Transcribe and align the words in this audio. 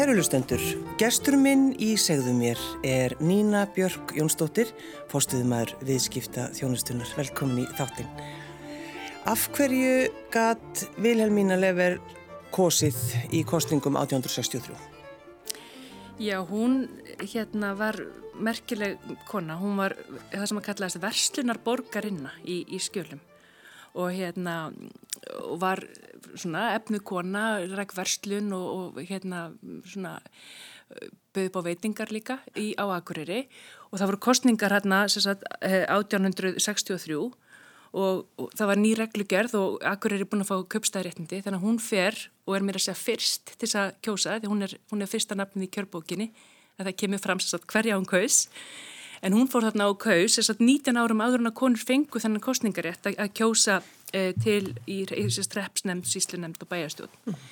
Kæru 0.00 0.14
lustendur, 0.16 0.62
gestur 0.96 1.34
minn 1.36 1.74
í 1.76 1.90
segðu 2.00 2.32
mér 2.32 2.60
er 2.88 3.12
Nína 3.20 3.66
Björk 3.74 4.14
Jónsdóttir, 4.16 4.70
fórstuðumæður 5.12 5.74
viðskipta 5.84 6.46
þjónustunar. 6.56 7.10
Velkomin 7.18 7.66
í 7.66 7.76
þáttinn. 7.76 8.08
Af 9.28 9.42
hverju 9.52 10.08
gatt 10.32 10.86
Vilhelmína 11.04 11.58
Lever 11.60 11.98
kosið 12.48 12.96
í 13.28 13.42
kostningum 13.44 14.00
1863? 14.00 14.72
Já, 16.16 16.38
hún 16.48 16.86
hérna 17.20 17.74
var 17.76 18.00
merkileg 18.40 18.96
kona. 19.28 19.58
Hún 19.60 19.76
var 19.82 19.98
það 20.30 20.46
sem 20.46 20.62
að 20.62 20.68
kallaðist 20.70 21.02
verslunar 21.04 21.60
borgarinna 21.60 22.32
í, 22.40 22.62
í 22.72 22.80
skjölum 22.80 23.20
og 24.00 24.16
hérna 24.16 24.70
var 25.60 25.84
svona 26.34 26.70
efnu 26.76 27.00
kona, 27.04 27.60
ræk 27.76 27.94
verslun 27.96 28.52
og, 28.56 28.68
og 28.96 29.00
hérna 29.08 29.48
svona 29.88 30.18
bauð 31.34 31.58
á 31.58 31.60
veitingar 31.66 32.10
líka 32.14 32.40
í, 32.58 32.72
á 32.74 32.84
Akureyri. 32.96 33.44
Og 33.90 33.98
það 34.00 34.12
voru 34.12 34.22
kostningar 34.26 34.74
hérna 34.74 35.04
sagt, 35.10 35.44
1863 35.62 37.18
og, 37.18 37.34
og 38.38 38.52
það 38.54 38.70
var 38.70 38.78
ný 38.78 38.92
reglugerð 38.98 39.56
og 39.58 39.80
Akureyri 39.86 40.26
er 40.26 40.30
búin 40.30 40.44
að 40.44 40.52
fá 40.52 40.56
köpstæðréttindi 40.76 41.42
þannig 41.42 41.58
að 41.58 41.66
hún 41.66 41.80
fer 41.82 42.18
og 42.46 42.56
er 42.56 42.66
mér 42.66 42.78
að 42.78 42.86
segja 42.86 43.00
fyrst 43.00 43.50
til 43.50 43.66
þess 43.66 43.80
að 43.82 43.92
kjósa 44.06 44.38
því 44.38 44.52
hún 44.52 44.66
er, 44.66 44.76
hún 44.92 45.02
er 45.02 45.10
fyrsta 45.10 45.38
nafnið 45.38 45.66
í 45.66 45.72
kjörbókinni 45.74 46.30
að 46.78 46.88
það 46.88 46.98
kemur 47.02 47.22
fram 47.22 47.42
sagt, 47.42 47.66
hverja 47.70 47.98
hún 47.98 48.08
kaus. 48.08 48.46
En 49.20 49.34
hún 49.36 49.50
fór 49.52 49.66
þarna 49.66 49.90
á 49.90 49.92
kaus, 50.00 50.38
þess 50.38 50.52
að 50.54 50.62
19 50.64 50.96
árum 50.96 51.20
áður 51.20 51.42
en 51.42 51.50
að 51.50 51.58
konur 51.58 51.82
fengu 51.82 52.22
þennan 52.22 52.44
kostningarétt 52.44 53.10
að, 53.10 53.18
að 53.20 53.34
kjósa 53.36 53.80
e, 54.12 54.30
til 54.42 54.74
í, 54.86 55.02
strepsnemnd, 55.06 56.06
síslunemnd 56.08 56.62
og 56.62 56.70
bæjarstjórn. 56.70 57.18
Mm. 57.26 57.42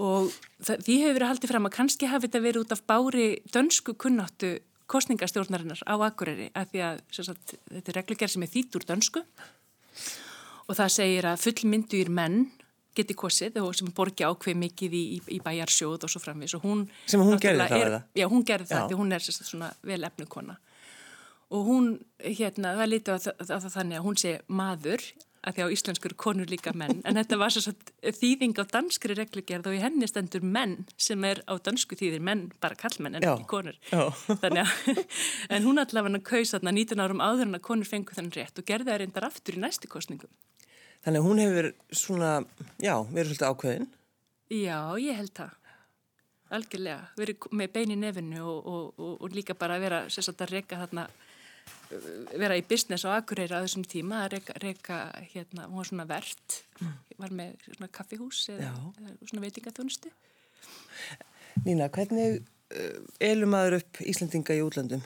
Og 0.00 0.30
það, 0.62 0.84
því 0.86 0.96
hefur 1.02 1.16
verið 1.18 1.32
haldið 1.32 1.52
fram 1.52 1.68
að 1.68 1.76
kannski 1.76 2.10
hafi 2.10 2.28
þetta 2.28 2.44
verið 2.44 2.64
út 2.64 2.74
af 2.76 2.84
bári 2.86 3.28
dönsku 3.50 3.96
kunnáttu 3.98 4.58
kostningastjórnarinnar 4.90 5.82
á 5.86 5.94
Akureyri 6.06 6.50
að 6.56 6.72
því 6.72 6.84
að 6.86 7.02
sagt, 7.14 7.56
þetta 7.70 7.92
er 7.92 7.98
reglugjær 8.00 8.32
sem 8.32 8.46
er 8.46 8.52
þýtt 8.54 8.78
úr 8.78 8.86
dönsku 8.88 9.22
og 10.70 10.78
það 10.78 10.94
segir 10.94 11.28
að 11.30 11.44
fullmynduðir 11.44 12.10
menn 12.14 12.40
geti 12.96 13.14
kosið 13.18 13.60
og 13.62 13.74
sem 13.78 13.90
borgi 13.94 14.26
ákveð 14.26 14.58
mikið 14.64 14.96
í, 14.98 15.02
í, 15.16 15.20
í 15.36 15.38
bæjarsjóð 15.44 16.06
og 16.06 16.10
svo 16.10 16.22
framvis 16.22 16.56
og 16.58 16.64
hún... 16.66 16.82
Sem 17.10 17.22
hún 17.22 17.38
gerði 17.42 17.68
það 17.70 17.86
eða? 17.86 18.00
Já, 18.18 18.26
hún 18.32 18.46
gerði 18.46 18.70
það 18.72 18.88
því 18.90 18.98
hún 18.98 19.14
er 19.14 19.26
svona 19.26 19.70
vel 19.86 20.02
efnu 20.10 20.26
kona 20.30 20.58
og 21.50 21.66
hún, 21.66 21.86
hérna, 22.22 22.76
það 22.78 22.92
lítið 22.92 23.16
á 23.16 23.18
það 23.42 23.72
þannig 23.74 23.98
að 23.98 24.04
hún 24.06 24.18
sé 24.22 24.34
maður 24.46 25.06
að 25.40 25.56
því 25.56 25.64
á 25.64 25.72
íslenskur 25.74 26.14
konur 26.20 26.50
líka 26.52 26.74
menn 26.76 27.00
en 27.08 27.16
þetta 27.16 27.38
var 27.40 27.54
svo 27.54 27.72
þýðing 28.18 28.58
á 28.60 28.64
danskri 28.68 29.16
reglugjörð 29.16 29.70
og 29.70 29.78
í 29.78 29.80
henni 29.80 30.08
stendur 30.10 30.44
menn 30.44 30.76
sem 31.00 31.24
er 31.24 31.40
á 31.48 31.56
dansku 31.56 31.96
þýðir 31.96 32.20
menn, 32.24 32.48
bara 32.60 32.76
kallmenn 32.76 33.16
en 33.16 33.24
já, 33.24 33.32
ekki 33.32 33.48
konur. 33.48 33.78
Að, 33.94 34.60
en 35.54 35.64
hún 35.64 35.80
allavega 35.80 36.20
kaus 36.28 36.52
þarna 36.52 36.74
19 36.76 37.04
árum 37.04 37.24
áður 37.24 37.48
en 37.48 37.60
að 37.60 37.66
konur 37.70 37.88
fengu 37.88 38.16
þannig 38.16 38.36
rétt 38.36 38.60
og 38.60 38.68
gerði 38.68 38.92
það 38.92 39.02
reyndar 39.04 39.28
aftur 39.30 39.56
í 39.56 39.64
næstu 39.64 39.88
kostningum 39.88 40.32
Þannig 41.00 41.22
að 41.22 41.26
hún 41.26 41.40
hefur 41.40 41.70
svona, 41.96 42.30
já, 42.76 42.92
verið 43.08 43.30
svolítið 43.30 43.46
ákveðin. 43.48 43.88
Já, 44.52 44.76
ég 45.00 45.16
held 45.16 45.32
það. 45.38 45.56
Algjörlega, 46.50 47.04
verið 47.16 47.46
með 47.56 47.72
bein 47.76 47.94
í 47.94 47.96
nefinu 47.96 48.40
og, 48.42 48.58
og, 48.66 48.86
og, 48.98 49.12
og 49.24 49.36
líka 49.36 49.54
bara 49.56 49.78
að 49.78 49.84
vera 49.86 50.00
sérstaklega 50.10 50.48
að 50.48 50.54
reyka 50.56 50.80
þarna 50.82 51.04
vera 52.38 52.56
í 52.58 52.64
business 52.66 53.06
á 53.06 53.16
Akureyri 53.16 53.56
á 53.56 53.64
þessum 53.64 53.84
tíma 53.88 54.24
að 54.24 54.36
reyka, 54.36 54.56
reyka 54.62 54.98
hérna, 55.32 55.66
hún 55.68 55.80
var 55.80 55.88
svona 55.90 56.06
verðt, 56.10 56.60
mm. 56.78 56.94
var 57.22 57.34
með 57.40 57.66
svona 57.66 57.90
kaffihús 57.96 58.44
eða, 58.54 58.70
eða 59.00 59.16
svona 59.30 59.44
veitingaþjónustu. 59.46 60.12
Nína, 61.66 61.90
hvernig 61.92 62.40
uh, 62.40 63.02
elum 63.26 63.58
aður 63.58 63.80
upp 63.80 64.02
Íslandinga 64.06 64.56
í 64.56 64.64
útlandum? 64.64 65.04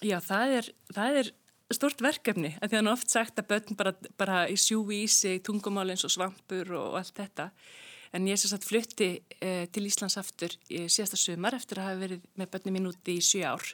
Já, 0.00 0.16
það 0.24 0.56
er, 0.60 0.72
það 0.94 1.20
er 1.20 1.32
stort 1.74 2.02
verkefni, 2.02 2.54
að 2.58 2.70
því 2.70 2.76
að 2.76 2.80
hann 2.80 2.94
oft 2.94 3.12
sagt 3.12 3.38
að 3.42 3.50
börn 3.52 3.78
bara, 3.78 3.94
bara 4.18 4.40
í 4.50 4.56
sjúi 4.58 5.04
í 5.04 5.10
sig 5.10 5.42
tungumál 5.46 5.90
eins 5.92 6.06
og 6.06 6.14
svampur 6.14 6.74
og, 6.78 6.98
allt 6.98 7.14
þetta 7.18 7.50
en 8.16 8.26
ég 8.26 8.40
sem 8.40 8.50
sagt 8.50 8.66
flutti 8.66 9.12
eh, 9.38 9.66
til 9.70 9.86
Íslands 9.86 10.18
aftur 10.18 10.54
í 10.66 10.86
síðasta 10.90 11.18
sumar 11.20 11.54
eftir 11.54 11.78
að 11.78 11.90
hafa 11.90 12.00
verið 12.00 12.24
með 12.40 12.50
börnum 12.54 12.76
mín 12.76 12.88
úti 12.90 13.18
í 13.20 13.22
sjö 13.22 13.44
ár 13.46 13.68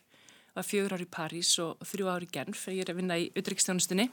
var 0.56 0.67
fjögur 0.67 0.97
ár 0.97 1.05
í 1.05 1.12
París 1.19 1.53
og 1.62 1.84
þrjú 1.87 2.11
ár 2.11 2.27
í 2.27 2.33
Genf 2.33 2.67
ég 2.72 2.84
er 2.84 2.93
að 2.93 3.00
vinna 3.03 3.21
í 3.21 3.31
utryggsstjónustunni 3.37 4.09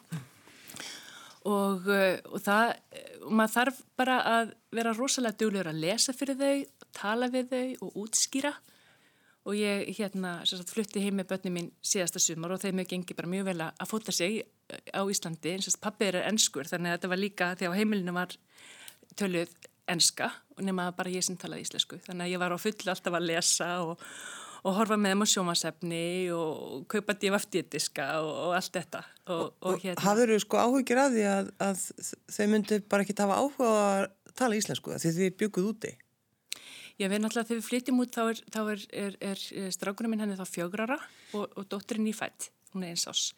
og, 1.50 1.88
uh, 1.88 2.20
og 2.32 2.44
það 2.44 2.76
og 3.24 3.34
maður 3.40 3.56
þarf 3.58 3.82
bara 4.00 4.20
að 4.28 4.54
vera 4.76 4.94
rosalega 4.96 5.40
duglegur 5.40 5.72
að 5.72 5.82
lesa 5.84 6.16
fyrir 6.16 6.40
þau 6.40 6.84
tala 6.94 7.30
við 7.32 7.52
þau 7.52 7.88
og 7.88 8.00
útskýra. 8.06 8.54
Og 9.44 9.58
ég 9.60 9.90
hérna 9.98 10.38
sagt, 10.48 10.72
flutti 10.72 11.02
heim 11.04 11.18
með 11.20 11.34
börnum 11.34 11.58
mín 11.58 11.72
síðasta 11.84 12.22
sumar 12.24 12.54
og 12.56 12.62
þeim 12.62 12.80
hefur 12.80 12.94
gengið 12.94 13.18
bara 13.18 13.32
mjög 13.34 13.50
vel 13.50 13.58
að 13.66 13.90
fóta 13.90 14.14
sig 14.16 14.40
á 14.72 15.04
Íslandi. 15.04 15.52
Eins 15.52 15.68
og 15.68 15.82
pappið 15.84 16.14
er 16.14 16.30
ennskur 16.30 16.70
þannig 16.70 16.94
að 16.94 16.96
þetta 16.98 17.12
var 17.12 17.20
líka 17.20 17.50
þegar 17.60 17.80
heimilinu 17.82 18.16
var 18.16 18.38
töluð 19.20 19.52
ennska 19.92 20.30
og 20.56 20.64
nema 20.64 20.88
bara 20.96 21.12
ég 21.12 21.26
sem 21.26 21.36
talaði 21.36 21.68
íslensku. 21.68 22.00
Þannig 22.06 22.30
að 22.30 22.32
ég 22.32 22.44
var 22.44 22.56
á 22.56 22.64
fullu 22.64 22.94
alltaf 22.94 23.20
að 23.20 23.28
lesa 23.28 23.70
og 23.84 24.08
og 24.64 24.78
horfa 24.78 24.96
með 25.00 25.14
þeim 25.14 25.24
á 25.24 25.28
sjómasefni 25.34 26.06
og 26.36 26.86
kaupa 26.92 27.16
divaftítiska 27.20 28.08
og, 28.24 28.32
og 28.48 28.56
allt 28.58 28.78
þetta. 28.78 29.04
Og, 29.28 29.44
og 29.60 29.84
hérna... 29.84 30.04
Hafður 30.06 30.34
þú 30.34 30.40
sko 30.46 30.62
áhugir 30.62 31.02
að 31.04 31.18
því 31.18 31.26
að, 31.32 31.52
að 31.68 31.84
þau 32.38 32.46
myndu 32.54 32.80
bara 32.88 33.06
ekki 33.06 33.18
tafa 33.18 33.40
áhuga 33.42 33.74
að 33.74 34.08
tala 34.40 34.58
íslensku 34.58 34.96
því 34.96 35.14
þið 35.18 35.38
bygguð 35.42 35.70
úti? 35.74 35.94
Já, 37.02 37.08
við 37.10 37.24
náttúrulega 37.24 37.50
þegar 37.50 37.60
við 37.60 37.68
flytjum 37.68 38.02
út 38.04 38.16
þá 38.16 38.24
er, 38.64 38.82
er, 39.04 39.16
er, 39.32 39.46
er 39.64 39.72
strákunum 39.74 40.14
minn 40.14 40.24
henni 40.24 40.38
þá 40.38 40.46
fjögrara 40.46 41.00
og, 41.34 41.48
og 41.58 41.66
dótturinn 41.68 42.10
í 42.10 42.14
fætt, 42.16 42.52
hún 42.74 42.86
er 42.86 42.94
eins 42.94 43.08
ás. 43.10 43.32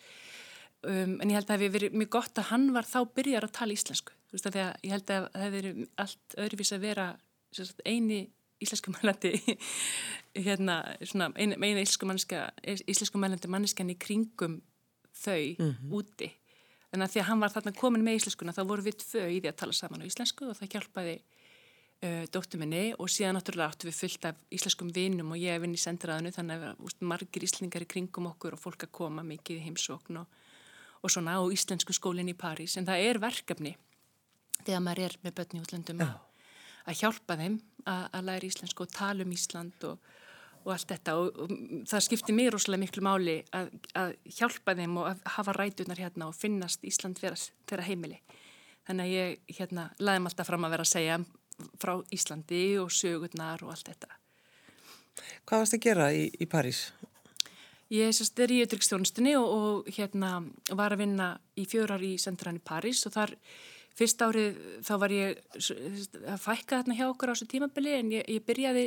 Um, 0.85 1.15
en 1.23 1.31
ég 1.31 1.39
held 1.39 1.47
að 1.47 1.53
það 1.53 1.55
hefði 1.55 1.69
verið 1.77 1.95
mjög 1.97 2.09
gott 2.13 2.41
að 2.41 2.49
hann 2.51 2.65
var 2.75 2.85
þá 2.85 2.97
byrjar 3.15 3.47
að 3.47 3.53
tala 3.55 3.77
íslensku. 3.77 4.13
Þú 4.27 4.35
veist 4.35 4.49
að, 4.51 4.57
að 4.59 4.83
ég 4.85 4.93
held 4.93 5.13
að 5.15 5.23
það 5.23 5.45
hefði 5.45 5.61
verið 5.61 5.85
allt 6.03 6.35
öðruvís 6.43 6.73
að 6.75 6.83
vera 6.83 7.07
eini 7.87 8.19
íslenskumælandi 8.65 9.31
hérna, 10.47 10.79
svona, 11.01 11.31
eina, 11.39 11.57
eina 11.61 11.83
íslenskumælandi 11.85 13.51
manneskan 13.51 13.93
í 13.93 13.97
kringum 13.99 14.59
þau 15.15 15.55
mm 15.57 15.71
-hmm. 15.71 15.93
úti. 15.93 16.31
En 16.93 17.01
að 17.01 17.11
því 17.11 17.21
að 17.21 17.27
hann 17.29 17.41
var 17.43 17.51
þarna 17.51 17.71
komin 17.75 18.03
með 18.03 18.19
íslenskuna 18.19 18.55
þá 18.55 18.63
voru 18.67 18.85
við 18.85 18.99
tvö 19.03 19.23
í 19.27 19.39
því 19.41 19.49
að 19.51 19.59
tala 19.61 19.73
saman 19.73 20.03
á 20.03 20.09
íslensku 20.09 20.49
og 20.49 20.57
það 20.57 20.71
hjálpaði 20.75 21.15
uh, 22.05 22.25
dóttu 22.31 22.59
minni 22.61 22.93
og 22.99 23.09
síðan 23.11 23.35
náttúrulega 23.35 23.71
áttu 23.71 23.89
við 23.89 23.99
fullt 23.99 24.25
af 24.29 24.35
íslenskum 24.49 24.91
vinnum 24.95 25.31
og 25.31 25.41
ég 25.41 25.55
er 25.55 25.59
vinn 25.63 25.75
í 25.75 25.81
sendraðinu 25.81 26.31
þannig 26.31 26.63
að 26.69 26.85
úst, 26.87 27.01
margir 27.01 27.43
íslengar 27.43 27.83
í 27.83 27.89
kringum 27.93 28.29
okkur 28.31 28.55
og 28.55 28.61
fólk 28.61 28.87
að 28.87 28.91
koma 28.91 29.23
mikið 29.23 29.59
í 29.59 29.65
heimsókn 29.67 30.21
og, 30.21 30.27
og 31.01 31.11
svona 31.11 31.35
á 31.35 31.41
íslensku 31.51 31.93
skólinn 31.93 32.31
í 32.31 32.37
París. 32.37 32.77
En 32.77 32.87
það 32.87 33.09
er 33.09 33.19
verkefni 33.19 33.75
þegar 34.63 34.85
maður 34.85 35.03
er 35.09 35.17
með 35.23 35.35
börn 35.35 35.57
í 35.57 35.63
útlöndum 35.65 36.05
að 36.05 36.15
að 36.85 36.99
hjálpa 37.01 37.37
þeim 37.39 37.57
að, 37.85 38.03
að 38.17 38.27
læra 38.29 38.49
íslensku 38.49 38.85
og 38.85 38.93
tala 38.93 39.25
um 39.25 39.33
Ísland 39.35 39.87
og, 39.89 40.09
og 40.63 40.73
allt 40.75 40.91
þetta 40.93 41.15
og, 41.21 41.39
og 41.45 41.53
það 41.89 42.05
skiptir 42.07 42.37
mér 42.37 42.55
rosalega 42.55 42.83
miklu 42.85 43.05
máli 43.05 43.37
að, 43.55 43.71
að 43.97 44.15
hjálpa 44.39 44.75
þeim 44.77 44.99
og 45.01 45.09
að 45.13 45.23
hafa 45.37 45.55
rætunar 45.57 46.01
hérna 46.01 46.29
og 46.29 46.37
finnast 46.37 46.85
Ísland 46.85 47.21
vera 47.21 47.87
heimili. 47.87 48.21
Þannig 48.85 49.05
að 49.05 49.15
ég 49.15 49.57
hérna 49.57 49.89
laðum 49.97 50.29
alltaf 50.29 50.51
fram 50.51 50.67
að 50.67 50.75
vera 50.75 50.85
að 50.85 50.93
segja 50.93 51.19
frá 51.81 51.95
Íslandi 52.13 52.63
og 52.81 52.93
sögurnar 52.93 53.63
og 53.65 53.73
allt 53.73 53.89
þetta. 53.89 54.17
Hvað 55.47 55.61
varst 55.61 55.77
að 55.77 55.85
gera 55.85 56.09
í, 56.13 56.25
í 56.27 56.47
París? 56.49 56.89
Ég 57.93 58.11
sérst 58.17 58.39
er 58.41 58.51
í 58.51 58.59
auðvitaðstjónustunni 58.63 59.35
og, 59.37 59.45
og 59.55 59.89
hérna 59.93 60.39
var 60.73 60.95
að 60.95 61.03
vinna 61.03 61.29
í 61.57 61.67
fjórar 61.69 62.01
í 62.03 62.15
sendran 62.21 62.57
í 62.57 62.63
París 62.65 63.03
og 63.05 63.13
þar 63.13 63.35
Fyrst 63.95 64.21
árið 64.25 64.57
þá 64.83 64.93
var 64.99 65.13
ég 65.15 65.39
að 65.55 66.41
fækka 66.43 66.81
þarna 66.81 66.97
hjá 66.97 67.05
okkur 67.07 67.31
á 67.31 67.33
þessu 67.33 67.47
tímabili 67.53 67.93
en 67.95 68.11
ég, 68.11 68.25
ég 68.27 68.43
byrjaði 68.43 68.85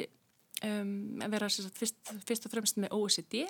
um, 0.69 0.91
að 1.25 1.37
vera 1.37 1.49
sagt, 1.53 1.79
fyrst, 1.79 2.13
fyrst 2.29 2.49
og 2.49 2.53
fremst 2.53 2.81
með 2.81 2.93
OECD 2.99 3.47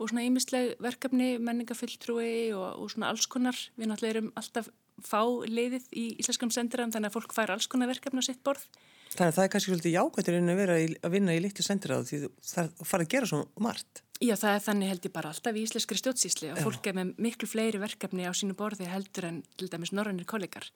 og 0.00 0.08
svona 0.08 0.24
ímisleg 0.24 0.78
verkefni, 0.80 1.34
menningafulltrúi 1.44 2.54
og, 2.56 2.80
og 2.80 2.92
svona 2.92 3.10
alls 3.12 3.26
konar. 3.28 3.58
Við 3.76 3.90
náttúrulega 3.90 4.16
erum 4.16 4.30
alltaf 4.40 4.70
fá 5.04 5.20
leiðið 5.44 5.90
í 5.96 6.06
Íslandskum 6.20 6.52
sendiram 6.54 6.92
þannig 6.92 7.10
að 7.10 7.18
fólk 7.18 7.36
fær 7.36 7.52
alls 7.52 7.68
konar 7.68 7.90
verkefni 7.92 8.24
á 8.24 8.28
sitt 8.28 8.40
borð. 8.44 8.64
Þannig 9.10 9.32
að 9.32 9.36
það 9.36 9.44
er 9.44 9.50
kannski 9.52 9.72
svolítið 9.72 9.94
jákvæmtur 9.96 10.36
inn 10.38 10.52
að 10.52 10.60
vera 10.60 10.76
í, 10.78 10.86
að 11.02 11.14
vinna 11.16 11.34
í 11.34 11.40
litlu 11.42 11.64
sendiráð 11.66 12.04
því 12.06 12.18
það 12.46 12.68
fara 12.86 13.06
að 13.06 13.12
gera 13.14 13.30
svo 13.30 13.40
margt. 13.58 14.02
Já, 14.20 14.34
það 14.36 14.52
er 14.52 14.62
þannig 14.66 14.92
held 14.92 15.06
ég 15.08 15.14
bara 15.14 15.32
alltaf 15.32 15.56
í 15.56 15.62
íslenskri 15.64 15.98
stjórnsísli 15.98 16.50
og 16.52 16.60
fólk 16.62 16.86
er 16.86 16.96
með 16.98 17.14
miklu 17.24 17.48
fleiri 17.50 17.80
verkefni 17.82 18.28
á 18.28 18.32
sínu 18.36 18.54
borði 18.58 18.86
heldur 18.86 19.26
en 19.26 19.40
til 19.58 19.70
dæmis 19.72 19.90
norrannir 19.96 20.28
kollegar. 20.30 20.68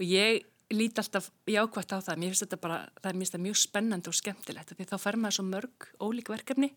Og 0.00 0.02
ég 0.08 0.42
líti 0.74 1.02
alltaf 1.02 1.28
jákvæmt 1.50 1.94
á 1.94 1.98
það, 2.00 2.18
mér 2.22 2.32
finnst 2.32 2.46
þetta 2.46 2.60
bara, 2.62 2.80
það 3.02 3.10
er 3.12 3.20
þetta 3.20 3.42
mjög 3.44 3.60
spennandi 3.60 4.10
og 4.10 4.18
skemmtilegt 4.18 4.74
því 4.74 4.88
þá 4.90 4.96
fer 5.04 5.20
maður 5.20 5.36
svo 5.38 5.46
mörg 5.50 5.88
ólík 6.00 6.32
verkefni. 6.32 6.72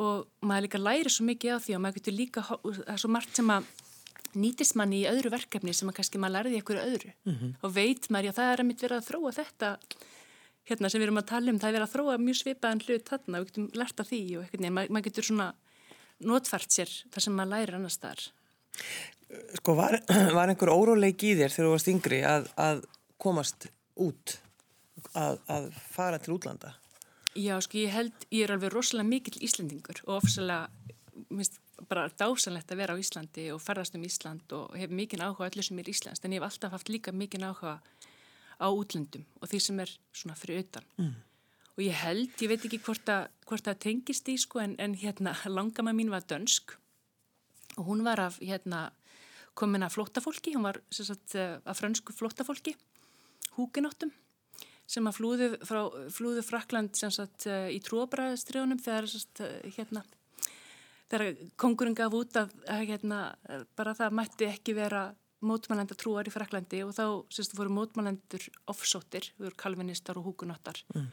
Og 0.00 0.28
maður 0.46 0.68
líka 0.68 0.80
læri 0.80 1.12
svo 1.12 1.26
mikið 1.28 1.56
á 1.56 1.62
því 1.64 1.76
og 1.76 1.84
maður 1.84 2.00
getur 2.00 2.16
líka, 2.16 2.46
það 2.46 2.92
er 2.94 3.02
svo 3.02 3.12
margt 3.12 3.36
sem 3.36 3.52
að 3.52 3.68
nýtist 4.34 4.76
manni 4.78 5.02
í 5.02 5.08
öðru 5.10 5.32
verkefni 5.32 5.74
sem 5.74 5.88
að 5.90 6.00
kannski 6.00 6.20
maður 6.20 6.36
lærði 6.38 6.60
einhverju 6.60 6.86
öðru 6.86 7.12
mm 7.12 7.34
-hmm. 7.34 7.52
og 7.62 7.74
veit 7.74 8.10
maður, 8.10 8.30
já 8.30 8.36
það 8.38 8.52
er 8.52 8.60
að 8.60 8.68
mitt 8.68 8.82
vera 8.82 8.96
að 9.00 9.08
þróa 9.08 9.32
þetta 9.38 9.70
hérna 10.70 10.90
sem 10.90 11.00
við 11.00 11.06
erum 11.08 11.20
að 11.20 11.30
tala 11.30 11.50
um, 11.50 11.58
það 11.58 11.68
er 11.68 11.76
verið 11.76 11.86
að 11.86 11.94
þróa 11.94 12.18
mjög 12.20 12.38
svipaðan 12.40 12.82
hlut 12.84 13.08
þarna 13.10 13.38
og 13.38 13.44
við 13.44 13.50
getum 13.50 13.70
lært 13.80 14.02
af 14.02 14.10
því 14.10 14.20
og 14.36 14.44
eitthvað 14.44 14.64
nefn, 14.66 14.78
maður 14.90 15.06
getur 15.08 15.28
svona 15.30 15.48
notfært 16.30 16.76
sér 16.76 16.92
það 17.10 17.24
sem 17.24 17.36
maður 17.36 17.52
lærir 17.54 17.78
annars 17.78 17.98
þar. 18.00 18.26
Sko 19.58 19.74
var, 19.78 19.96
var 20.36 20.52
einhver 20.52 20.72
óróleik 20.74 21.24
í 21.24 21.34
þér 21.38 21.54
þegar 21.54 21.68
þú 21.68 21.72
varst 21.74 21.90
yngri 21.94 22.20
að, 22.26 22.50
að 22.60 22.84
komast 23.20 23.70
út, 24.00 24.36
að, 25.14 25.40
að 25.50 25.72
fara 25.94 26.20
til 26.22 26.36
útlanda? 26.36 26.74
Já, 27.38 27.54
sko 27.62 27.78
ég 27.78 27.92
held, 27.94 28.26
ég 28.34 28.46
er 28.46 28.56
alveg 28.56 28.72
rosalega 28.74 29.06
mikill 29.06 29.38
Íslandingur 29.46 30.02
og 30.08 30.16
ofsalega, 30.18 30.68
minnst 31.30 31.60
bara 31.88 32.08
dásanlegt 32.08 32.72
að 32.72 32.80
vera 32.82 32.94
á 32.96 33.00
Íslandi 33.00 33.46
og 33.54 33.62
ferðast 33.62 33.96
um 33.96 34.04
Ísland 34.06 34.52
og 34.56 34.76
hef 34.78 34.92
mikinn 34.92 35.22
áhuga 35.24 35.48
öllu 35.48 35.64
sem 35.64 35.80
er 35.80 35.90
Íslands, 35.92 36.22
en 36.24 36.34
ég 36.34 36.42
hef 36.42 36.48
alltaf 36.48 36.74
haft 36.76 36.92
líka 36.92 37.14
mikinn 37.14 37.46
áhuga 37.46 37.78
á 38.60 38.68
útlöndum 38.68 39.24
og 39.40 39.48
því 39.48 39.60
sem 39.64 39.80
er 39.80 39.92
svona 40.12 40.36
fyrir 40.38 40.64
utan. 40.64 40.86
Mm. 41.00 41.16
Og 41.78 41.82
ég 41.86 41.96
held, 41.96 42.34
ég 42.42 42.50
veit 42.50 42.64
ekki 42.66 42.82
hvort 42.84 43.08
að, 43.08 43.28
hvort 43.48 43.70
að 43.70 43.82
tengist 43.86 44.28
í 44.28 44.36
sko, 44.40 44.60
en, 44.60 44.76
en 44.82 44.96
hérna 44.98 45.34
langama 45.58 45.94
mín 45.96 46.12
var 46.12 46.26
dönsk 46.28 46.76
og 47.78 47.86
hún 47.86 48.04
var 48.04 48.20
af 48.20 48.40
hérna 48.42 48.90
komin 49.54 49.84
að 49.86 49.94
flóttafólki, 49.96 50.54
hún 50.56 50.66
var 50.66 50.80
sagt, 50.92 51.36
af 51.36 51.78
frönsku 51.78 52.14
flóttafólki, 52.16 52.74
húkinóttum 53.56 54.12
sem 54.90 55.06
að 55.06 55.18
flúðu, 55.20 55.48
frá, 55.66 55.80
flúðu 56.10 56.42
Frakland 56.42 56.96
sagt, 56.98 57.46
í 57.46 57.78
tróbræðastriðunum 57.86 58.80
þegar 58.82 59.06
sagt, 59.12 59.42
hérna 59.76 60.02
þegar 61.10 61.40
kongurinn 61.60 61.96
gaf 61.98 62.14
út 62.16 62.38
að, 62.38 62.52
að 62.70 62.84
hérna, 62.92 63.20
bara 63.78 63.96
það 63.98 64.16
mætti 64.20 64.48
ekki 64.50 64.76
vera 64.78 65.08
mótmælenda 65.46 65.96
trúar 65.96 66.28
í 66.28 66.32
Fraklandi 66.32 66.82
og 66.84 66.92
þá 66.96 67.04
sérstu 67.32 67.56
fóru 67.56 67.72
mótmælendur 67.72 68.44
offsóttir, 68.70 69.30
við 69.38 69.48
vorum 69.48 69.60
kalvinistar 69.62 70.20
og 70.20 70.28
húkunottar 70.28 70.82
mm. 70.94 71.06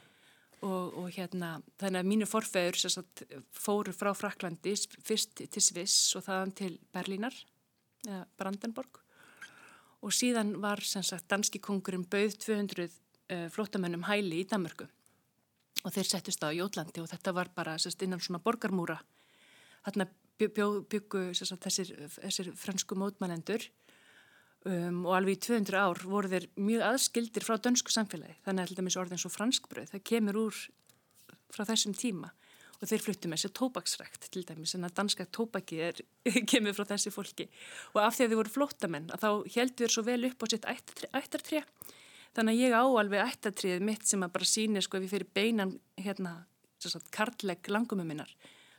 og, 0.68 0.98
og 1.00 1.10
hérna 1.16 1.54
þannig 1.80 2.02
að 2.02 2.10
mínu 2.12 2.28
forfeður 2.30 2.82
sérstu 2.82 3.42
fóru 3.56 3.96
frá 3.96 4.12
Fraklandi 4.18 4.76
fyrst 5.08 5.40
til 5.40 5.64
Sviss 5.64 6.16
og 6.20 6.28
þaðan 6.28 6.56
til 6.60 6.74
Berlínar 6.94 7.38
eða 8.08 8.26
Brandenborg 8.40 9.02
og 10.04 10.14
síðan 10.14 10.58
var 10.64 10.84
sérstu 10.84 11.24
danski 11.32 11.64
kongurinn 11.64 12.06
bauð 12.12 12.38
200 12.44 12.88
uh, 12.88 13.48
flottamennum 13.54 14.06
hæli 14.08 14.44
í 14.44 14.48
Danmörku. 14.48 14.86
Og 15.86 15.94
þeir 15.94 16.08
settust 16.10 16.44
á 16.44 16.50
Jólandi 16.52 17.02
og 17.02 17.10
þetta 17.10 17.34
var 17.38 17.50
bara 17.56 17.78
sérstu 17.82 18.06
innan 18.06 18.22
svona 18.22 18.44
borgarmúra 18.44 18.98
þarna 19.88 20.08
byggu 20.38 21.22
þessir, 21.34 21.94
þessir 22.20 22.52
fransku 22.60 22.98
mótmælendur 23.00 23.64
um, 24.68 25.06
og 25.08 25.16
alveg 25.18 25.38
í 25.38 25.44
200 25.48 25.80
ár 25.80 26.02
voru 26.06 26.32
þeir 26.32 26.50
mjög 26.62 26.84
aðskildir 26.92 27.46
frá 27.46 27.58
dönsku 27.58 27.94
samfélagi. 27.94 28.38
Þannig 28.46 28.68
að 28.68 28.76
þetta 28.76 29.02
orðin 29.02 29.24
svo 29.24 29.32
franskbröð 29.34 29.94
það 29.94 30.04
kemur 30.12 30.42
úr 30.46 30.60
frá 31.54 31.64
þessum 31.72 31.96
tíma. 31.98 32.34
Og 32.78 32.92
þeir 32.92 33.02
fluttu 33.02 33.30
með 33.32 33.42
sér 33.42 33.54
tópaksrækt 33.58 34.28
til 34.30 34.44
dæmis 34.46 34.76
en 34.78 34.86
að 34.86 34.98
danska 35.00 35.26
tópaki 35.34 35.80
er, 35.82 36.02
kemur 36.52 36.76
frá 36.78 36.86
þessi 36.92 37.14
fólki. 37.14 37.48
Og 37.96 38.04
af 38.04 38.18
því 38.18 38.28
að 38.28 38.34
þið 38.34 38.42
voru 38.44 38.54
flóttamenn 38.54 39.08
að 39.16 39.24
þá 39.24 39.30
heldur 39.56 39.88
þér 39.88 39.96
svo 39.96 40.04
vel 40.06 40.20
upp 40.30 40.46
á 40.46 40.48
sitt 40.52 40.68
ættartré 40.70 41.64
þannig 42.38 42.54
að 42.54 42.62
ég 42.62 42.76
á 42.78 42.84
alveg 42.86 43.24
ættartríð 43.24 43.82
mitt 43.82 44.06
sem 44.06 44.22
að 44.22 44.36
bara 44.36 44.46
síni 44.46 44.84
sko 44.86 45.00
ef 45.00 45.08
ég 45.08 45.14
fyrir 45.16 45.32
beinan 45.34 45.72
hérna, 45.98 46.36
kartlegg 47.10 47.66
langumum 47.74 48.06
minnar 48.06 48.30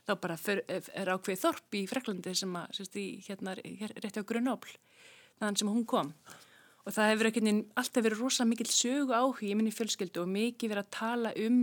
þá 0.09 0.13
bara 0.23 0.37
fyr, 0.39 0.61
er 0.67 1.13
ákveð 1.13 1.41
þorp 1.43 1.77
í 1.79 1.85
Freklandi 1.89 2.35
sem 2.37 2.55
að, 2.57 2.77
sérst, 2.79 2.99
í, 2.99 3.07
hérna, 3.27 3.55
hér, 3.63 3.95
rétti 4.01 4.23
á 4.23 4.29
Grunóbl, 4.29 4.73
þannig 5.41 5.61
sem 5.61 5.71
hún 5.71 5.85
kom. 5.89 6.13
Og 6.87 6.95
það 6.95 7.11
hefur 7.11 7.29
ekki 7.29 7.43
alltaf 7.77 8.05
verið 8.05 8.23
rosalega 8.23 8.49
mikil 8.53 8.69
sögu 8.71 9.13
áhug 9.13 9.43
í 9.45 9.53
minni 9.57 9.73
fjölskyldu 9.75 10.23
og 10.23 10.31
mikið 10.31 10.71
verið 10.73 10.85
að 10.85 10.93
tala 10.95 11.33
um 11.45 11.59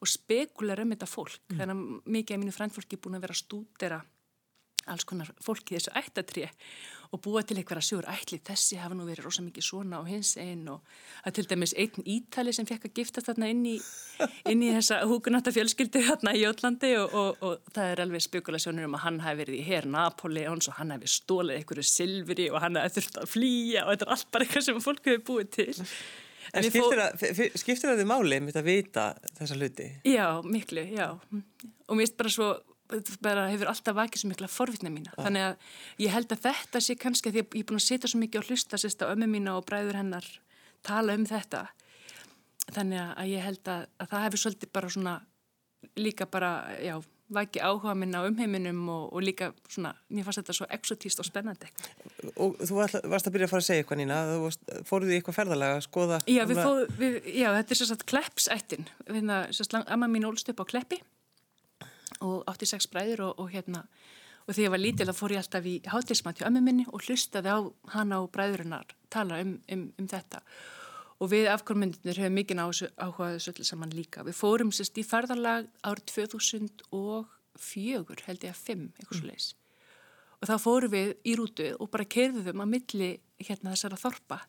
og 0.00 0.08
spekulara 0.08 0.86
um 0.86 0.94
þetta 0.94 1.08
fólk. 1.10 1.40
Mm. 1.50 1.58
Þannig 1.58 1.74
að 1.74 2.12
mikið 2.16 2.36
af 2.36 2.40
mínu 2.40 2.54
frændfólki 2.56 2.96
er 2.96 3.02
búin 3.04 3.18
að 3.18 3.26
vera 3.26 3.36
að 3.36 3.42
stúdera 3.42 3.98
alls 4.90 5.04
konar 5.08 5.30
fólki 5.42 5.76
þessu 5.76 5.92
ættatrið 5.98 6.50
og 7.10 7.18
búa 7.24 7.42
til 7.42 7.56
eitthvað 7.58 7.80
að 7.80 7.86
sjóður 7.88 8.08
ætli 8.12 8.38
þessi 8.46 8.76
hafa 8.78 8.94
nú 8.94 9.04
verið 9.08 9.26
rosa 9.26 9.42
mikið 9.42 9.64
svona 9.66 9.98
og 9.98 10.06
hins 10.06 10.36
einn 10.38 10.68
og 10.70 10.92
að 11.26 11.40
til 11.40 11.44
dæmis 11.50 11.74
einn 11.74 12.06
ítali 12.06 12.54
sem 12.54 12.68
fekk 12.68 12.86
að 12.86 13.00
gifta 13.00 13.24
þarna 13.26 13.48
inn 13.50 13.64
í, 13.66 13.74
inn 14.52 14.62
í 14.62 14.70
þessa 14.76 15.00
húkunáta 15.10 15.50
fjölskyldu 15.54 16.04
þarna 16.06 16.36
í 16.38 16.44
Jótlandi 16.44 16.92
og, 17.00 17.18
og, 17.18 17.42
og 17.42 17.74
það 17.74 17.90
er 17.96 18.04
alveg 18.06 18.24
spekulasjónur 18.28 18.86
um 18.86 18.96
að 19.00 19.04
hann 19.08 19.20
hafi 19.26 19.42
verið 19.42 19.58
í 19.58 19.66
hér 19.66 19.90
Napoleons 19.90 20.70
og 20.70 20.78
hann 20.78 20.94
hafi 20.94 21.10
stólið 21.10 21.58
einhverju 21.58 21.86
silfri 21.90 22.48
og 22.52 22.62
hann 22.62 22.78
hafi 22.78 23.00
þurft 23.00 23.22
að 23.24 23.30
flýja 23.34 23.84
og 23.84 23.94
þetta 23.94 24.08
er 24.08 24.16
allt 24.16 24.30
bara 24.30 24.46
eitthvað 24.46 24.68
sem 24.68 24.82
fólk 24.86 25.10
hefur 25.10 25.26
búið 25.32 25.54
til. 25.58 25.78
En 26.54 26.66
skiptir 26.66 26.98
það, 26.98 27.52
skiptir 27.58 27.90
það 27.90 28.00
þið 28.00 28.08
máli 28.10 28.40
mitt 28.42 28.56
að 28.58 28.70
vita 28.70 29.10
þessa 29.38 29.58
hluti? 29.58 29.92
Já, 30.08 30.26
miklu, 30.46 30.82
já. 30.94 31.06
Og 31.10 31.98
mér 31.98 32.06
finnst 32.06 32.18
bara 32.18 32.32
svo 32.32 32.54
bara 33.22 33.48
hefur 33.50 33.70
alltaf 33.72 33.96
vakið 33.96 34.22
svo 34.22 34.30
mikla 34.30 34.50
forvitna 34.50 34.92
mína. 34.92 35.12
Ja. 35.16 35.26
þannig 35.26 35.46
að 35.48 35.54
ég 36.04 36.14
held 36.14 36.34
að 36.34 36.44
þetta 36.48 36.82
sé 36.84 36.96
kannski 37.00 37.30
að 37.30 37.40
ég 37.40 37.46
er 37.60 37.68
búin 37.68 37.80
að 37.80 37.86
setja 37.86 38.10
svo 38.10 38.20
mikið 38.22 38.42
og 38.42 38.50
hlusta 38.50 38.80
sérst 38.80 39.04
á 39.04 39.10
ömmu 39.12 39.28
mína 39.30 39.56
og 39.58 39.66
bræður 39.68 40.00
hennar 40.00 40.26
tala 40.86 41.16
um 41.18 41.26
þetta. 41.28 41.66
Þannig 42.70 43.00
að 43.02 43.32
ég 43.32 43.46
held 43.46 43.72
að, 43.72 43.86
að 43.98 44.12
það 44.12 44.26
hefur 44.26 44.44
svolítið 44.44 44.72
bara 44.76 44.92
svona 44.92 45.14
líka 45.96 46.26
bara, 46.30 46.50
já, 46.82 46.98
vakið 47.30 47.62
áhuga 47.64 47.94
minna 47.98 48.20
á 48.22 48.28
umheiminum 48.28 48.80
og, 48.92 49.04
og 49.14 49.22
líka 49.24 49.50
svona, 49.70 49.92
mér 50.10 50.26
fannst 50.26 50.42
þetta 50.42 50.56
svo 50.56 50.66
exotíst 50.76 51.22
og 51.22 51.28
spennandi. 51.28 51.70
Og 52.36 52.58
þú 52.58 52.80
varst 52.80 53.28
að 53.28 53.34
byrja 53.36 53.48
að 53.48 53.52
fara 53.54 53.62
að 53.62 53.68
segja 53.68 53.84
eitthvað 53.84 54.02
Nína, 54.02 54.18
þú 54.30 54.84
fóruð 54.88 55.14
í 55.14 55.18
eitthvað 55.18 55.38
ferðalega 55.38 55.78
að 55.78 55.86
skoða 55.86 56.20
Já, 56.26 56.42
við 56.50 56.60
við, 56.98 57.18
já 57.38 57.48
þetta 57.56 57.76
er 57.76 57.80
sérst 57.80 57.96
og 62.24 62.36
86 62.50 62.90
bræður 62.92 63.20
og, 63.28 63.44
og 63.44 63.54
hérna 63.54 63.84
og 64.46 64.54
þegar 64.54 64.64
ég 64.64 64.74
var 64.74 64.82
lítil 64.82 65.08
þá 65.10 65.16
fór 65.18 65.34
ég 65.34 65.42
alltaf 65.42 65.64
í 65.68 65.74
hátilsmann 65.92 66.38
hjá 66.38 66.46
ömmu 66.48 66.62
minni 66.64 66.84
og 66.90 67.04
hlustaði 67.04 67.52
á 67.52 67.58
hana 67.94 68.22
og 68.24 68.30
bræðurinnar 68.34 68.88
tala 69.12 69.34
um, 69.44 69.52
um, 69.70 69.84
um 70.00 70.08
þetta. 70.10 70.40
Og 71.20 71.26
við 71.30 71.50
afkvörmyndinir 71.52 72.22
hefum 72.22 72.38
mikið 72.38 72.62
áhugaðu 72.64 73.42
svolítið 73.44 73.68
saman 73.68 73.92
líka. 73.92 74.24
Við 74.24 74.38
fórum 74.40 74.72
sérst 74.72 74.98
í 74.98 75.04
ferðarlag 75.04 75.68
árið 75.84 76.04
2004 76.16 78.26
held 78.26 78.46
ég 78.46 78.54
að 78.54 78.62
5 78.64 78.86
eitthvað 78.96 79.18
svo 79.18 79.28
leiðis 79.28 79.50
og 80.40 80.48
þá 80.48 80.56
fórum 80.60 80.94
við 80.94 81.12
í 81.28 81.36
rútu 81.38 81.68
og 81.76 81.90
bara 81.92 82.08
kerðum 82.08 82.64
að 82.64 82.72
milli 82.74 83.10
hérna 83.40 83.74
þessara 83.74 84.00
þorpa 84.00 84.40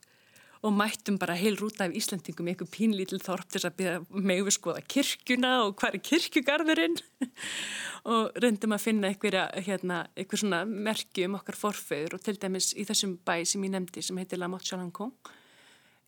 og 0.61 0.73
mættum 0.77 1.17
bara 1.17 1.33
heil 1.33 1.55
rúta 1.57 1.87
af 1.87 1.95
Íslandingum 1.97 2.45
í 2.45 2.53
einhver 2.53 2.69
pínlítil 2.69 3.17
þorp 3.23 3.49
til 3.49 3.63
að 3.65 3.77
byrja 3.79 4.01
með 4.13 4.41
við 4.45 4.55
skoða 4.57 4.83
kirkjuna 4.93 5.53
og 5.65 5.73
hvað 5.81 5.97
er 5.97 6.03
kirkjugarðurinn? 6.09 6.97
Og 8.11 8.37
reyndum 8.41 8.73
að 8.73 8.81
finna 8.81 9.09
einhverja 9.11 9.43
hérna, 9.61 10.03
einhver 10.17 10.41
svona 10.41 10.63
merki 10.65 11.27
um 11.27 11.37
okkar 11.37 11.57
forfeyður 11.57 12.15
og 12.17 12.23
til 12.25 12.37
dæmis 12.41 12.71
í 12.73 12.85
þessum 12.89 13.19
bæ 13.25 13.43
sem 13.45 13.65
ég 13.65 13.73
nefndi 13.73 14.01
sem 14.05 14.17
heitir 14.17 14.41
La 14.41 14.49
Motte-Chalancon 14.49 15.13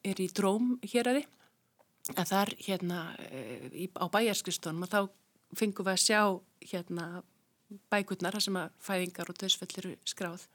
er 0.05 0.22
í 0.22 0.29
dróm 0.33 0.75
hér 0.81 1.12
aði 1.12 1.25
að 2.13 2.31
þar 2.33 2.53
hérna 2.65 3.03
á 3.13 4.05
bæjarskristónum 4.13 4.86
og 4.86 4.91
þá 4.91 5.00
fengum 5.57 5.88
við 5.88 5.93
að 5.93 6.03
sjá 6.03 6.22
hérna 6.72 7.07
bækurnar 7.93 8.38
sem 8.41 8.57
að 8.60 8.74
fæðingar 8.83 9.31
og 9.31 9.39
döðsfellir 9.39 9.93
skráð 10.10 10.48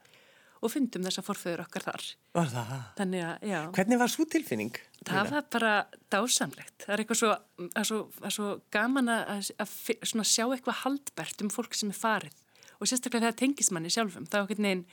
og 0.59 0.73
fundum 0.73 1.05
þessa 1.07 1.23
forföður 1.23 1.63
okkar 1.63 1.85
þar. 1.87 2.07
Var 2.35 2.49
það? 2.51 2.73
Þannig 2.97 3.25
að, 3.25 3.45
já. 3.47 3.59
Hvernig 3.77 4.01
var 4.01 4.11
svo 4.11 4.25
tilfinning? 4.33 4.81
Það 5.07 5.31
var 5.33 5.45
bara 5.55 5.73
dásamlegt. 6.11 6.75
Það 6.83 6.93
er 6.95 7.03
eitthvað 7.03 7.21
svo, 7.21 7.31
að 7.69 7.87
svo, 7.87 7.99
að 8.19 8.35
svo 8.35 8.49
gaman 8.75 9.13
að, 9.13 9.53
að 9.63 10.27
sjá 10.27 10.45
eitthvað 10.47 10.81
haldbært 10.83 11.45
um 11.45 11.53
fólk 11.53 11.77
sem 11.77 11.93
er 11.93 11.99
farið 11.99 12.43
og 12.79 12.87
sérstaklega 12.87 13.27
þegar 13.27 13.39
tengis 13.39 13.71
manni 13.75 13.91
sjálfum. 13.91 14.27
Það 14.27 14.43
var 14.43 14.45
eitthvað 14.47 14.65
neginn 14.67 14.85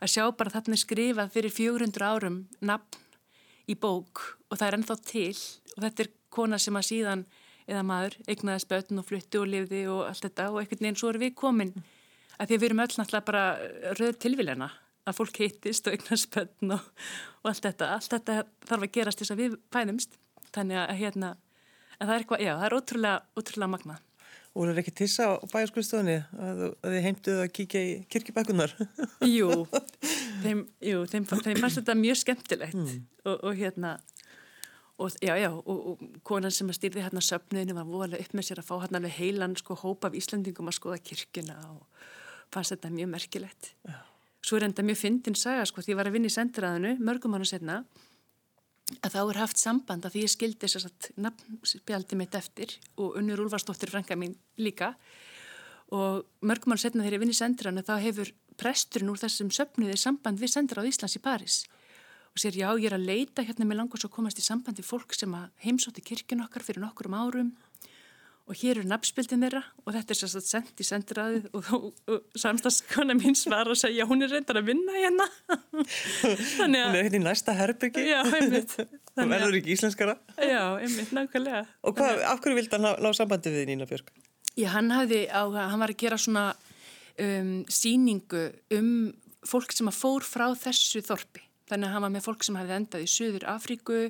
að 0.00 0.12
sjá 0.12 0.22
bara 0.36 0.52
þarna 0.52 0.78
skrifað 0.80 1.34
fyrir 1.34 1.56
400 1.56 2.06
árum 2.06 2.38
nafn 2.60 3.02
í 3.66 3.76
bók 3.80 4.22
og 4.50 4.58
það 4.58 4.68
er 4.68 4.78
ennþá 4.78 4.96
til 5.08 5.34
og 5.76 5.84
þetta 5.84 6.04
er 6.04 6.14
kona 6.36 6.60
sem 6.60 6.76
að 6.76 6.88
síðan 6.90 7.26
eða 7.66 7.82
maður 7.86 8.16
eignaði 8.30 8.62
spötn 8.62 9.00
og 9.00 9.06
flytti 9.08 9.40
og 9.40 9.48
lifði 9.50 9.82
og 9.90 10.04
allt 10.06 10.26
þetta 10.28 10.50
og 10.52 10.60
eitthvað 10.60 10.84
neginn 10.84 10.98
svo 11.00 11.10
er 11.10 11.20
við 11.22 11.34
komin 11.38 11.72
að 12.36 12.50
því 12.50 12.56
að 12.56 12.60
við 12.60 12.66
erum 12.68 12.82
öll 12.84 12.92
náttúrulega 12.92 13.28
bara 13.30 13.44
röð 13.98 14.18
tilvílena 14.22 14.68
að 15.06 15.18
fólk 15.20 15.40
heitist 15.42 15.86
og 15.88 15.96
eignast 15.96 16.30
bönn 16.34 16.74
og, 16.76 16.88
og 17.42 17.50
allt 17.52 17.68
þetta. 17.68 17.92
Allt 17.96 18.16
þetta 18.16 18.40
þarf 18.68 18.86
að 18.88 18.94
gerast 18.96 19.22
þess 19.22 19.34
að 19.34 19.42
við 19.42 19.60
fæðumst. 19.74 20.18
Þannig 20.54 20.80
að 20.82 20.98
hérna, 21.00 21.30
en 21.98 22.08
það 22.08 22.14
er 22.14 22.24
eitthvað, 22.24 22.44
já, 22.46 22.52
það 22.54 22.66
er 22.68 22.76
ótrúlega, 22.80 23.22
ótrúlega 23.36 23.72
magnað. 23.74 24.02
Og 24.56 24.70
er 24.70 24.78
ekki 24.80 24.94
tissa 24.96 25.26
á 25.28 25.32
bæjarskriðstofunni 25.52 26.16
að, 26.16 26.60
að 26.80 26.94
þið 26.94 27.02
heimtuðu 27.04 27.40
að 27.42 27.50
kíkja 27.58 27.80
í 27.84 27.90
kirkibækunar? 28.12 28.72
Jú, 29.28 29.50
þeim, 30.44 30.62
jú, 30.80 31.02
þeim, 31.12 31.26
þeim 31.28 31.60
fannst 31.60 31.82
þetta 31.82 31.96
mjög 32.00 32.20
skemmtilegt 32.22 32.78
mm. 32.78 33.02
og, 33.26 33.34
og 33.36 33.60
hérna, 33.60 33.92
og 34.96 35.18
já, 35.20 35.34
já, 35.42 35.50
og, 35.52 35.82
og 35.92 36.06
konan 36.24 36.54
sem 36.56 36.72
að 36.72 36.78
stýrði 36.78 37.04
hérna 37.04 37.24
söpnuðinu 37.26 37.76
var 37.76 37.90
voðalega 37.90 38.24
upp 38.24 38.38
með 38.38 38.48
sér 38.48 38.62
að 38.62 38.70
fá 38.70 38.74
hérna 38.78 39.02
alveg 39.02 39.18
heilan 39.18 39.58
sko 39.60 39.76
hópa 39.82 40.08
af 40.08 40.16
Íslandingum 40.16 40.72
að 40.72 40.78
skoða 40.78 41.02
kirkina 41.04 41.58
og 41.74 42.06
fannst 42.54 42.72
þetta 42.72 42.94
mjög 42.96 43.12
merkilegt. 43.12 43.74
Já. 43.84 43.98
Svo 44.46 44.60
er 44.60 44.68
enda 44.68 44.84
mjög 44.86 45.00
fyndin 45.00 45.34
saga 45.34 45.64
sko 45.66 45.82
því 45.82 45.94
ég 45.94 45.98
var 45.98 46.06
að 46.06 46.18
vinna 46.18 46.30
í 46.30 46.34
sendiræðinu 46.34 46.92
mörgum 47.02 47.32
mánu 47.34 47.46
setna 47.48 47.80
að 49.02 49.16
þá 49.16 49.20
er 49.24 49.40
haft 49.40 49.58
samband 49.58 50.06
að 50.06 50.14
því 50.14 50.22
ég 50.22 50.32
skildi 50.36 50.68
þess 50.70 50.86
að 50.86 51.08
nafnspjaldi 51.24 52.18
mitt 52.20 52.36
eftir 52.38 52.76
og 53.02 53.16
unnur 53.18 53.42
Úlfarsdóttir 53.42 53.90
frænga 53.90 54.14
mín 54.14 54.36
líka. 54.62 54.92
Og 55.90 56.22
mörgum 56.46 56.76
ára 56.76 56.84
setna 56.84 57.02
þegar 57.02 57.18
ég 57.18 57.24
vinn 57.24 57.34
í 57.34 57.40
sendirannu 57.40 57.82
þá 57.86 57.96
hefur 58.04 58.30
presturinn 58.58 59.10
úr 59.10 59.18
þessum 59.18 59.50
söpnuði 59.50 59.98
samband 59.98 60.38
við 60.38 60.54
sendiráð 60.54 60.92
Íslands 60.92 61.18
í 61.18 61.24
Paris 61.26 61.64
og 62.36 62.42
sér 62.42 62.56
já 62.60 62.68
ég 62.76 62.90
er 62.90 62.98
að 62.98 63.06
leita 63.08 63.42
hérna 63.46 63.64
með 63.64 63.78
langast 63.80 64.04
og 64.04 64.12
komast 64.12 64.36
í 64.36 64.44
sambandi 64.44 64.82
fólk 64.84 65.14
sem 65.16 65.32
að 65.32 65.46
heimsóti 65.64 66.02
kirkun 66.04 66.42
okkar 66.44 66.64
fyrir 66.66 66.82
nokkur 66.82 67.08
um 67.08 67.14
árum 67.16 67.52
og 68.46 68.54
hér 68.54 68.78
eru 68.78 68.86
nafnspildin 68.86 69.42
þeirra 69.42 69.62
og 69.82 69.94
þetta 69.96 70.14
er 70.14 70.18
sérstaklega 70.20 70.50
sendt 70.52 70.82
í 70.82 70.86
sendiræðið 70.86 71.46
og, 71.50 71.70
og, 71.74 71.86
og 72.12 72.38
samstagskona 72.38 73.16
mín 73.18 73.34
svar 73.38 73.66
og 73.72 73.78
segja 73.78 74.06
hún 74.06 74.22
er 74.22 74.30
reyndar 74.30 74.60
að 74.60 74.68
vinna 74.68 74.94
hérna. 74.94 75.26
Þannig 76.58 76.84
að 76.84 76.86
Hún 76.86 76.98
er 77.00 77.08
hérna 77.08 77.18
í 77.18 77.24
næsta 77.24 77.56
herbyggi 77.58 78.04
Já, 78.06 78.20
einmitt. 78.22 78.76
Hún 79.16 79.32
verður 79.32 79.58
ekki 79.58 79.74
íslenskara. 79.74 80.14
Já, 80.38 80.62
einmitt, 80.78 81.10
nákvæmlega. 81.16 81.64
Og 81.88 81.96
hvað, 81.98 82.22
af 82.30 82.42
hverju 82.44 82.60
vildi 82.60 82.76
hann 82.76 82.86
ná, 82.86 82.92
ná 83.02 83.10
sambandi 83.16 83.52
við 83.54 83.66
Nína 83.72 83.88
Björg? 83.90 84.14
Já, 84.54 84.68
hann 84.76 84.92
hafði 84.94 85.24
á, 85.26 85.42
hann 85.42 85.82
var 85.82 85.92
að 85.92 86.00
gera 86.04 86.20
svona 86.20 86.46
um, 87.18 87.50
síningu 87.72 88.46
um 88.76 88.92
fólk 89.46 89.74
sem 89.74 89.90
að 89.90 89.98
fór 89.98 90.26
frá 90.26 90.46
þessu 90.58 91.02
þorpi. 91.06 91.42
Þannig 91.66 91.88
að 91.88 91.96
hann 91.96 92.06
var 92.06 92.14
með 92.14 92.26
fólk 92.28 92.46
sem 92.46 92.58
hafði 92.60 92.78
endað 92.78 93.06
í 93.06 93.10
Suður 93.10 93.48
Afríku 93.50 94.00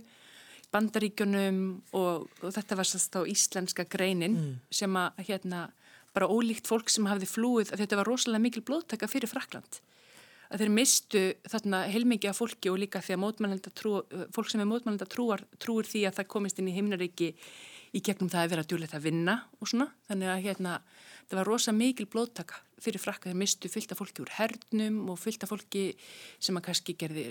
bandaríkjunum 0.76 1.58
og, 1.96 2.28
og 2.44 2.54
þetta 2.54 2.78
var 2.78 2.88
sérst 2.88 3.18
á 3.18 3.24
íslenska 3.26 3.88
greinin 3.90 4.36
mm. 4.36 4.54
sem 4.70 5.00
að 5.00 5.26
hérna 5.30 5.66
bara 6.16 6.30
ólíkt 6.30 6.68
fólk 6.68 6.88
sem 6.92 7.08
hafði 7.08 7.28
flúið 7.28 7.74
að 7.74 7.84
þetta 7.84 8.00
var 8.00 8.08
rosalega 8.08 8.44
mikil 8.46 8.64
blóttaka 8.64 9.08
fyrir 9.10 9.28
Frakland 9.32 9.80
að 10.50 10.62
þeir 10.62 10.72
mistu 10.72 11.22
þarna 11.50 11.80
heilmikið 11.90 12.30
af 12.30 12.40
fólki 12.40 12.70
og 12.70 12.78
líka 12.80 13.02
því 13.02 13.16
að 13.16 13.70
trú, 13.74 13.94
fólk 14.34 14.50
sem 14.50 14.62
er 14.62 14.68
mótmælenda 14.70 15.08
trúar 15.10 15.42
trúir 15.62 15.88
því 15.88 16.06
að 16.06 16.20
það 16.20 16.30
komist 16.34 16.60
inn 16.60 16.70
í 16.70 16.76
heimnaríki 16.76 17.32
í 17.96 18.02
gegnum 18.04 18.30
það 18.30 18.44
að 18.44 18.52
vera 18.52 18.66
djúlegt 18.66 18.94
að 18.96 19.06
vinna 19.06 19.34
og 19.60 19.70
svona. 19.70 19.88
Þannig 20.08 20.30
að 20.32 20.42
hérna 20.44 20.72
það 21.26 21.38
var 21.38 21.48
rosa 21.48 21.72
mikil 21.72 22.06
blóttaka 22.10 22.60
fyrir 22.82 23.00
frakka. 23.00 23.30
Þeir 23.30 23.40
mistu 23.40 23.70
fylgta 23.72 23.96
fólki 23.98 24.22
úr 24.24 24.32
hernum 24.36 24.98
og 25.14 25.20
fylgta 25.22 25.48
fólki 25.48 25.86
sem 26.38 26.58
að 26.58 26.66
kannski 26.68 26.96
gerði, 26.98 27.28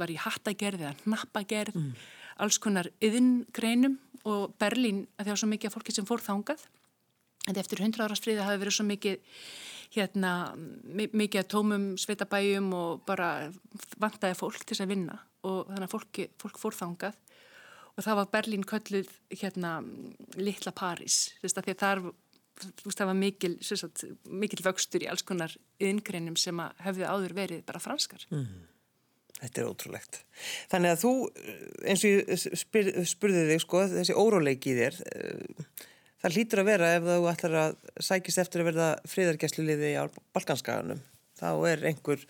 var 0.00 0.10
í 0.10 0.18
hattagerði 0.18 0.88
eða 0.88 1.12
nappagerð 1.14 1.78
mm 1.78 1.92
alls 2.38 2.58
konar 2.62 2.90
yðingreinum 3.04 3.98
og 4.28 4.54
Berlín 4.60 5.06
að 5.16 5.28
það 5.28 5.32
var 5.32 5.40
svo 5.42 5.50
mikið 5.52 5.74
fólki 5.74 5.94
sem 5.94 6.08
fór 6.08 6.22
þángað 6.24 6.66
en 7.48 7.60
eftir 7.60 7.82
100 7.82 8.04
ára 8.04 8.18
stríði 8.18 8.44
hafi 8.44 8.60
verið 8.60 8.76
svo 8.76 8.86
mikið 8.88 9.18
hérna, 9.94 10.32
mikið 10.92 11.40
að 11.40 11.48
tómum 11.52 11.88
sveitabæjum 12.00 12.68
og 12.76 13.02
bara 13.08 13.48
vantæði 14.00 14.36
fólk 14.36 14.66
til 14.68 14.76
að 14.82 14.92
vinna. 14.92 15.16
Og 15.48 15.68
þannig 15.70 15.86
að 15.86 15.94
fólki, 15.94 16.28
fólk 16.40 16.60
fór 16.60 16.76
þángað 16.76 17.18
og 17.98 18.06
það 18.06 18.18
var 18.20 18.32
Berlín 18.34 18.66
kölluð 18.68 19.12
hérna 19.32 19.78
litla 20.38 20.74
París. 20.76 21.32
Þess 21.42 21.58
að 21.58 21.68
því 21.68 21.74
að 21.74 21.84
þar 21.84 22.02
það 22.58 23.06
var 23.06 23.18
mikil, 23.18 23.52
sagt, 23.62 24.04
mikil 24.26 24.58
vöxtur 24.66 25.04
í 25.04 25.08
alls 25.10 25.24
konar 25.26 25.54
yðingreinum 25.78 26.36
sem 26.38 26.58
hefði 26.82 27.06
áður 27.06 27.36
verið 27.38 27.62
bara 27.66 27.82
franskar. 27.82 28.24
Mm. 28.34 28.66
Þetta 29.38 29.60
er 29.60 29.68
ótrúlegt. 29.70 30.18
Þannig 30.72 30.94
að 30.94 31.02
þú, 31.04 31.12
eins 31.86 32.02
og 32.02 32.10
ég 32.10 32.56
spyr, 32.58 32.88
spurði 33.06 33.44
þig, 33.52 33.62
sko, 33.62 33.84
þessi 33.92 34.16
óróleiki 34.18 34.72
í 34.72 34.78
þér, 34.80 34.98
eh, 35.12 35.76
það 36.24 36.38
hlýtur 36.38 36.62
að 36.62 36.70
vera 36.72 36.88
ef 36.96 37.06
þú 37.06 37.28
ætlar 37.30 37.54
að 37.60 37.76
sækist 38.08 38.42
eftir 38.42 38.64
að 38.64 38.70
verða 38.72 38.88
fríðargæsluliði 39.12 39.92
á 39.94 40.04
Balkanskaganum. 40.34 41.04
Þá 41.38 41.50
er 41.70 41.86
einhver, 41.92 42.26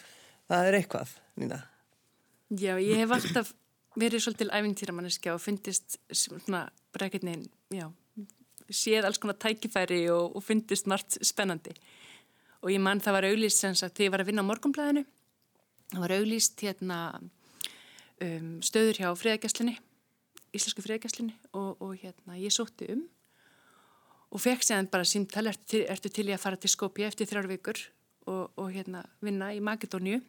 það 0.52 0.68
er 0.68 0.78
eitthvað, 0.82 1.16
Nína. 1.40 1.62
Já, 2.52 2.74
ég 2.76 3.00
hef 3.00 3.16
alltaf 3.16 3.54
verið 3.98 4.24
svolítil 4.24 4.52
æfintýramanniski 4.52 5.32
og 5.32 5.40
fyndist 5.40 5.96
svona 6.12 6.66
brekirnin, 6.92 7.48
já, 7.72 7.88
séð 8.68 9.08
alls 9.08 9.20
konar 9.20 9.40
tækifæri 9.40 10.04
og, 10.12 10.36
og 10.36 10.44
fyndist 10.44 10.88
margt 10.88 11.16
spennandi. 11.24 11.72
Og 12.60 12.72
ég 12.74 12.82
mann 12.82 13.00
það 13.00 13.16
var 13.16 13.26
auðlýst 13.30 13.64
sem 13.64 13.76
sagt, 13.78 13.96
þegar 13.96 14.04
ég 14.04 14.12
var 14.12 14.24
að 14.24 14.28
vinna 14.28 14.44
á 14.44 14.50
morgumblæðinu 14.50 15.04
það 15.92 16.02
var 16.04 16.16
auglýst 16.18 16.64
hérna, 16.64 16.98
um, 18.24 18.56
stöður 18.64 19.02
hjá 19.02 19.12
friðagjastlinni, 19.18 19.76
íslensku 20.56 20.84
friðagjastlinni 20.84 21.36
og, 21.52 21.78
og 21.84 21.94
hérna, 22.00 22.38
ég 22.40 22.54
sótti 22.54 22.90
um 22.94 23.06
og 24.28 24.42
fekk 24.44 24.64
séðan 24.66 24.90
bara 24.92 25.06
símtal, 25.08 25.46
ertu, 25.48 25.80
ertu 25.88 26.10
til 26.12 26.26
ég 26.28 26.36
að 26.36 26.44
fara 26.44 26.60
til 26.60 26.70
Skopje 26.72 27.08
eftir 27.08 27.28
þrjár 27.30 27.48
vikur 27.48 27.80
og, 28.28 28.50
og 28.60 28.70
hérna, 28.74 29.04
vinna 29.24 29.50
í 29.56 29.62
Makedóniu 29.64 30.20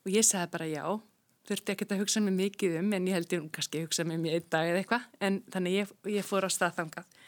og 0.00 0.08
ég 0.08 0.24
sagði 0.24 0.52
bara 0.54 0.68
já, 0.70 0.84
þurfti 1.48 1.74
ekkert 1.74 1.94
að 1.94 2.02
hugsa 2.04 2.22
mér 2.24 2.36
mikið 2.38 2.78
um 2.80 2.94
en 2.96 3.08
ég 3.10 3.18
held 3.18 3.36
ég 3.36 3.50
kannski 3.52 3.80
að 3.82 3.88
hugsa 3.88 4.06
mér 4.08 4.22
mjög 4.22 4.38
einn 4.38 4.48
dag 4.54 4.70
eða 4.70 4.82
eitthvað 4.82 5.06
en 5.28 5.38
þannig 5.52 5.76
ég, 5.76 5.94
ég 6.16 6.26
fór 6.26 6.48
á 6.48 6.50
staðþangað 6.56 7.20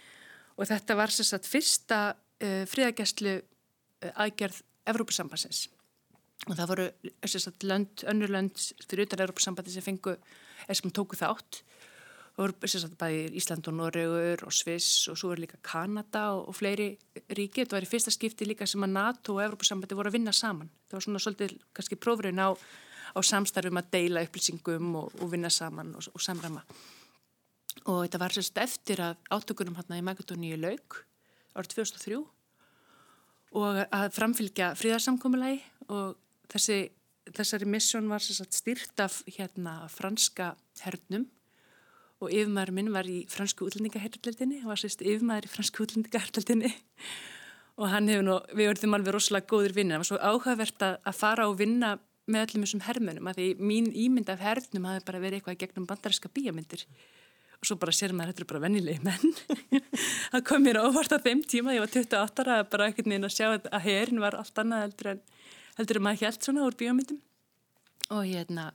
og 0.57 0.69
þetta 0.71 0.99
var 0.99 1.13
sérstaklega 1.13 1.53
fyrsta 1.53 2.01
uh, 2.13 2.65
friðagjastlu 2.73 3.37
uh, 3.37 4.13
aðgerð 4.25 4.63
Evrópusambassins 4.89 5.67
og 6.49 6.57
það 6.59 6.71
voru 6.73 6.87
lönd, 7.69 8.03
önnur 8.11 8.33
lönd 8.33 8.63
fyrir 8.89 9.07
utan 9.07 9.23
Európa-sambandi 9.25 9.75
sem 9.75 9.85
fengu 9.85 10.17
eða 10.17 10.79
sem 10.79 10.91
tóku 10.95 11.19
þátt. 11.19 11.63
Það 12.33 12.41
voru 12.41 12.71
sagt, 12.73 12.97
bæði 12.99 13.25
Ísland 13.39 13.69
og 13.69 13.77
Noregur 13.77 14.43
og 14.49 14.55
Sviss 14.57 15.07
og 15.13 15.19
svo 15.21 15.35
er 15.35 15.43
líka 15.43 15.61
Kanada 15.63 16.31
og, 16.33 16.49
og 16.49 16.57
fleiri 16.57 16.89
ríki, 17.37 17.61
þetta 17.61 17.77
var 17.77 17.87
í 17.87 17.91
fyrsta 17.91 18.15
skipti 18.15 18.49
líka 18.49 18.67
sem 18.67 18.83
að 18.83 18.95
NATO 18.97 19.37
og 19.37 19.45
Európa-sambandi 19.45 19.99
voru 19.99 20.11
að 20.11 20.17
vinna 20.17 20.35
saman. 20.35 20.73
Það 20.89 20.99
var 20.99 21.07
svona 21.07 21.23
svolítið 21.23 21.55
kannski 21.77 22.01
prófurinn 22.01 22.41
á, 22.41 22.51
á 22.57 23.21
samstarfum 23.21 23.79
að 23.83 23.93
deila 23.93 24.25
upplýsingum 24.25 24.97
og, 24.99 25.15
og 25.21 25.33
vinna 25.35 25.53
saman 25.53 25.95
og, 25.99 26.09
og 26.11 26.25
samræma. 26.25 26.65
Og 27.87 28.03
þetta 28.07 28.23
var 28.23 28.35
sérst 28.35 28.59
eftir 28.63 29.05
að 29.05 29.21
átökunum 29.31 29.77
hérna 29.79 30.01
í 30.01 30.07
Magadóníu 30.07 30.59
laug 30.61 31.03
árið 31.53 31.77
2003 31.77 32.23
og 33.61 33.81
að 33.85 34.11
framfylgja 34.17 34.73
fríðarsamkommulagi 34.81 35.61
og 35.93 36.17
þessi, 36.53 36.79
þessari 37.33 37.69
missjón 37.69 38.11
var 38.13 38.25
stýrt 38.25 39.03
af 39.03 39.23
hérna 39.27 39.83
franska 39.93 40.55
hernum. 40.85 41.29
Og 42.23 42.31
yfirmæður 42.31 42.71
minn 42.77 42.93
var 42.95 43.09
í 43.11 43.25
fransku 43.31 43.67
útlendingaherrleldinni 43.67 44.61
og 44.63 44.71
var 44.71 44.79
sérst 44.79 45.01
yfirmæður 45.03 45.49
í 45.49 45.55
fransku 45.57 45.83
útlendingaherrleldinni 45.83 46.71
og 47.81 47.89
hann 47.91 48.11
hefur 48.11 48.27
nú, 48.27 48.39
við 48.53 48.69
verðum 48.71 48.97
alveg 48.99 49.17
rosalega 49.17 49.49
góður 49.49 49.75
vinnir, 49.77 49.97
það 49.97 50.03
var 50.03 50.09
svo 50.11 50.19
áhugavert 50.21 50.85
að, 50.87 50.99
að 51.09 51.19
fara 51.19 51.49
og 51.49 51.57
vinna 51.61 51.97
með 52.31 52.45
öllum 52.47 52.67
þessum 52.67 52.85
hermunum 52.87 53.31
að 53.31 53.41
því 53.41 53.49
mín 53.71 53.89
ímynd 54.05 54.31
af 54.31 54.43
hernum 54.45 54.87
hafi 54.87 55.05
bara 55.09 55.23
verið 55.23 55.41
eitthvað 55.41 55.59
gegnum 55.65 55.89
bandarinska 55.91 56.31
bíamyndir 56.35 56.85
og 57.59 57.67
svo 57.67 57.79
bara 57.83 57.95
sér 57.95 58.15
maður 58.15 58.33
þetta 58.33 58.45
er 58.45 58.51
bara 58.51 58.63
vennilegi 58.65 59.03
menn. 59.07 59.83
Það 60.33 60.45
kom 60.49 60.65
mér 60.67 60.81
óvart 60.83 61.15
á 61.15 61.19
þeim 61.23 61.43
tíma, 61.47 61.75
ég 61.77 61.85
var 61.85 61.93
28 61.95 62.45
ára 62.45 62.57
bara 62.71 62.89
ekkert 62.91 63.11
neina 63.11 63.31
að 63.31 63.37
sjá 63.37 63.49
að 63.55 63.85
herin 63.87 64.23
var 64.23 64.37
allt 64.39 64.63
annað 64.63 64.87
heldur 64.87 65.11
en 65.13 65.21
heldur 65.79 66.01
að 66.01 66.07
maður 66.07 66.27
held 66.27 66.47
svona 66.47 66.67
úr 66.67 66.79
bíómyndum 66.79 67.21
og 68.13 68.27
hérna 68.29 68.71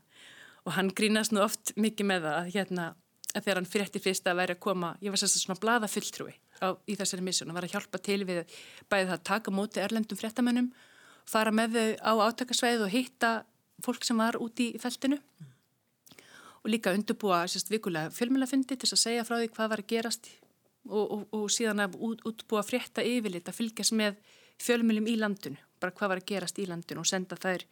og 0.68 0.76
hann 0.76 0.92
grínast 0.96 1.34
nú 1.36 1.44
oft 1.44 1.74
mikið 1.80 2.10
með 2.12 2.28
það 2.28 2.40
að 2.40 2.54
hérna 2.56 2.88
að 3.36 3.44
þegar 3.44 3.60
hann 3.60 3.70
frétti 3.70 4.02
fyrst 4.02 4.28
að 4.28 4.40
væri 4.42 4.56
að 4.56 4.64
koma 4.64 4.94
ég 5.04 5.14
var 5.14 5.22
sérst 5.22 5.42
svona 5.42 5.60
blada 5.62 5.90
fulltrúi 5.92 6.34
á, 6.64 6.74
í 6.88 6.96
þessari 6.98 7.26
missjón 7.26 7.52
og 7.52 7.58
var 7.58 7.68
að 7.68 7.76
hjálpa 7.76 8.02
til 8.04 8.22
við 8.28 8.56
bæðið 8.90 9.14
að 9.16 9.26
taka 9.30 9.54
móti 9.54 9.84
erlendum 9.84 10.20
fréttamönnum 10.20 10.72
fara 11.28 11.54
með 11.54 11.78
þau 11.78 11.92
á 12.02 12.12
átakasveið 12.32 12.86
og 12.88 12.94
hitta 12.94 13.32
fólk 13.84 14.08
sem 14.08 14.18
var 14.18 14.40
úti 14.42 14.72
í 14.74 14.82
feltinu 14.82 15.20
mm. 15.20 15.54
og 16.64 16.72
líka 16.72 16.96
undurbúa 16.96 17.44
sérst 17.52 17.72
vikulega 17.72 18.14
fjölmjölafundi 18.16 18.80
til 18.80 18.90
að 18.90 19.04
segja 19.04 19.28
frá 19.28 19.38
því 19.38 19.52
hvað 19.54 19.72
var 19.74 19.84
að 19.84 19.92
gerast 19.92 20.32
og, 20.88 21.04
og, 21.04 21.22
og 21.36 21.48
síðan 21.52 21.84
að 21.84 22.00
út, 22.00 22.24
útbúa 22.26 22.64
frétta 22.66 23.06
yfirlit 23.06 23.50
að 23.52 23.60
fylgjast 23.60 23.96
með 23.98 24.18
fjölmjöljum 24.64 25.12
í 25.12 25.18
landinu 25.20 25.67
bara 25.82 25.96
hvað 25.96 26.14
var 26.14 26.22
að 26.22 26.30
gerast 26.32 26.60
í 26.62 26.68
landinu 26.70 27.04
og 27.04 27.10
senda 27.10 27.38
þær 27.40 27.66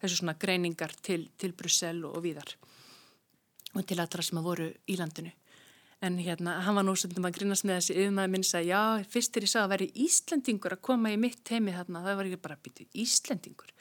þessu 0.00 0.20
svona 0.20 0.36
greiningar 0.40 0.94
til, 1.02 1.26
til 1.38 1.54
Brussel 1.56 2.04
og, 2.04 2.18
og 2.18 2.24
víðar 2.26 2.56
og 3.76 3.84
til 3.84 4.00
allra 4.00 4.24
sem 4.24 4.38
að 4.40 4.46
voru 4.46 4.70
í 4.88 4.96
landinu. 4.96 5.32
En 6.04 6.18
hérna, 6.20 6.58
hann 6.64 6.76
var 6.76 6.84
nú 6.84 6.92
svolítið 6.96 7.24
að 7.24 7.36
grínast 7.38 7.64
með 7.64 7.78
þessi 7.78 7.94
yfirmæði 7.96 8.32
minn 8.34 8.42
að 8.58 8.66
já, 8.68 8.80
fyrst 9.12 9.36
er 9.36 9.46
ég 9.46 9.52
sá 9.52 9.58
að 9.62 9.70
veri 9.72 9.86
Íslendingur 10.04 10.76
að 10.76 10.82
koma 10.84 11.12
í 11.12 11.16
mitt 11.20 11.52
heimi 11.52 11.72
þarna, 11.72 12.02
það 12.04 12.18
var 12.18 12.28
ekki 12.28 12.40
bara 12.44 12.56
að 12.58 12.66
bytja 12.66 12.86
Íslendingur. 13.04 13.72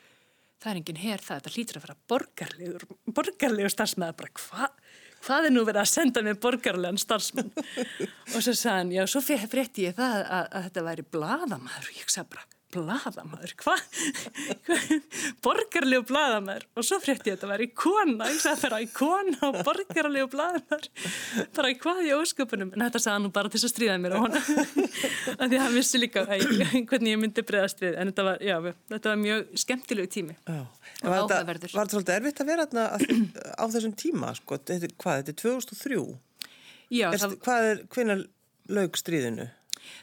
Það 0.64 0.70
er 0.72 0.80
enginn 0.80 1.02
hér 1.02 1.24
það, 1.26 1.42
þetta 1.42 1.54
hlýtur 1.56 1.80
að 1.80 1.86
vera 1.86 1.98
borgarlegur, 2.12 2.86
borgarlegur 3.18 3.74
starfsmæðar, 3.76 4.16
bara 4.22 4.36
hvað? 4.40 4.80
Hvað 5.26 5.48
er 5.50 5.54
nú 5.56 5.66
verið 5.68 5.82
að 5.82 5.92
senda 5.92 6.24
með 6.24 6.40
borgarlegan 6.46 7.02
starfsmenn? 7.02 7.52
og 8.34 8.40
svo 8.40 8.54
sagði 8.54 8.72
hann, 8.72 8.96
já, 8.96 9.04
svo 9.12 9.22
frétti 9.26 9.90
ég 9.90 9.98
það 10.00 10.22
að, 10.24 10.48
að 10.48 10.68
þetta 10.70 10.86
væri 10.88 11.08
bladamæður 11.18 11.92
og 11.92 12.00
ég 12.00 12.16
sagði 12.16 12.32
bara, 12.38 12.48
bladamæður, 12.76 13.54
hvað? 13.62 13.84
borgarlegu 15.46 16.06
bladamæður 16.10 16.68
og 16.76 16.88
svo 16.88 17.00
frétti 17.04 17.32
ég 17.32 17.36
að 17.36 17.40
þetta 17.40 17.50
var 17.52 17.64
í 17.64 17.70
kona. 17.72 18.30
Ég 18.32 18.42
sagði 18.44 18.62
það 18.62 18.76
var 18.76 18.86
í 18.86 18.90
kona 18.96 19.50
og 19.50 19.60
borgarlegu 19.68 20.30
bladamæður 20.36 20.90
bara 21.58 21.72
í 21.72 21.80
hvað 21.82 22.04
í 22.06 22.14
ósköpunum? 22.18 22.74
En 22.76 22.86
þetta 22.86 23.04
sagði 23.06 23.16
hann 23.18 23.36
bara 23.40 23.54
til 23.54 23.62
að 23.62 23.74
stríða 23.74 23.98
mér 24.04 24.18
og 24.20 24.28
hann 24.28 24.38
að 24.40 25.48
því 25.48 25.60
að 25.60 25.66
hann 25.66 25.78
vissi 25.80 26.02
líka 26.02 26.26
hvernig 26.30 27.12
ég 27.16 27.22
myndi 27.22 27.46
bregðast 27.48 27.84
við. 27.84 27.98
En 28.00 28.12
þetta 28.12 28.28
var, 28.30 28.44
já, 28.44 28.58
þetta 28.94 29.14
var 29.14 29.22
mjög 29.24 29.58
skemmtilegu 29.66 30.12
tími. 30.12 30.38
Já. 30.46 30.62
og 31.06 31.12
áhugaverður. 31.16 31.74
Var 31.76 31.88
þetta 31.88 31.98
svolítið 31.98 32.18
erfitt 32.20 32.42
að 32.44 32.52
vera 32.52 32.66
á 33.62 33.64
þessum 33.72 33.96
tíma, 34.00 34.32
sko, 34.38 34.60
þetta, 34.60 34.92
hvað, 35.02 35.22
þetta 35.24 35.36
er 35.36 35.42
2003 35.42 36.00
Já, 36.94 37.10
er, 37.10 37.22
það, 37.22 37.38
Hvað 37.46 37.68
er, 37.70 37.84
hvernig 37.94 38.26
lög 38.76 39.00
stríðinu? 39.00 39.48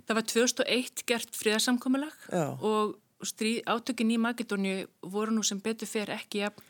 Það 0.07 0.19
var 0.19 0.29
2001 0.33 1.05
gert 1.09 1.39
fríðarsamkomilag 1.39 2.29
og 2.61 2.97
átökin 3.23 4.15
í 4.15 4.19
Makedóni 4.19 4.87
voru 5.03 5.35
nú 5.35 5.45
sem 5.47 5.61
betur 5.63 5.91
fer 5.91 6.11
ekki 6.11 6.47
að 6.49 6.63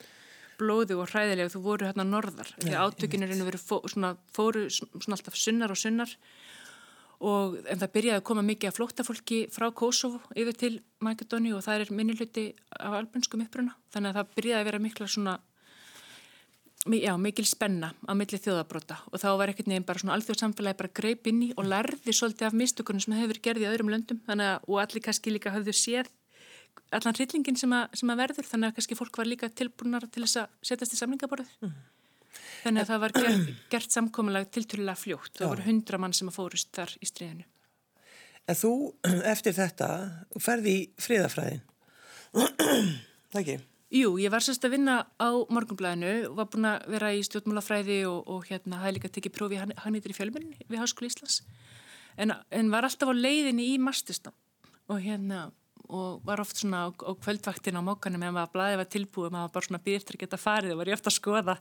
blóðu 0.61 0.99
og 1.01 1.11
hræðilega 1.11 1.53
þú 1.53 1.63
voru 1.65 1.89
hérna 1.89 2.05
norðar. 2.07 2.51
Því 2.61 2.75
átökin 2.77 3.25
er 3.25 3.33
einu 3.33 3.47
verið 3.49 3.65
fó, 3.65 3.79
svona, 3.89 4.15
fóru 4.35 4.67
svona 4.71 5.17
alltaf 5.17 5.39
sunnar 5.39 5.73
og 5.73 5.81
sunnar. 5.81 6.13
Og 7.23 7.61
en 7.71 7.79
það 7.79 7.93
byrjaði 7.95 8.19
að 8.19 8.27
koma 8.27 8.43
mikið 8.43 8.69
af 8.69 8.77
flóttafólki 8.79 9.39
frá 9.55 9.69
Kosovo 9.79 10.19
yfir 10.35 10.59
til 10.59 10.73
Makedóni 11.03 11.53
og 11.55 11.63
það 11.63 11.85
er 11.85 11.95
minnilhuti 11.95 12.47
af 12.75 12.97
albunskum 12.99 13.45
uppruna. 13.45 13.77
Þannig 13.95 14.11
að 14.11 14.19
það 14.19 14.33
byrjaði 14.37 14.61
að 14.61 14.69
vera 14.71 14.83
mikla 14.83 15.09
svona 15.09 15.37
já, 16.91 17.13
mikil 17.17 17.47
spenna 17.47 17.93
á 18.11 18.13
milli 18.19 18.39
þjóðabrota 18.43 18.97
og 19.13 19.21
þá 19.23 19.29
var 19.39 19.53
ekkert 19.53 19.69
nefn 19.71 19.87
bara 19.87 20.03
svona 20.03 20.17
alþjóðsamfélagi 20.17 20.79
bara 20.81 20.91
greip 20.99 21.29
inn 21.31 21.45
í 21.47 21.51
og 21.55 21.69
lærði 21.71 22.15
svolítið 22.17 22.49
af 22.49 22.59
mistökunum 22.59 23.05
sem 23.05 23.15
hefur 23.21 23.39
gerðið 23.45 23.69
í 23.69 23.71
öðrum 23.71 23.93
löndum 23.93 24.21
að, 24.27 24.59
og 24.67 24.81
allir 24.83 25.05
kannski 25.05 25.35
líka 25.35 25.53
hafðu 25.55 25.75
séð 25.77 26.11
allan 26.91 27.17
hryllingin 27.17 27.59
sem, 27.59 27.73
sem 27.95 28.13
að 28.13 28.23
verður 28.25 28.49
þannig 28.51 28.73
að 28.73 28.77
kannski 28.79 28.99
fólk 28.99 29.23
var 29.23 29.31
líka 29.31 29.51
tilbúinar 29.53 30.09
til 30.11 30.25
þess 30.25 30.43
að 30.43 30.59
setjast 30.73 30.97
í 30.97 31.01
samlingaborðið 31.01 31.55
mm. 31.63 31.75
þannig 32.65 32.83
að 32.83 32.91
það 32.91 33.03
var 33.05 33.17
gert, 33.21 33.51
gert 33.77 33.97
samkominlega 33.97 34.51
tilturlega 34.57 34.99
fljótt 34.99 35.39
það 35.39 35.53
voru 35.55 35.67
hundra 35.69 36.03
mann 36.03 36.17
sem 36.17 36.33
að 36.33 36.39
fórust 36.41 36.73
þar 36.75 36.97
í 36.99 37.11
stríðinu 37.13 37.49
En 38.51 38.59
þú, 38.59 38.73
eftir 39.33 39.55
þetta, 39.55 39.89
ferði 40.43 40.79
í 40.81 40.87
fríðafræðin 40.99 41.63
Það 43.33 43.45
ekki? 43.45 43.61
Jú, 43.93 44.15
ég 44.17 44.33
var 44.33 44.41
sérst 44.41 44.63
að 44.65 44.79
vinna 44.79 44.93
á 45.21 45.29
morgunblæðinu 45.53 46.13
og 46.31 46.37
var 46.39 46.47
búin 46.49 46.65
að 46.65 46.85
vera 46.95 47.11
í 47.13 47.19
stjórnmálafræði 47.27 47.99
og, 48.09 48.23
og 48.25 48.47
hérna 48.49 48.79
hafði 48.81 48.93
líka 48.97 49.11
tekið 49.13 49.35
prófi 49.37 49.59
hannýttir 49.61 50.15
í 50.15 50.17
fjölmunni 50.17 50.65
við 50.65 50.81
Háskóli 50.81 51.11
Íslands 51.11 51.43
en, 52.17 52.33
en 52.33 52.71
var 52.73 52.87
alltaf 52.89 53.11
á 53.13 53.13
leiðinni 53.13 53.67
í 53.75 53.77
mastistam 53.77 54.33
og 54.89 55.03
hérna 55.05 55.51
og 55.93 56.23
var 56.25 56.41
oft 56.41 56.57
svona 56.57 56.87
á, 56.87 56.89
á 56.89 57.13
kvöldvaktin 57.21 57.77
á 57.77 57.85
mókanum 57.85 58.23
en 58.25 58.33
maður 58.33 58.55
blæði 58.55 58.79
var 58.81 58.89
tilbúið, 58.95 59.35
maður 59.35 59.53
bara 59.59 59.69
svona 59.69 59.83
býrtir 59.85 60.17
að 60.17 60.23
geta 60.25 60.39
farið 60.41 60.73
og 60.73 60.81
var 60.81 60.89
ég 60.89 60.97
ofta 60.97 61.13
að 61.13 61.19
skoða 61.19 61.57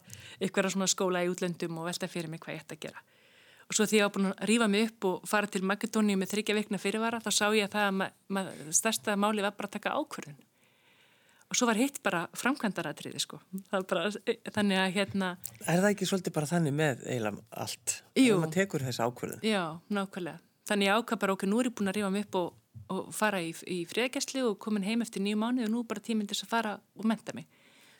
ykkur 0.47 0.69
svona 0.71 0.87
skóla 0.87 1.23
í 1.25 1.31
útlöndum 1.33 1.81
og 1.81 1.89
velta 1.89 2.07
fyrir 2.07 2.31
mig 2.31 2.39
hvað 2.45 2.55
ég 2.55 2.63
ætti 2.63 2.77
að 2.77 2.85
gera. 2.85 3.03
Og 3.67 3.75
svo 3.75 3.87
því 3.87 3.99
ég 3.99 4.07
var 4.07 4.13
búin 4.15 4.29
að 4.29 4.47
rýfa 4.47 4.69
mig 4.71 4.87
upp 4.87 5.09
og 5.09 5.27
fara 5.27 5.51
til 5.51 5.63
Makedóni 5.67 6.15
með 6.15 6.31
þryggja 6.31 6.55
vikna 6.61 6.79
fyrirvara 6.79 7.19
þá 7.23 7.29
sá 7.35 7.45
ég 7.51 7.67
að 7.67 7.75
það 7.75 8.01
að 8.39 8.63
stærsta 8.79 9.17
máli 9.19 9.43
var 9.43 9.57
bara 9.57 9.67
að 9.67 9.75
taka 9.75 9.97
ákvörðun 9.99 10.39
og 11.51 11.57
svo 11.59 11.67
var 11.67 11.79
hitt 11.79 11.99
bara 12.05 12.21
framkvæmdaratriði 12.39 13.19
sko. 13.19 13.41
Bara, 13.73 14.07
þannig 14.55 14.79
að 14.79 14.93
hérna... 14.95 15.33
Er 15.65 15.81
það 15.83 15.89
ekki 15.89 16.07
svolítið 16.07 16.35
bara 16.37 16.47
þannig 16.47 16.75
með 16.77 17.03
eiginlega 17.03 17.43
allt? 17.63 17.95
Jú. 18.15 18.23
Þegar 18.23 18.39
maður 18.39 18.53
tekur 18.55 18.85
þessi 18.87 19.07
ákvörðin? 19.07 19.43
Já, 19.49 19.63
nákvæmlega. 19.91 20.41
Þannig 20.71 20.87
ég 20.87 21.01
ákvað 21.01 21.21
bara 21.25 21.35
okkur, 21.35 21.51
nú 21.51 21.59
er 21.59 21.67
ég 21.67 21.75
búin 21.75 21.91
að 21.91 21.97
rífa 21.97 22.11
mig 22.13 22.27
upp 22.27 22.37
og, 22.39 22.53
og 22.95 23.09
fara 23.15 23.41
í, 23.43 23.49
í 23.67 23.81
fríðagæsli 23.89 24.45
og 24.47 24.55
komin 24.63 24.87
heim 24.87 25.03
eftir 25.03 25.25
nýju 25.25 25.41
mánu 25.41 25.65
og 25.67 25.73
nú 25.73 25.83
bara 25.89 26.03
tíminn 26.05 26.29
til 26.29 26.37
að 26.39 26.53
fara 26.53 26.77
og 26.95 27.09
menta 27.11 27.35
mig. 27.35 27.49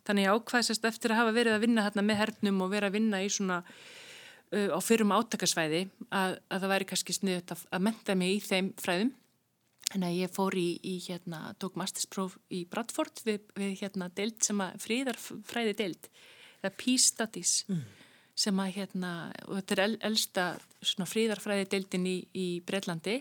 Þannig 0.07 0.29
ég 0.29 0.37
ákvaðsast 0.37 0.87
eftir 0.87 1.11
að 1.11 1.25
hafa 1.25 1.35
verið 1.35 1.57
að 1.57 1.65
vinna 1.65 1.83
hérna 1.85 2.05
með 2.05 2.21
hernum 2.23 2.63
og 2.63 2.71
vera 2.71 2.87
að 2.87 2.95
vinna 2.95 3.19
í 3.21 3.27
svona 3.29 3.59
uh, 3.65 4.69
á 4.71 4.79
fyrrum 4.79 5.11
átakasvæði 5.17 5.83
að, 6.07 6.37
að 6.47 6.63
það 6.63 6.71
væri 6.71 6.87
kannski 6.93 7.17
sniðut 7.17 7.53
að, 7.57 7.65
að 7.67 7.83
menta 7.89 8.15
mig 8.17 8.37
í 8.37 8.39
þeim 8.45 8.71
fræðum 8.81 9.11
Þannig 9.91 10.07
að 10.07 10.19
ég 10.21 10.31
fór 10.31 10.55
í, 10.55 10.67
í 10.87 10.93
hérna, 11.03 11.39
tók 11.59 11.75
masterspróf 11.79 12.37
í 12.53 12.61
Bradford 12.71 13.23
við, 13.27 13.41
við 13.57 13.73
hérna 13.81 14.07
deild 14.15 14.37
sem 14.45 14.61
að 14.63 14.77
fríðarfræði 14.85 15.73
deild, 15.81 16.07
það 16.61 16.69
er 16.69 16.77
Peace 16.79 17.09
Studies 17.09 17.55
mm. 17.67 17.81
sem 18.45 18.61
að 18.63 18.71
hérna, 18.77 19.11
og 19.49 19.57
þetta 19.59 19.75
er 19.75 19.83
el, 19.83 19.97
elsta 20.11 20.47
svona 20.79 21.09
fríðarfræði 21.11 21.67
deildin 21.73 22.07
í, 22.07 22.15
í 22.31 22.47
Breitlandi 22.67 23.17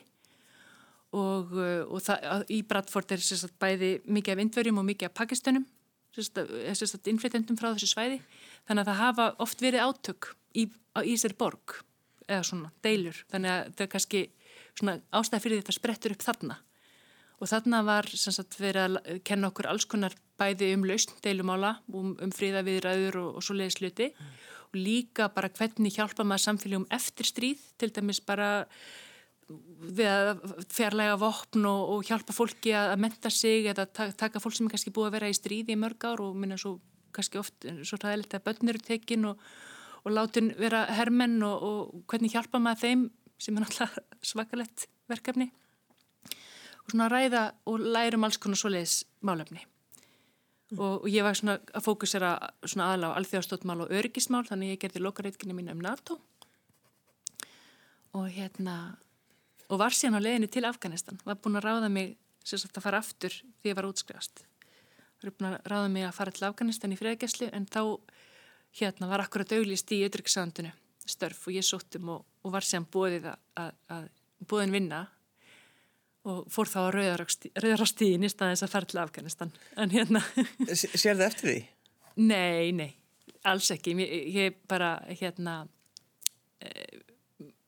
og, 1.19 1.59
og 1.59 1.99
það, 2.07 2.47
í 2.55 2.63
Bradford 2.71 3.17
er 3.17 3.27
sagt, 3.27 3.59
bæði 3.59 3.97
mikið 4.07 4.37
af 4.37 4.45
indverjum 4.47 4.83
og 4.83 4.91
mikið 4.93 5.11
af 5.11 5.19
Pakistanum, 5.19 5.67
innflytendum 6.15 7.59
frá 7.59 7.73
þessu 7.73 7.91
svæði, 7.91 8.21
þannig 8.69 8.85
að 8.85 8.93
það 8.93 9.01
hafa 9.03 9.31
oft 9.43 9.63
verið 9.63 9.89
átök 9.89 10.35
í, 10.55 10.69
í 11.03 11.19
sér 11.19 11.35
borg 11.39 11.81
eða 12.31 12.45
svona 12.47 12.71
deilur, 12.85 13.25
þannig 13.33 13.57
að 13.57 13.73
það 13.75 13.85
er 13.87 13.91
kannski 13.97 14.29
svona 14.79 14.99
ástæði 15.17 15.45
fyrir 15.45 15.63
þetta 15.63 15.77
sprettur 15.77 16.17
upp 16.17 16.27
þarna 16.27 16.59
og 17.41 17.49
þarna 17.49 17.83
var 17.87 18.09
sagt, 18.13 18.59
verið 18.61 18.99
að 19.01 19.21
kenna 19.25 19.51
okkur 19.51 19.71
alls 19.71 19.87
konar 19.89 20.15
bæði 20.41 20.75
um 20.77 20.87
lausn 20.89 21.17
deilumála, 21.25 21.77
um, 21.93 22.15
um 22.21 22.33
fríðaviðræður 22.37 23.21
og, 23.21 23.39
og 23.39 23.45
svo 23.45 23.57
leiðis 23.57 23.79
sluti 23.79 24.11
mm. 24.11 24.33
og 24.71 24.81
líka 24.81 25.31
bara 25.33 25.53
hvernig 25.57 25.97
hjálpa 25.97 26.27
maður 26.27 26.47
samfélagum 26.47 26.89
eftir 26.93 27.29
stríð, 27.29 27.63
til 27.81 27.91
dæmis 27.97 28.21
bara 28.25 28.51
við 29.51 30.07
að 30.07 30.45
fjarlæga 30.71 31.17
vopn 31.19 31.65
og, 31.67 31.81
og 31.95 32.07
hjálpa 32.07 32.35
fólki 32.35 32.75
að 32.77 32.95
menta 33.03 33.33
sig 33.35 33.67
eða 33.71 33.89
taka 33.89 34.43
fólk 34.43 34.57
sem 34.57 34.69
er 34.69 34.77
kannski 34.77 34.93
búið 34.95 35.11
að 35.11 35.17
vera 35.17 35.31
í 35.33 35.37
stríði 35.37 35.75
í 35.75 35.81
mörg 35.81 36.07
ár 36.07 36.23
og 36.23 36.37
minna 36.39 36.59
svo 36.61 36.77
kannski 37.17 37.41
oft 37.41 37.67
svo 37.83 37.99
ræðilegt 37.99 38.37
að 38.37 38.45
börnir 38.47 38.77
eru 38.77 38.85
tekin 38.87 39.27
og, 39.33 39.41
og 40.05 40.15
látin 40.15 40.53
vera 40.59 40.85
hermenn 40.95 41.41
og 41.43 42.05
hvernig 42.11 42.37
hjálpa 42.37 42.61
maður 42.63 42.85
þeim 42.85 43.09
sem 43.41 43.57
er 43.57 43.65
náttúrulega 43.65 44.05
svakalett 44.23 44.87
verkefni. 45.11 45.51
Og 46.85 46.95
svona 46.95 47.11
ræða 47.11 47.45
og 47.71 47.81
lærum 47.81 48.27
alls 48.27 48.39
konar 48.41 48.61
svoleiðis 48.61 49.03
málefni. 49.27 49.65
Mm. 50.71 50.79
og, 50.79 51.03
og 51.03 51.09
ég 51.11 51.25
var 51.27 51.35
svona 51.35 51.57
að 51.75 51.83
fókusera 51.83 52.31
svona 52.63 52.93
aðla 52.93 53.11
á 53.11 53.19
alþjóðastóttmál 53.19 53.81
og 53.83 53.91
örgismál 53.91 54.45
þannig 54.47 54.77
ég 54.77 54.83
gerði 54.85 55.03
lokareitkinni 55.03 55.57
mín 55.57 55.73
um 55.73 55.81
NATO. 55.83 56.21
Og 58.15 58.29
hérna 58.31 58.77
og 59.71 59.79
var 59.79 59.95
síðan 59.95 60.19
á 60.19 60.25
leðinu 60.27 60.51
til 60.51 60.67
Afganistan. 60.67 61.19
Var 61.27 61.39
búin 61.43 61.59
að 61.59 61.67
ráða 61.67 61.91
mig 61.91 62.15
sagt, 62.45 62.77
að 62.77 62.87
fara 62.87 63.03
aftur 63.03 63.35
því 63.35 63.71
ég 63.71 63.79
var 63.79 63.89
útskrifast. 63.91 64.45
Var 65.23 65.35
búin 65.35 65.51
að 65.51 65.59
ráða 65.71 65.91
mig 65.91 66.07
að 66.07 66.17
fara 66.17 66.35
til 66.35 66.47
Afganistan 66.49 66.95
í 66.95 66.99
freðgæsli 66.99 67.51
en 67.55 67.67
þá 67.71 67.83
hérna 68.79 69.11
var 69.11 69.25
akkurat 69.25 69.53
auglist 69.59 69.91
í 69.95 70.03
ödryggsandunu 70.07 70.71
störf 71.11 71.49
og 71.49 71.57
ég 71.57 71.67
sóttum 71.67 72.15
og, 72.15 72.25
og 72.45 72.55
var 72.55 72.67
sem 72.67 72.87
bóðið 72.87 73.31
að, 73.33 73.73
að, 73.93 74.07
bóðin 74.49 74.75
vinna 74.75 75.01
og 76.29 76.45
fór 76.53 76.69
þá 76.69 76.79
að 76.83 76.91
rauðarástíðin 76.99 78.27
í 78.27 78.31
staðins 78.33 78.65
að 78.65 78.89
til 78.91 79.01
Afganistan. 79.01 79.53
En 79.81 79.93
hérna 79.93 80.23
Sér 80.77 81.17
það 81.17 81.27
eftir 81.31 81.49
því? 81.49 81.61
Nei, 82.21 82.73
nei, 82.77 82.91
alls 83.49 83.71
ekki. 83.73 83.95
Ég, 84.03 84.27
ég 84.35 84.59
bara 84.69 84.99
hérna 85.09 85.63
e, 86.61 86.71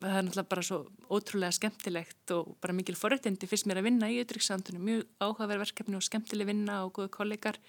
það 0.03 0.19
er 0.19 0.27
náttúrulega 0.27 0.51
bara 0.51 0.67
svo 0.67 0.83
ótrúlega 1.09 1.57
skemmtilegt 1.57 2.35
og 2.37 2.55
bara 2.61 2.77
mikil 2.77 2.97
forrættindi 2.99 3.49
fyrst 3.49 3.69
mér 3.71 3.81
að 3.81 3.89
vinna 3.89 4.11
í 4.13 4.21
auðvitað 4.21 4.81
mjög 4.81 5.07
áhugaverð 5.23 5.65
verkefni 5.67 5.99
og 5.99 6.07
skemmtileg 6.07 6.51
vinna 6.53 6.83
og 6.87 6.93
góðu 6.99 7.13
kollegar 7.15 7.61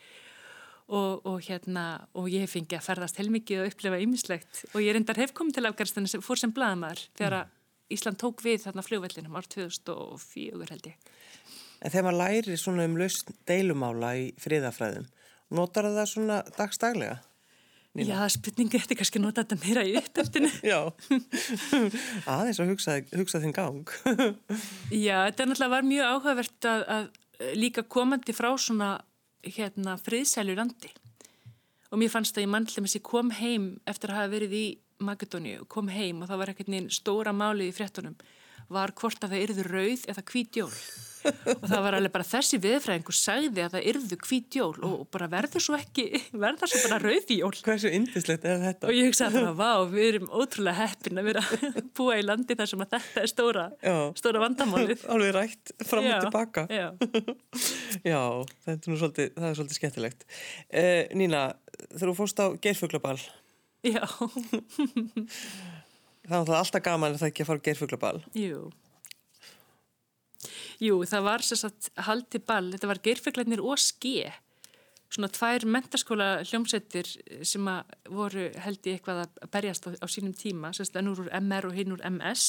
og, 0.87 1.23
og 1.25 1.41
hérna 1.45 1.85
og 2.17 2.29
ég 2.31 2.49
fengi 2.51 2.77
að 2.77 2.87
ferðast 2.87 3.19
heilmikið 3.21 3.63
og 3.63 3.71
upplefa 3.71 3.99
ymmislegt 4.03 4.63
og 4.73 4.79
ég 4.83 4.95
reyndar 4.95 5.19
hef 5.21 5.33
komið 5.37 5.59
til 5.59 5.67
Afganistan 5.69 6.09
sem 6.11 6.23
fór 6.23 6.41
sem 6.41 6.53
blaðamæður 6.55 7.05
þegar 7.17 7.37
að 7.41 7.59
Ísland 7.93 8.17
tók 8.17 8.41
við 8.41 8.63
þarna 8.63 8.83
fljóvellinum 8.85 9.35
ár 9.37 9.47
2004 9.53 10.69
held 10.71 10.87
ég. 10.89 11.11
En 11.83 11.91
þegar 11.91 12.05
maður 12.07 12.19
læri 12.21 12.57
svona 12.57 12.87
um 12.87 12.95
laust 12.97 13.33
deilumála 13.49 14.13
í 14.17 14.25
friðafræðum, 14.41 15.05
notar 15.53 15.89
það 15.91 16.09
svona 16.09 16.39
dagstaglega? 16.55 17.19
Nýna? 17.93 18.15
Já, 18.15 18.29
spurningi 18.33 18.79
er 18.79 18.97
kannski 18.97 19.19
nota 19.21 19.43
þetta 19.43 19.59
meira 19.61 19.83
í 19.85 19.91
upptöftinu. 19.99 20.49
Já, 20.71 20.79
aðeins 22.39 22.61
að 22.63 22.71
hugsa, 22.71 22.95
hugsa 23.13 23.41
þinn 23.43 23.53
gang. 23.53 23.91
Já, 25.05 25.27
þetta 25.27 25.45
náttúrulega 25.45 25.73
var 25.75 25.85
mjög 25.85 26.07
áhugavert 26.15 26.69
að, 26.71 26.85
að 26.95 27.51
líka 27.59 27.83
komandi 27.85 28.33
frá 28.33 28.49
svona 28.57 28.95
hérna 29.43 29.97
friðsælu 29.99 30.55
landi. 30.57 30.91
Og 31.91 31.99
mér 32.01 32.11
fannst 32.13 32.37
að 32.37 32.47
ég 32.47 32.53
mannlega 32.53 32.83
með 32.83 32.93
sér 32.95 33.05
kom 33.05 33.33
heim 33.37 33.67
eftir 33.89 34.13
að 34.13 34.21
hafa 34.21 34.33
verið 34.33 34.55
í 34.57 34.65
Makedóni 35.03 35.57
og 35.59 35.67
kom 35.69 35.89
heim 35.91 36.21
og 36.23 36.29
það 36.29 36.39
var 36.39 36.51
ekkert 36.53 36.71
nýjum 36.71 36.89
stóra 36.93 37.33
máli 37.35 37.67
í 37.69 37.75
fréttunum 37.75 38.15
var 38.69 38.93
hvort 38.99 39.25
að 39.25 39.35
það 39.35 39.43
yrðu 39.47 39.67
rauð 39.71 40.05
eða 40.13 40.27
hvít 40.31 40.61
jól 40.63 40.71
og 41.23 41.65
það 41.67 41.81
var 41.85 41.95
alveg 41.97 42.13
bara 42.13 42.25
þessi 42.27 42.59
viðfræðingur 42.63 43.15
sagði 43.15 43.63
að 43.63 43.75
það 43.75 43.87
yrðu 43.91 44.17
hvít 44.25 44.57
jól 44.57 44.71
og 44.87 45.03
bara 45.13 45.27
verður 45.31 45.63
svo 45.63 45.77
ekki, 45.77 46.05
verður 46.43 46.71
svo 46.71 46.81
bara 46.87 46.99
rauð 47.03 47.33
jól. 47.37 47.51
Hversu 47.65 47.91
indislegt 47.95 48.47
er 48.49 48.61
þetta? 48.63 48.89
Og 48.89 48.97
ég 48.97 49.09
hugsaði 49.09 49.39
bara, 49.39 49.53
vá, 49.57 49.71
við 49.91 50.07
erum 50.09 50.31
ótrúlega 50.33 50.87
heppin 50.87 51.21
að 51.21 51.29
vera 51.31 51.43
búa 51.97 52.17
í 52.19 52.25
landi 52.25 52.57
þar 52.59 52.71
sem 52.73 52.85
að 52.85 52.95
þetta 52.97 53.23
er 53.23 53.31
stóra, 53.31 53.65
Já. 53.83 53.95
stóra 54.19 54.43
vandamálið. 54.43 55.05
Alveg 55.13 55.35
rætt 55.37 55.75
fram 55.87 56.09
og 56.09 56.25
tilbaka. 56.27 56.65
Já, 56.71 56.87
Já, 58.11 58.21
þetta 58.65 58.79
er 58.79 58.91
nú 58.91 58.99
svolítið, 58.99 59.31
það 59.37 59.49
er 59.49 59.59
svolítið 59.59 59.79
skemmtilegt. 59.79 60.27
Eh, 60.73 61.03
Nína, 61.19 61.45
þú 61.93 62.17
fórst 62.17 62.43
á 62.43 62.51
geirfuglabal, 62.63 63.19
já, 63.83 64.03
það 66.29 66.47
var 66.49 66.61
alltaf 66.61 66.85
gaman 66.85 67.13
að 67.13 67.21
það 67.21 67.31
ekki 67.31 67.43
að 67.43 67.51
fara 67.51 67.67
geirfuglabal. 67.67 68.17
jú. 68.37 68.63
Jú, 70.83 70.97
það 71.07 71.27
var 71.27 71.43
sér 71.45 71.59
satt 71.61 71.91
haldi 72.07 72.41
ball, 72.43 72.73
þetta 72.73 72.89
var 72.89 72.99
geirfeglarnir 73.05 73.61
og 73.63 73.79
ske, 73.79 74.31
svona 75.13 75.29
tvær 75.31 75.65
mentaskóla 75.69 76.29
hljómsettir 76.49 77.07
sem 77.45 77.69
voru 78.11 78.49
held 78.65 78.89
í 78.89 78.95
eitthvað 78.95 79.21
að 79.23 79.51
berjast 79.53 79.87
á, 79.87 79.89
á 80.01 80.07
sínum 80.09 80.33
tíma, 80.35 80.73
sérst 80.75 80.97
ennur 80.99 81.21
úr 81.23 81.31
MR 81.39 81.69
og 81.69 81.77
hinn 81.77 81.93
úr 81.95 82.03
MS 82.09 82.47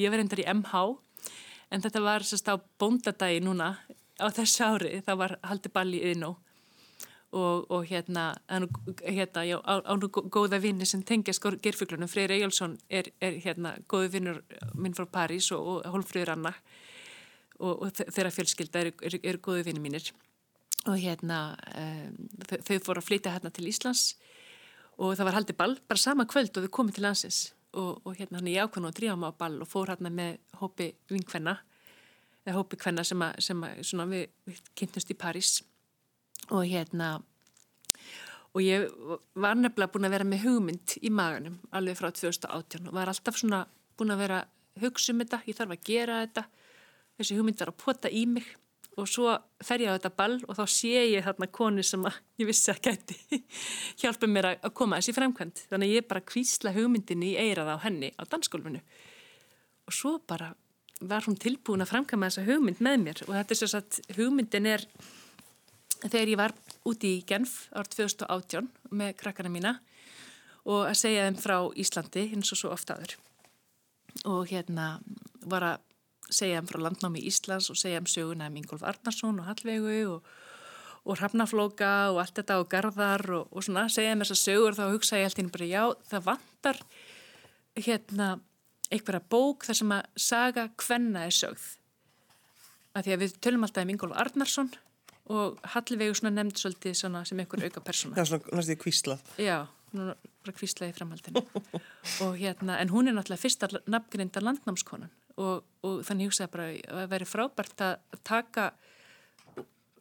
ég 0.00 0.12
var 0.14 0.22
endar 0.22 0.40
í 0.40 0.48
MH, 0.48 0.86
en 1.74 1.84
þetta 1.84 2.04
var 2.04 2.24
sérst 2.24 2.48
á 2.48 2.56
bóndadagi 2.80 3.42
núna 3.44 3.74
á 4.16 4.26
þessu 4.32 4.70
ári, 4.70 4.94
það 5.04 5.22
var 5.24 5.38
haldi 5.44 5.72
ball 5.74 5.90
í 5.92 6.04
Yðnó 6.12 6.36
og, 7.32 7.70
og 7.70 7.86
hérna, 7.86 8.34
hérna 9.02 9.44
já, 9.44 9.58
á, 9.58 9.82
á 9.82 9.92
nú 9.98 10.08
góða 10.08 10.60
vinni 10.62 10.86
sem 10.86 11.02
tengjast 11.02 11.42
geirfuglunum, 11.62 12.08
Freyr 12.08 12.30
Egilson 12.30 12.78
er, 12.88 13.10
er 13.20 13.40
hérna 13.42 13.76
góði 13.88 14.12
vinnur 14.14 14.42
minn 14.74 14.94
frá 14.94 15.06
París 15.06 15.50
og, 15.52 15.66
og 15.66 15.90
Hólfröður 15.94 16.32
Anna 16.36 16.54
og, 17.58 17.82
og 17.82 17.92
þeirra 17.96 18.30
fjölskylda 18.30 18.84
eru, 18.84 18.94
eru, 19.02 19.20
eru 19.22 19.42
góðu 19.42 19.66
vinni 19.66 19.82
mínir. 19.82 20.12
Og 20.86 20.98
hérna 21.02 21.56
um, 21.74 22.16
þau, 22.46 22.58
þau 22.62 22.78
fóru 22.86 23.02
að 23.02 23.08
flytja 23.08 23.34
hérna 23.34 23.50
til 23.50 23.66
Íslands 23.66 24.14
og 24.96 25.16
það 25.16 25.28
var 25.28 25.38
haldið 25.40 25.60
ball 25.60 25.78
bara 25.88 26.00
sama 26.00 26.26
kvöld 26.30 26.56
og 26.56 26.66
þau 26.66 26.74
komið 26.78 26.98
til 26.98 27.08
landsins. 27.08 27.40
Og, 27.76 27.98
og 28.06 28.14
hérna 28.16 28.38
hann 28.38 28.48
í 28.48 28.56
ákvæmnu 28.56 28.88
og 28.88 28.96
dríðum 28.96 29.26
á 29.26 29.30
ball 29.36 29.58
og 29.60 29.68
fór 29.68 29.90
hérna 29.92 30.12
með 30.14 30.38
hópi 30.62 30.92
vinkvenna 31.10 31.58
eða 32.46 32.60
hópi 32.60 32.78
kvenna 32.80 33.02
sem, 33.04 33.20
að, 33.20 33.42
sem 33.42 33.64
að, 33.66 34.14
við 34.14 34.60
kynntumst 34.78 35.10
í 35.12 35.18
París 35.18 35.58
og 36.50 36.66
hérna 36.66 37.16
og 38.56 38.62
ég 38.64 38.86
var 39.36 39.58
nefnilega 39.58 39.92
búin 39.92 40.08
að 40.08 40.14
vera 40.16 40.28
með 40.28 40.44
hugmynd 40.46 40.98
í 41.02 41.12
maganum 41.12 41.58
alveg 41.76 41.98
frá 41.98 42.10
2018 42.10 42.88
og 42.88 42.94
var 42.96 43.12
alltaf 43.12 43.40
svona 43.40 43.64
búin 43.98 44.14
að 44.14 44.22
vera 44.24 44.44
hugsa 44.80 45.12
um 45.12 45.20
þetta, 45.24 45.42
ég 45.48 45.56
þarf 45.56 45.74
að 45.74 45.88
gera 45.88 46.20
þetta 46.24 46.46
þessi 47.16 47.36
hugmynd 47.38 47.60
var 47.60 47.72
að 47.72 47.82
pota 47.82 48.12
í 48.12 48.24
mig 48.28 48.48
og 48.96 49.08
svo 49.10 49.32
fer 49.64 49.84
ég 49.84 49.92
á 49.92 49.96
þetta 49.98 50.12
ball 50.16 50.36
og 50.46 50.56
þá 50.56 50.62
sé 50.72 51.02
ég 51.12 51.24
þarna 51.24 51.48
konu 51.52 51.84
sem 51.84 52.04
ég 52.40 52.48
vissi 52.48 52.72
að 52.72 52.86
gæti 52.86 53.40
hjálpa 54.00 54.28
mér 54.30 54.50
að 54.54 54.70
koma 54.76 55.00
þessi 55.00 55.16
fremkvæmt 55.16 55.66
þannig 55.68 55.90
að 55.90 55.98
ég 55.98 56.08
bara 56.08 56.24
kvísla 56.32 56.72
hugmyndinni 56.76 57.34
í 57.34 57.42
eirað 57.44 57.74
á 57.76 57.84
henni 57.84 58.12
á 58.16 58.24
dansgólfinu. 58.24 58.80
Og 59.86 59.94
svo 59.94 60.16
bara 60.24 60.54
var 61.00 61.28
hún 61.28 61.36
tilbúin 61.36 61.84
að 61.84 61.92
framkama 61.92 62.30
þessa 62.30 62.46
hugmynd 62.48 62.80
með 62.80 62.98
mér 63.02 63.22
og 63.26 63.34
þetta 63.36 63.54
er 63.54 63.60
svo 63.60 63.82
að 63.82 64.00
hugmyndin 64.16 64.70
er 64.72 64.86
þegar 66.04 66.32
ég 66.32 66.40
var 66.40 66.54
úti 66.86 67.16
í 67.18 67.24
Genf 67.26 67.66
ár 67.72 67.88
2018 67.90 68.68
með 68.90 69.16
krakkana 69.20 69.52
mína 69.52 69.76
og 70.66 70.88
að 70.88 70.98
segja 71.00 71.26
þeim 71.26 71.38
frá 71.40 71.56
Íslandi 71.78 72.26
eins 72.34 72.52
og 72.54 72.60
svo 72.60 72.72
oftaður 72.74 73.16
og 74.26 74.48
hérna 74.50 74.96
var 75.46 75.66
að 75.72 75.84
segja 76.32 76.60
um 76.60 76.68
frá 76.68 76.80
landnámi 76.82 77.22
Íslands 77.28 77.70
og 77.70 77.78
segja 77.78 78.00
um 78.02 78.08
söguna 78.10 78.48
um 78.50 78.58
Ingolf 78.58 78.82
Arnarsson 78.86 79.38
og 79.40 79.46
Hallvegu 79.46 80.16
og, 80.16 80.30
og 81.06 81.20
Hrafnaflóka 81.20 81.92
og 82.12 82.20
allt 82.22 82.40
þetta 82.40 82.58
og 82.62 82.70
Garðar 82.72 83.24
og, 83.30 83.52
og 83.52 83.64
svona 83.64 83.86
segja 83.92 84.16
um 84.16 84.24
þessa 84.24 84.38
sögur 84.40 84.78
þá 84.78 84.84
hugsa 84.90 85.20
ég 85.20 85.30
alltaf 85.30 85.52
bara 85.54 85.70
já 85.70 85.82
það 86.10 86.26
vantar 86.32 86.82
hérna 87.76 88.28
einhverja 88.90 89.22
bók 89.30 89.66
þar 89.66 89.80
sem 89.80 89.94
að 89.94 90.08
saga 90.16 90.66
hvenna 90.82 91.26
er 91.26 91.34
sögð. 91.34 91.64
Að 92.96 93.06
því 93.06 93.14
að 93.14 93.22
við 93.22 93.38
tölum 93.44 93.66
alltaf 93.66 93.84
um 93.84 93.92
Ingolf 93.92 94.18
Arnarsson 94.22 94.70
og 95.32 95.58
Hallvegu 95.74 96.14
svona 96.14 96.34
nefnd 96.36 96.60
svolítið 96.60 96.96
svona 97.00 97.24
sem 97.26 97.40
einhver 97.42 97.64
auka 97.66 97.82
persóna. 97.82 98.18
Er 98.20 98.28
svona 98.28 98.58
næstu 98.58 98.76
kvísla. 98.78 99.18
Já, 99.42 99.66
hún 99.92 100.02
er 100.04 100.16
bara 100.44 100.56
kvísla 100.56 100.90
í 100.90 100.96
framhaldinu 100.96 101.42
og 102.24 102.36
hérna 102.38 102.80
en 102.80 102.92
hún 102.92 103.08
er 103.08 103.16
náttúrulega 103.16 103.42
fyrsta 103.42 103.68
nafngrinda 103.86 104.42
landnámskonan 104.42 105.12
og, 105.36 105.64
og 105.82 106.02
þannig 106.06 106.30
hugsaði 106.30 106.52
bara 106.52 106.68
að 107.02 107.08
veri 107.12 107.28
frábært 107.28 107.82
að 107.84 108.20
taka 108.26 108.70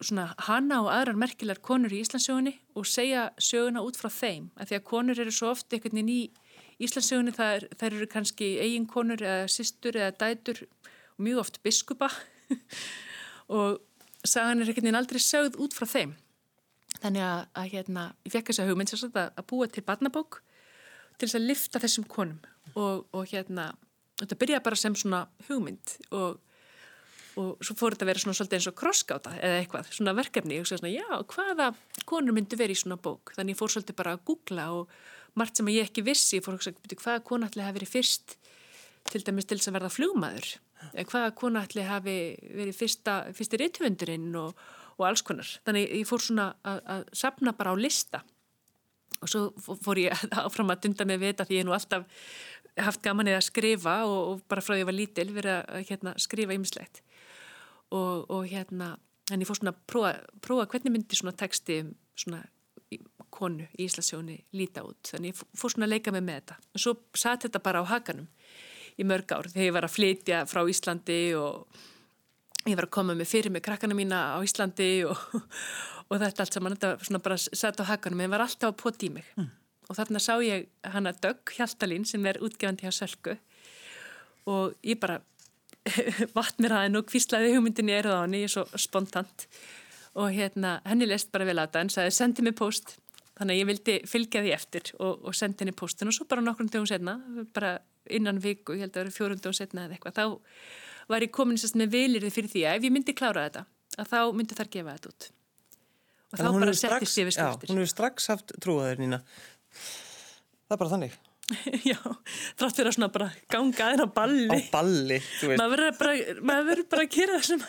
svona 0.03 0.27
hana 0.47 0.81
og 0.83 0.91
aðrar 0.91 1.17
merkilegar 1.19 1.61
konur 1.63 1.93
í 1.93 2.01
Íslandsögunni 2.03 2.55
og 2.75 2.87
segja 2.89 3.29
söguna 3.39 3.83
út 3.85 3.97
frá 3.99 4.11
þeim 4.11 4.49
að 4.59 4.71
því 4.71 4.79
að 4.79 4.87
konur 4.91 5.21
eru 5.23 5.33
svo 5.33 5.53
oft 5.53 5.71
einhvern 5.73 5.95
veginn 5.95 6.11
í 6.11 6.21
Íslandsögunni 6.83 7.33
þær, 7.35 7.67
þær 7.79 7.91
eru 7.93 8.07
kannski 8.11 8.49
eigin 8.59 8.87
konur 8.91 9.23
eða 9.23 9.47
sýstur 9.51 9.95
eða 9.95 10.15
dætur 10.19 10.65
og 10.65 11.23
mjög 11.23 11.43
oft 11.45 11.61
biskupa 11.63 12.09
og 13.57 13.79
sagan 14.29 14.61
er 14.61 14.69
einhvern 14.69 14.87
veginn 14.87 14.99
aldrei 14.99 15.21
sögð 15.21 15.59
út 15.61 15.75
frá 15.75 15.87
þeim. 15.89 16.15
Þannig 17.01 17.25
að, 17.25 17.41
að 17.59 17.71
hérna, 17.73 18.05
ég 18.25 18.33
fekk 18.33 18.51
þess 18.51 18.63
að 18.63 18.71
hugmynd 18.71 18.93
að, 18.95 19.17
að 19.25 19.47
búa 19.51 19.67
til 19.67 19.83
barnabók 19.85 20.39
til 21.19 21.27
þess 21.27 21.37
að 21.39 21.47
lifta 21.49 21.81
þessum 21.83 22.07
konum. 22.11 22.39
Og, 22.75 23.05
og 23.15 23.29
hérna 23.31 23.69
þetta 24.21 24.39
byrjaði 24.41 24.65
bara 24.65 24.79
sem 24.79 24.95
svona 24.97 25.21
hugmynd 25.49 25.95
og, 26.15 26.39
og 27.39 27.65
svo 27.65 27.75
fór 27.77 27.95
þetta 27.95 28.07
að 28.07 28.11
vera 28.11 28.23
svona 28.23 28.37
svolítið 28.39 28.59
eins 28.59 28.69
og 28.71 28.77
krossgáta 28.79 29.35
eða 29.37 29.59
eitthvað, 29.59 29.91
svona 29.97 30.15
verkefni. 30.17 30.61
Og 30.61 30.71
svona 30.71 30.93
já, 30.93 31.05
hvaða 31.35 31.69
konur 32.07 32.35
myndi 32.35 32.59
verið 32.59 32.79
í 32.79 32.81
svona 32.85 32.99
bók? 33.01 33.35
Þannig 33.35 33.55
ég 33.55 33.61
fór 33.61 33.75
svolítið 33.75 33.99
bara 33.99 34.15
að 34.15 34.25
googla 34.31 34.69
og 34.79 34.95
margt 35.35 35.59
sem 35.59 35.71
ég 35.73 35.89
ekki 35.89 36.05
vissi, 36.05 36.39
ég 36.39 36.45
fór 36.45 36.55
að 36.55 36.63
hugsa 36.63 37.01
hvaða 37.03 37.25
konu 37.27 37.47
ætli 37.49 37.65
hafi 37.65 37.79
verið 37.79 37.91
fyrst 37.91 38.37
til 39.11 39.21
dæmis 39.21 39.47
til 39.49 39.59
þess 39.59 39.69
að 39.69 39.77
verða 39.77 39.93
flugmaður 39.93 40.47
hvaða 40.93 41.33
konu 41.37 41.61
ætli 41.61 41.85
hafi 41.87 42.15
verið 42.51 42.77
fyrsta, 42.77 43.17
fyrsti 43.35 43.59
reytuvendurinn 43.61 44.29
og, 44.39 44.55
og 44.97 45.07
alls 45.07 45.23
konar, 45.25 45.49
þannig 45.67 45.89
ég 46.01 46.09
fór 46.09 46.23
svona 46.23 46.49
að, 46.63 46.81
að 46.95 47.05
sapna 47.21 47.55
bara 47.57 47.73
á 47.73 47.77
lista. 47.79 48.23
Og 49.23 49.31
svo 49.31 49.77
fór 49.85 50.01
ég 50.03 50.25
áfram 50.45 50.73
að 50.73 50.85
dunda 50.85 51.07
með 51.07 51.23
vita 51.23 51.47
því 51.47 51.61
ég 51.61 51.67
nú 51.67 51.75
alltaf 51.75 52.07
haft 52.75 53.03
gaman 53.05 53.29
eða 53.31 53.39
að 53.39 53.47
skrifa 53.47 53.99
og, 54.09 54.21
og 54.33 54.41
bara 54.51 54.63
frá 54.63 54.75
því 54.75 54.81
ég 54.83 54.89
var 54.89 54.97
lítil 54.97 55.29
verið 55.35 55.59
að 55.61 55.85
hérna, 55.89 56.15
skrifa 56.19 56.57
ymmislegt 56.57 56.99
og, 57.95 58.25
og 58.27 58.49
hérna 58.51 58.95
en 59.31 59.41
ég 59.41 59.47
fór 59.47 59.61
svona 59.61 59.73
að 59.73 59.79
prófa, 59.89 60.11
prófa 60.43 60.67
hvernig 60.73 60.93
myndi 60.93 61.17
svona 61.17 61.35
texti 61.37 61.79
um 61.85 61.93
svona 62.19 62.43
konu 63.35 63.65
í 63.75 63.87
Íslasjóni 63.87 64.37
líta 64.55 64.85
út. 64.87 65.09
Þannig 65.09 65.33
ég 65.33 65.41
fór 65.59 65.73
svona 65.73 65.87
að 65.89 65.95
leika 65.95 66.13
mig 66.15 66.23
með 66.23 66.41
þetta. 66.41 66.57
Og 66.71 66.83
svo 66.83 66.93
satt 67.17 67.45
þetta 67.47 67.61
bara 67.63 67.81
á 67.83 67.91
hakanum 67.91 68.29
í 68.99 69.05
mörg 69.07 69.35
ár. 69.35 69.49
Þegar 69.51 69.67
ég 69.67 69.75
var 69.75 69.87
að 69.87 69.95
flytja 69.95 70.41
frá 70.49 70.61
Íslandi 70.71 71.19
og 71.39 71.83
ég 72.65 72.77
var 72.77 72.87
að 72.87 72.95
koma 72.97 73.15
með 73.17 73.29
fyrir 73.31 73.53
með 73.53 73.65
krakkana 73.67 73.97
mína 73.97 74.21
á 74.35 74.37
Íslandi 74.45 74.89
og, 75.09 75.19
og 76.09 76.17
þetta 76.21 76.45
allt 76.45 76.57
saman, 76.57 76.77
þetta 76.77 77.07
svona 77.09 77.23
bara 77.27 77.39
satt 77.43 77.83
á 77.83 77.89
hakanum 77.91 78.25
en 78.25 78.33
var 78.33 78.45
alltaf 78.45 78.71
að 78.71 78.81
poti 78.81 79.09
í 79.09 79.15
mig. 79.17 79.29
Mm. 79.39 79.51
Og 79.85 79.99
þarna 79.99 80.21
sá 80.23 80.33
ég 80.41 80.67
hana 80.95 81.13
Dögg 81.21 81.53
Hjaltalín 81.57 82.07
sem 82.09 82.25
er 82.25 82.41
útgefandi 82.41 82.87
hjá 82.87 82.95
Sölku. 82.95 83.35
Og 84.49 84.73
ég 84.85 84.99
bara 85.01 85.19
vatt 86.37 86.61
mér 86.61 86.79
aðeins 86.79 87.01
og 87.01 87.09
kvíslaði 87.11 87.53
hugmyndinni 87.53 87.93
eruð 87.93 88.17
á 88.17 88.23
henni, 88.23 88.41
ég 88.45 88.49
er 88.49 88.55
svo 88.55 88.81
spontant. 88.81 89.45
Og 90.15 90.31
hérna 90.33 90.79
henni 90.87 91.05
leist 91.09 91.29
bara 91.33 91.45
vel 91.45 91.59
að 91.61 91.75
það 91.75 91.85
en 91.85 91.93
sagði 91.93 92.15
sendi 92.15 92.45
mig 92.45 92.55
post 92.57 92.95
þannig 93.35 93.55
að 93.55 93.59
ég 93.59 93.69
vildi 93.71 93.97
fylgja 94.09 94.43
því 94.45 94.55
eftir 94.55 94.91
og, 94.99 95.27
og 95.27 95.37
sendi 95.37 95.63
henni 95.63 95.75
postin 95.75 96.11
og 96.11 96.15
svo 96.15 96.27
bara 96.29 96.43
nokkrum 96.45 96.71
dögum 96.71 96.89
setna 96.89 97.17
bara 97.55 97.77
innan 98.05 98.41
viku, 98.41 98.75
ég 98.75 98.85
held 98.85 98.93
að 98.93 98.99
það 98.99 99.05
eru 99.05 99.15
fjórundum 99.15 99.55
setna 99.55 99.85
eða 99.87 99.97
eitthvað, 99.97 100.19
þá 100.19 101.09
var 101.11 101.25
ég 101.25 101.33
komin 101.33 101.59
sérst 101.61 101.77
með 101.79 101.95
vilirði 101.97 102.33
fyrir 102.33 102.53
því 102.53 102.65
að 102.65 102.79
ef 102.79 102.87
ég 102.87 102.95
myndi 102.95 103.17
klára 103.17 103.47
þetta 103.47 103.65
að 104.01 104.11
þá 104.11 104.19
myndi 104.37 104.57
þar 104.57 104.71
gefa 104.73 104.95
þetta 104.97 105.11
út. 105.11 105.27
Og 106.25 106.39
þá 106.39 106.47
bara 106.59 106.73
settist 106.75 107.19
ég 107.19 107.27
við. 107.29 107.37
Já, 107.37 107.49
hún 107.69 107.79
hefur 107.79 107.91
strax 107.91 108.29
haft 108.31 108.53
trúaður 108.61 109.01
nýna 109.01 109.21
það 110.65 110.75
er 110.75 110.81
bara 110.81 110.93
þannig. 110.95 111.17
Já, 111.91 111.99
þrátt 112.57 112.79
fyrir 112.79 112.89
að 112.89 112.95
svona 112.95 113.11
bara 113.13 113.27
ganga 113.53 113.85
aðeins 113.85 114.01
á 114.01 114.09
balli. 114.15 114.47
Á 114.49 114.57
balli, 114.73 115.19
þú 115.37 115.49
veist. 115.51 115.59
Maður 115.61 115.75
verður 115.75 115.99
bara, 115.99 116.79
bara 116.95 117.05
að 117.05 117.11
gera 117.13 117.35
það 117.35 117.45
sem 117.51 117.61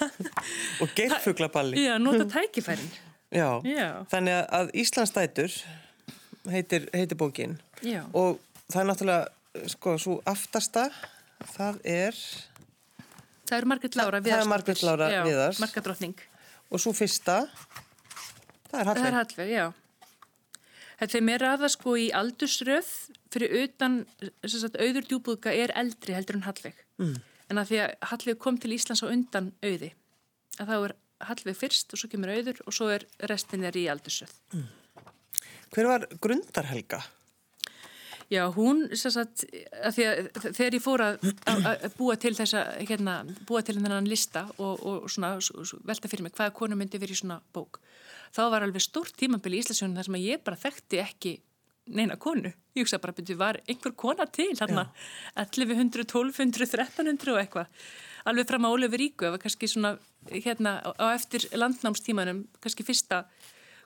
og 0.80 0.94
gerfugla 0.96 1.50
balli 1.52 1.84
já, 1.84 1.92
nota 2.00 2.24
tækifærin 2.32 2.88
já. 3.36 3.48
já, 3.68 3.88
þannig 4.12 4.42
að 4.58 4.74
Íslands 4.82 5.14
dætur 5.14 5.54
heitir, 6.50 6.88
heitir 6.94 7.18
bókin 7.20 7.56
já. 7.84 8.02
og 8.12 8.40
það 8.70 8.82
er 8.82 8.90
náttúrulega 8.90 9.70
sko, 9.72 9.96
svo 10.00 10.18
aftasta 10.28 10.88
það 11.54 11.80
er 11.84 12.20
það 13.46 13.58
er 13.58 13.68
Margrit 13.72 13.98
Lára 13.98 14.20
Viðars 14.20 14.36
það 14.36 14.44
er 14.46 14.52
Margrit 14.52 14.84
Lára 14.86 15.10
Viðars 15.26 15.62
Margadrottning 15.62 16.22
og 16.70 16.82
svo 16.82 16.94
fyrsta 16.96 17.42
það 18.70 18.80
er 18.80 18.88
Hallveig 18.90 19.02
það 19.02 19.10
er 19.10 19.20
Hallveig, 19.20 19.52
já 19.56 19.66
Þeim 20.96 21.28
er 21.28 21.42
aða 21.44 21.68
sko 21.68 21.92
í 22.00 22.06
aldursröð 22.16 22.86
fyrir 23.28 23.52
utan 23.66 23.98
sagt, 24.48 24.78
auður 24.80 25.04
djúbúðka 25.10 25.52
er 25.52 25.74
eldri 25.76 26.14
heldur 26.16 26.38
en 26.38 26.46
Hallveig. 26.46 26.78
Mm. 26.96 27.18
en 27.52 27.60
að 27.60 27.68
því 27.68 27.80
að 27.84 27.90
Hallveig 28.10 28.38
kom 28.40 28.56
til 28.56 28.72
Íslands 28.72 29.04
á 29.04 29.12
undan 29.12 29.50
auði 29.60 29.90
að 30.56 30.70
þá 30.70 30.76
er 30.78 30.94
Hallveig 31.24 31.56
fyrst 31.56 31.94
og 31.94 32.00
svo 32.00 32.10
kemur 32.12 32.32
auður 32.34 32.60
og 32.66 32.74
svo 32.76 32.90
er 32.92 33.06
restin 33.30 33.64
er 33.64 33.76
í 33.78 33.86
aldursöð. 33.92 34.32
Mm. 34.52 34.66
Hver 35.74 35.88
var 35.88 36.08
Grundarhelga? 36.22 37.02
Já, 38.26 38.42
hún, 38.50 38.88
sagt, 38.98 39.44
að 39.86 40.00
að 40.02 40.46
þegar 40.48 40.74
ég 40.74 40.82
fór 40.82 41.02
að, 41.04 41.26
að 41.46 41.84
búa 41.94 42.16
til 42.18 42.32
þessa, 42.34 42.64
hérna, 42.80 43.20
búa 43.46 43.62
til 43.62 43.76
þennan 43.76 44.08
lista 44.10 44.48
og, 44.58 44.82
og 44.82 45.04
svona, 45.12 45.36
velta 45.86 46.10
fyrir 46.10 46.26
mig 46.26 46.34
hvaða 46.34 46.54
konu 46.56 46.78
myndi 46.78 46.98
verið 46.98 47.14
í 47.14 47.20
svona 47.20 47.38
bók, 47.54 47.78
þá 48.34 48.48
var 48.50 48.66
alveg 48.66 48.82
stórt 48.82 49.14
tímambili 49.20 49.60
í 49.60 49.62
Íslasjónum 49.62 49.94
þar 50.00 50.08
sem 50.08 50.18
ég 50.24 50.42
bara 50.42 50.58
þekkti 50.58 51.02
ekki 51.04 51.36
neina 51.86 52.16
konu. 52.20 52.52
Ég 52.76 52.84
hugsa 52.84 53.00
bara, 53.02 53.14
betur, 53.16 53.38
var 53.40 53.60
einhver 53.66 53.94
kona 53.98 54.26
til 54.26 54.52
hérna, 54.52 54.88
1100, 55.38 56.06
1200, 56.06 56.66
1300 56.66 57.34
og 57.34 57.42
eitthvað. 57.42 57.84
Alveg 58.26 58.48
fram 58.48 58.66
á 58.66 58.74
Ólefur 58.74 59.00
Ríku, 59.00 59.26
það 59.26 59.36
var 59.36 59.42
kannski 59.44 59.68
svona, 59.70 59.92
hérna, 60.32 60.78
á 60.82 61.06
eftir 61.14 61.46
landnámstímanum, 61.54 62.42
kannski 62.62 62.86
fyrsta 62.86 63.24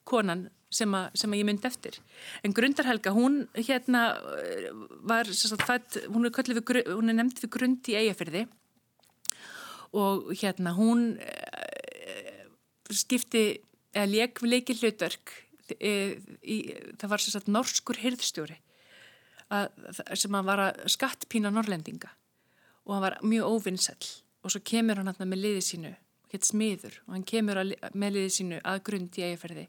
konan 0.09 0.49
sem, 0.73 0.95
a, 0.95 1.09
sem 1.15 1.33
að 1.33 1.43
ég 1.43 1.49
myndi 1.49 1.69
eftir. 1.69 1.99
En 2.47 2.55
Grundarhelga, 2.57 3.13
hún 3.13 3.43
hérna 3.59 4.07
var 5.07 5.29
sagt, 5.29 5.67
fætt, 5.67 6.01
hún 6.09 6.29
er, 6.29 6.55
við, 6.57 6.83
hún 6.89 7.13
er 7.13 7.21
nefnd 7.21 7.45
við 7.45 7.55
grund 7.59 7.93
í 7.93 7.99
eigafyrði 8.01 8.47
og 9.99 10.31
hérna 10.39 10.71
hún 10.77 11.17
uh, 11.19 12.43
skipti 12.95 13.45
eða 13.91 14.07
leik 14.07 14.43
við 14.43 14.53
leikið 14.55 14.85
hlutverk 14.85 15.33
það 15.81 17.13
var 17.13 17.23
sagt, 17.25 17.51
norskur 17.51 18.01
hirðstjóri 18.01 18.59
að, 19.51 19.69
sem 20.15 20.35
að 20.35 20.49
var 20.51 20.65
að 20.69 20.81
skattpína 20.95 21.53
norrlendinga 21.53 22.11
og 22.87 22.95
hann 22.95 23.05
var 23.05 23.19
mjög 23.23 23.57
óvinnsell 23.57 24.09
og 24.45 24.55
svo 24.55 24.63
kemur 24.65 25.01
hann 25.01 25.13
með 25.21 25.43
liðið 25.45 25.67
sínu, 25.67 25.93
hétt 26.33 26.49
smiður 26.49 26.97
og 27.07 27.15
hann 27.17 27.27
kemur 27.29 27.61
að, 27.61 27.75
með 27.93 28.17
liðið 28.17 28.35
sínu 28.39 28.63
að 28.65 28.83
grund 28.89 29.19
í 29.21 29.27
eigafyrði 29.29 29.67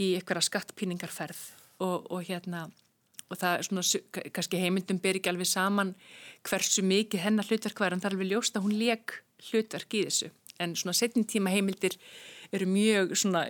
í 0.00 0.12
einhverja 0.18 0.46
skattpíningarferð. 0.48 1.40
Og, 1.80 2.10
og 2.12 2.26
hérna 2.28 2.66
og 3.30 3.38
það 3.38 3.54
er 3.54 3.66
svona, 3.66 3.84
kannski 4.34 4.60
heimundum 4.60 4.98
ber 5.00 5.16
ekki 5.16 5.30
alveg 5.30 5.48
saman 5.48 5.94
hversu 6.46 6.82
mikið 6.84 7.22
hennar 7.24 7.48
hlutverk 7.48 7.80
var 7.80 7.94
en 7.94 8.02
það 8.02 8.10
er 8.10 8.16
alveg 8.16 8.32
ljóst 8.32 8.58
að 8.58 8.66
hún 8.66 8.76
leik 8.76 9.14
hlutverk 9.48 9.96
í 9.96 10.02
þessu. 10.08 10.30
En 10.60 10.74
svona 10.76 10.96
setjum 10.98 11.24
tíma 11.24 11.52
heimildir 11.54 11.96
eru 12.56 12.66
mjög 12.66 13.12
svona, 13.18 13.44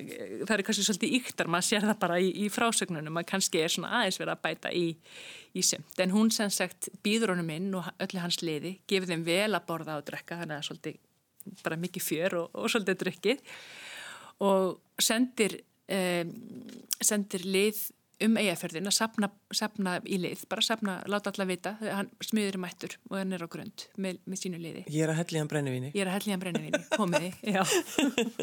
það 0.44 0.54
er 0.56 0.62
kannski 0.66 0.84
svolítið 0.86 1.14
yktar, 1.20 1.48
maður 1.52 1.68
sér 1.70 1.86
það 1.88 2.00
bara 2.02 2.18
í, 2.20 2.30
í 2.44 2.48
frásögnunum 2.52 3.14
maður 3.16 3.30
kannski 3.32 3.62
er 3.62 3.72
svona 3.72 3.92
aðeins 4.00 4.20
verið 4.20 4.34
að 4.34 4.42
bæta 4.44 4.72
í 4.76 4.86
í 5.56 5.62
semt, 5.66 5.96
en 5.98 6.12
hún 6.14 6.30
sem 6.34 6.50
sagt 6.52 6.90
býður 7.04 7.34
honum 7.34 7.48
inn 7.54 7.70
og 7.74 7.88
öllu 8.02 8.22
hans 8.22 8.38
liði 8.44 8.76
gefur 8.90 9.10
þeim 9.10 9.24
vel 9.26 9.50
að 9.56 9.66
borða 9.66 9.96
og 9.98 10.04
drekka, 10.06 10.38
þannig 10.42 10.60
að 10.60 10.68
svolítið 10.68 11.00
bara 11.64 11.80
mikið 11.80 12.04
fjör 12.04 12.36
og, 12.42 12.52
og 12.54 12.70
svolítið 12.70 13.00
drukkið. 13.00 13.42
Og 14.46 15.02
sendir 15.02 15.56
um, 15.90 16.34
sendir 17.00 17.46
lið 17.48 17.80
um 18.24 18.36
eigaförðin 18.36 18.88
að 18.88 18.94
sapna, 18.96 19.28
sapna 19.56 19.94
í 20.04 20.18
lið, 20.20 20.42
bara 20.50 20.64
sapna, 20.64 20.96
láta 21.10 21.32
alla 21.32 21.46
vita 21.48 21.72
hann 21.80 22.10
smiður 22.24 22.58
í 22.58 22.60
mættur 22.64 22.96
og 23.08 23.16
hann 23.16 23.32
er 23.36 23.44
á 23.44 23.48
grund 23.50 23.86
með, 23.96 24.20
með 24.28 24.42
sínu 24.42 24.60
liði. 24.60 24.84
Ég 24.92 25.04
er 25.06 25.12
að 25.12 25.20
hellja 25.22 25.42
hann 25.42 25.50
brennivíni. 25.50 25.92
Ég 25.94 26.04
er 26.04 26.10
að 26.10 26.18
hellja 26.18 26.36
hann 26.36 26.44
brennivíni, 26.44 26.82
komiði, 26.94 27.32
já. 27.54 27.62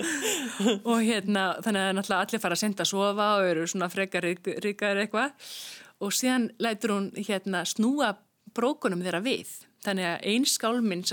og 0.91 1.05
hérna, 1.05 1.45
þannig 1.65 2.01
að 2.03 2.15
allir 2.17 2.43
fara 2.43 2.57
að 2.57 2.63
senda 2.63 2.85
að 2.85 2.91
sofa 2.93 3.29
og 3.37 3.51
eru 3.51 3.69
svona 3.69 3.91
frekar 3.93 4.27
ríkar 4.65 5.03
eitthvað 5.03 5.53
og 6.01 6.13
síðan 6.13 6.51
lætur 6.61 6.95
hún 6.95 7.09
hérna 7.17 7.63
snúa 7.67 8.13
brókunum 8.57 9.01
þeirra 9.05 9.23
við. 9.25 9.49
Þannig 9.85 10.09
að 10.09 10.29
einn 10.33 10.45
skálminn 10.49 11.05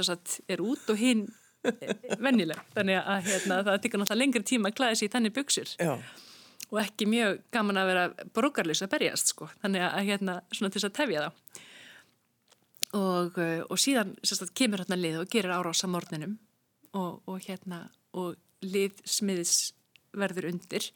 er 0.48 0.64
út 0.64 0.92
og 0.92 1.00
hinn 1.00 1.27
vennileg. 2.20 2.61
Þannig 2.77 3.00
að 3.00 3.27
hérna, 3.29 3.64
það 3.64 3.83
tekur 3.85 4.00
náttúrulega 4.00 4.20
lengri 4.20 4.44
tíma 4.44 4.70
að 4.70 4.79
klæða 4.81 5.00
sér 5.00 5.09
í 5.09 5.12
þannig 5.14 5.37
buksur. 5.37 5.74
Já 5.81 5.96
og 6.72 6.81
ekki 6.83 7.07
mjög 7.11 7.42
gaman 7.55 7.81
að 7.81 7.90
vera 7.92 8.05
brúkarlis 8.35 8.83
að 8.85 8.94
berjast 8.96 9.35
sko, 9.35 9.48
þannig 9.62 9.85
að 9.87 10.09
hérna 10.09 10.40
svona 10.50 10.72
til 10.72 10.81
þess 10.81 10.90
að 10.90 10.98
tefja 10.98 11.24
það 11.27 11.62
og, 12.94 13.38
eh, 13.38 13.62
og 13.68 13.81
síðan 13.81 14.14
sagt, 14.22 14.55
kemur 14.57 14.85
hérna 14.85 14.98
lið 14.98 15.20
og 15.22 15.31
gerir 15.31 15.55
árása 15.55 15.90
morninum 15.90 16.38
og, 16.94 17.22
og 17.27 17.40
hérna 17.46 17.88
og 18.14 18.37
lið 18.64 19.03
smiðis 19.09 19.74
verður 20.14 20.53
undir. 20.53 20.87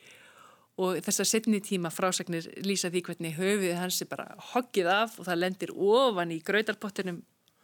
Og 0.79 1.01
þessar 1.03 1.27
setni 1.27 1.59
tíma 1.65 1.91
frásagnir 1.91 2.47
lýsa 2.63 2.91
því 2.93 3.03
hvernig 3.09 3.35
höfuð 3.35 3.81
hans 3.81 3.99
er 4.05 4.11
bara 4.11 4.29
hoggið 4.53 4.91
af 4.95 5.17
og 5.19 5.27
það 5.27 5.41
lendir 5.43 5.73
ofan 5.75 6.31
í 6.31 6.39
gröytarpottinum 6.47 7.19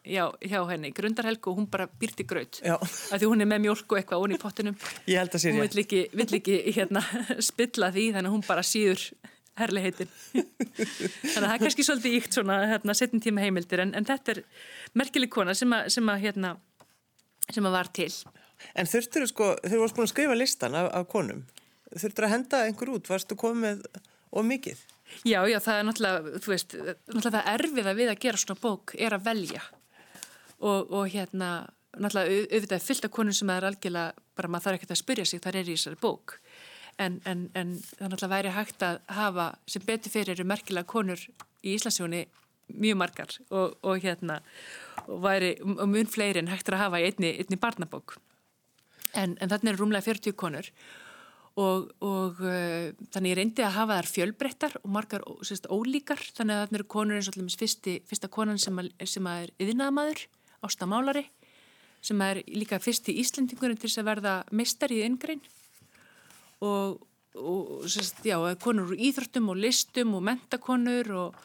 já, 0.04 0.24
hjá 0.44 0.58
henni, 0.68 0.90
grundarhelgu 0.94 1.50
og 1.50 1.58
hún 1.58 1.68
bara 1.70 1.86
byrti 1.88 2.26
gröð 2.28 2.60
af 2.68 3.14
því 3.14 3.28
hún 3.30 3.44
er 3.44 3.48
með 3.48 3.62
mjölk 3.64 3.92
og 3.92 4.00
eitthvað 4.00 4.24
onni 4.24 4.36
í 4.36 4.42
pottinum. 4.42 4.76
Ég 5.08 5.20
held 5.20 5.36
að 5.36 5.42
sér 5.44 5.52
ég 5.52 5.56
hún 5.56 5.64
vill 5.64 5.82
ekki, 5.84 6.02
vill 6.12 6.38
ekki 6.40 6.58
hérna, 6.76 7.02
spilla 7.50 7.90
því 7.94 8.10
þannig 8.16 8.30
að 8.30 8.36
hún 8.36 8.46
bara 8.46 8.64
síður 8.66 9.04
herliheitin 9.58 10.10
þannig 10.34 11.26
að 11.30 11.44
það 11.44 11.52
er 11.52 11.62
kannski 11.62 11.86
svolítið 11.86 12.16
íkt 12.18 12.36
svona 12.36 12.60
hérna, 12.72 12.96
setjum 12.98 13.22
tíma 13.22 13.44
heimildir 13.44 13.84
en, 13.84 13.92
en 13.94 14.06
þetta 14.08 14.34
er 14.34 14.40
merkileg 14.98 15.30
kona 15.32 15.54
sem 15.56 15.72
að, 15.74 15.92
sem 15.94 16.10
að, 16.10 16.24
hérna, 16.26 16.54
sem 17.48 17.68
að 17.68 17.76
var 17.76 17.92
til. 17.94 18.10
En 18.74 18.88
þurftur 18.90 19.28
sko, 19.30 19.52
þau 19.62 19.76
voru 19.76 19.92
sko 19.92 20.04
að 20.06 20.10
skrifa 20.10 20.36
listan 20.38 20.76
af, 20.78 20.90
af 20.96 21.06
konum? 21.12 21.44
Þurftur 21.94 22.26
að 22.26 22.34
henda 22.34 22.64
einhver 22.66 22.90
út, 22.96 23.08
varstu 23.12 23.38
komið 23.38 23.84
og 24.34 24.44
mikið? 24.48 24.82
Já, 25.28 25.38
já, 25.46 25.58
það 25.62 25.78
er 25.78 25.86
náttúrulega, 25.86 26.38
þú 26.42 26.50
veist, 26.50 26.74
náttúrulega 26.74 27.34
það 27.36 27.50
erfið 27.54 27.88
að 27.90 27.98
við 28.00 28.10
að 28.10 28.22
gera 28.24 28.40
svona 28.40 28.62
bók 28.64 28.94
er 28.98 29.14
að 29.14 29.26
velja 29.28 29.62
og, 30.64 30.92
og 30.92 31.08
hérna 31.12 31.50
náttúrulega 31.94 32.44
auðvitað 32.50 32.84
fyllt 32.84 33.06
af 33.06 33.12
konum 33.14 33.36
sem 33.36 33.50
er 33.54 33.66
algjörlega 33.68 34.24
bara 34.34 34.50
maður 34.50 34.66
þarf 34.66 34.78
ekkert 34.78 34.94
að 34.94 35.02
spyrja 35.02 35.26
sig 35.28 35.42
þar 35.44 35.58
er 35.60 35.68
í 35.68 35.76
þessari 35.76 36.00
bók. 36.02 36.38
En, 36.98 37.18
en, 37.26 37.48
en 37.58 37.76
það 37.82 38.08
náttúrulega 38.08 38.32
væri 38.34 38.54
hægt 38.54 38.86
að 38.86 38.98
hafa 39.16 39.50
sem 39.70 39.84
betur 39.86 40.14
fyrir 40.14 40.34
eru 40.34 40.48
merkilega 40.48 40.90
konur 40.90 41.20
í 41.64 41.74
Íslandsjóni 41.74 42.24
mjög 42.80 42.98
margar 42.98 43.38
og, 43.50 43.74
og 43.84 44.04
hérna 44.04 44.40
og 45.04 45.22
væri 45.24 45.54
og 45.62 45.88
mun 45.90 46.08
fleiri 46.10 46.40
en 46.40 46.52
hægt 46.52 46.70
að 46.72 46.84
hafa 46.86 47.02
í 47.02 47.08
einni, 47.10 47.34
einni 47.42 47.60
barnabók. 47.60 48.18
En, 49.14 49.36
en 49.38 49.50
þannig 49.50 49.74
er 49.74 49.80
rúmlega 49.80 50.06
40 50.06 50.38
konur 50.38 50.70
og, 51.60 51.90
og 52.02 52.40
uh, 52.42 52.90
þannig 53.14 53.34
ég 53.34 53.38
reyndi 53.38 53.62
að 53.66 53.76
hafa 53.76 53.98
þær 54.00 54.10
fjölbrettar 54.10 54.78
og 54.80 54.88
margar 54.96 55.26
sérst, 55.46 55.68
ólíkar. 55.70 56.22
Þannig 56.34 56.56
að 56.56 56.64
þannig 56.64 56.80
eru 56.80 56.88
konur 56.96 57.18
eins 57.18 57.28
og 57.30 57.36
allmis 57.38 57.58
fyrsti, 57.60 58.00
fyrsta 58.08 58.30
konan 58.32 58.58
sem, 58.58 58.80
að, 58.80 58.90
sem 59.06 59.28
að 59.30 59.44
er 59.44 59.54
yðnaðamadur 59.62 60.24
Ásta 60.64 60.88
Málari 60.90 61.24
sem 62.04 62.20
er 62.24 62.42
líka 62.52 62.80
fyrst 62.82 63.08
í 63.08 63.16
Íslendingurinn 63.22 63.80
til 63.80 63.90
að 63.92 64.08
verða 64.10 64.34
meistar 64.52 64.92
í 64.92 65.00
yngrein 65.06 65.40
og, 66.64 67.00
og 67.38 67.86
sérst, 67.90 68.20
já, 68.26 68.36
konur 68.62 68.92
úr 68.92 69.00
íþróttum 69.08 69.50
og 69.52 69.60
listum 69.60 70.14
og 70.18 70.24
mentakonur 70.28 71.12
og, 71.22 71.38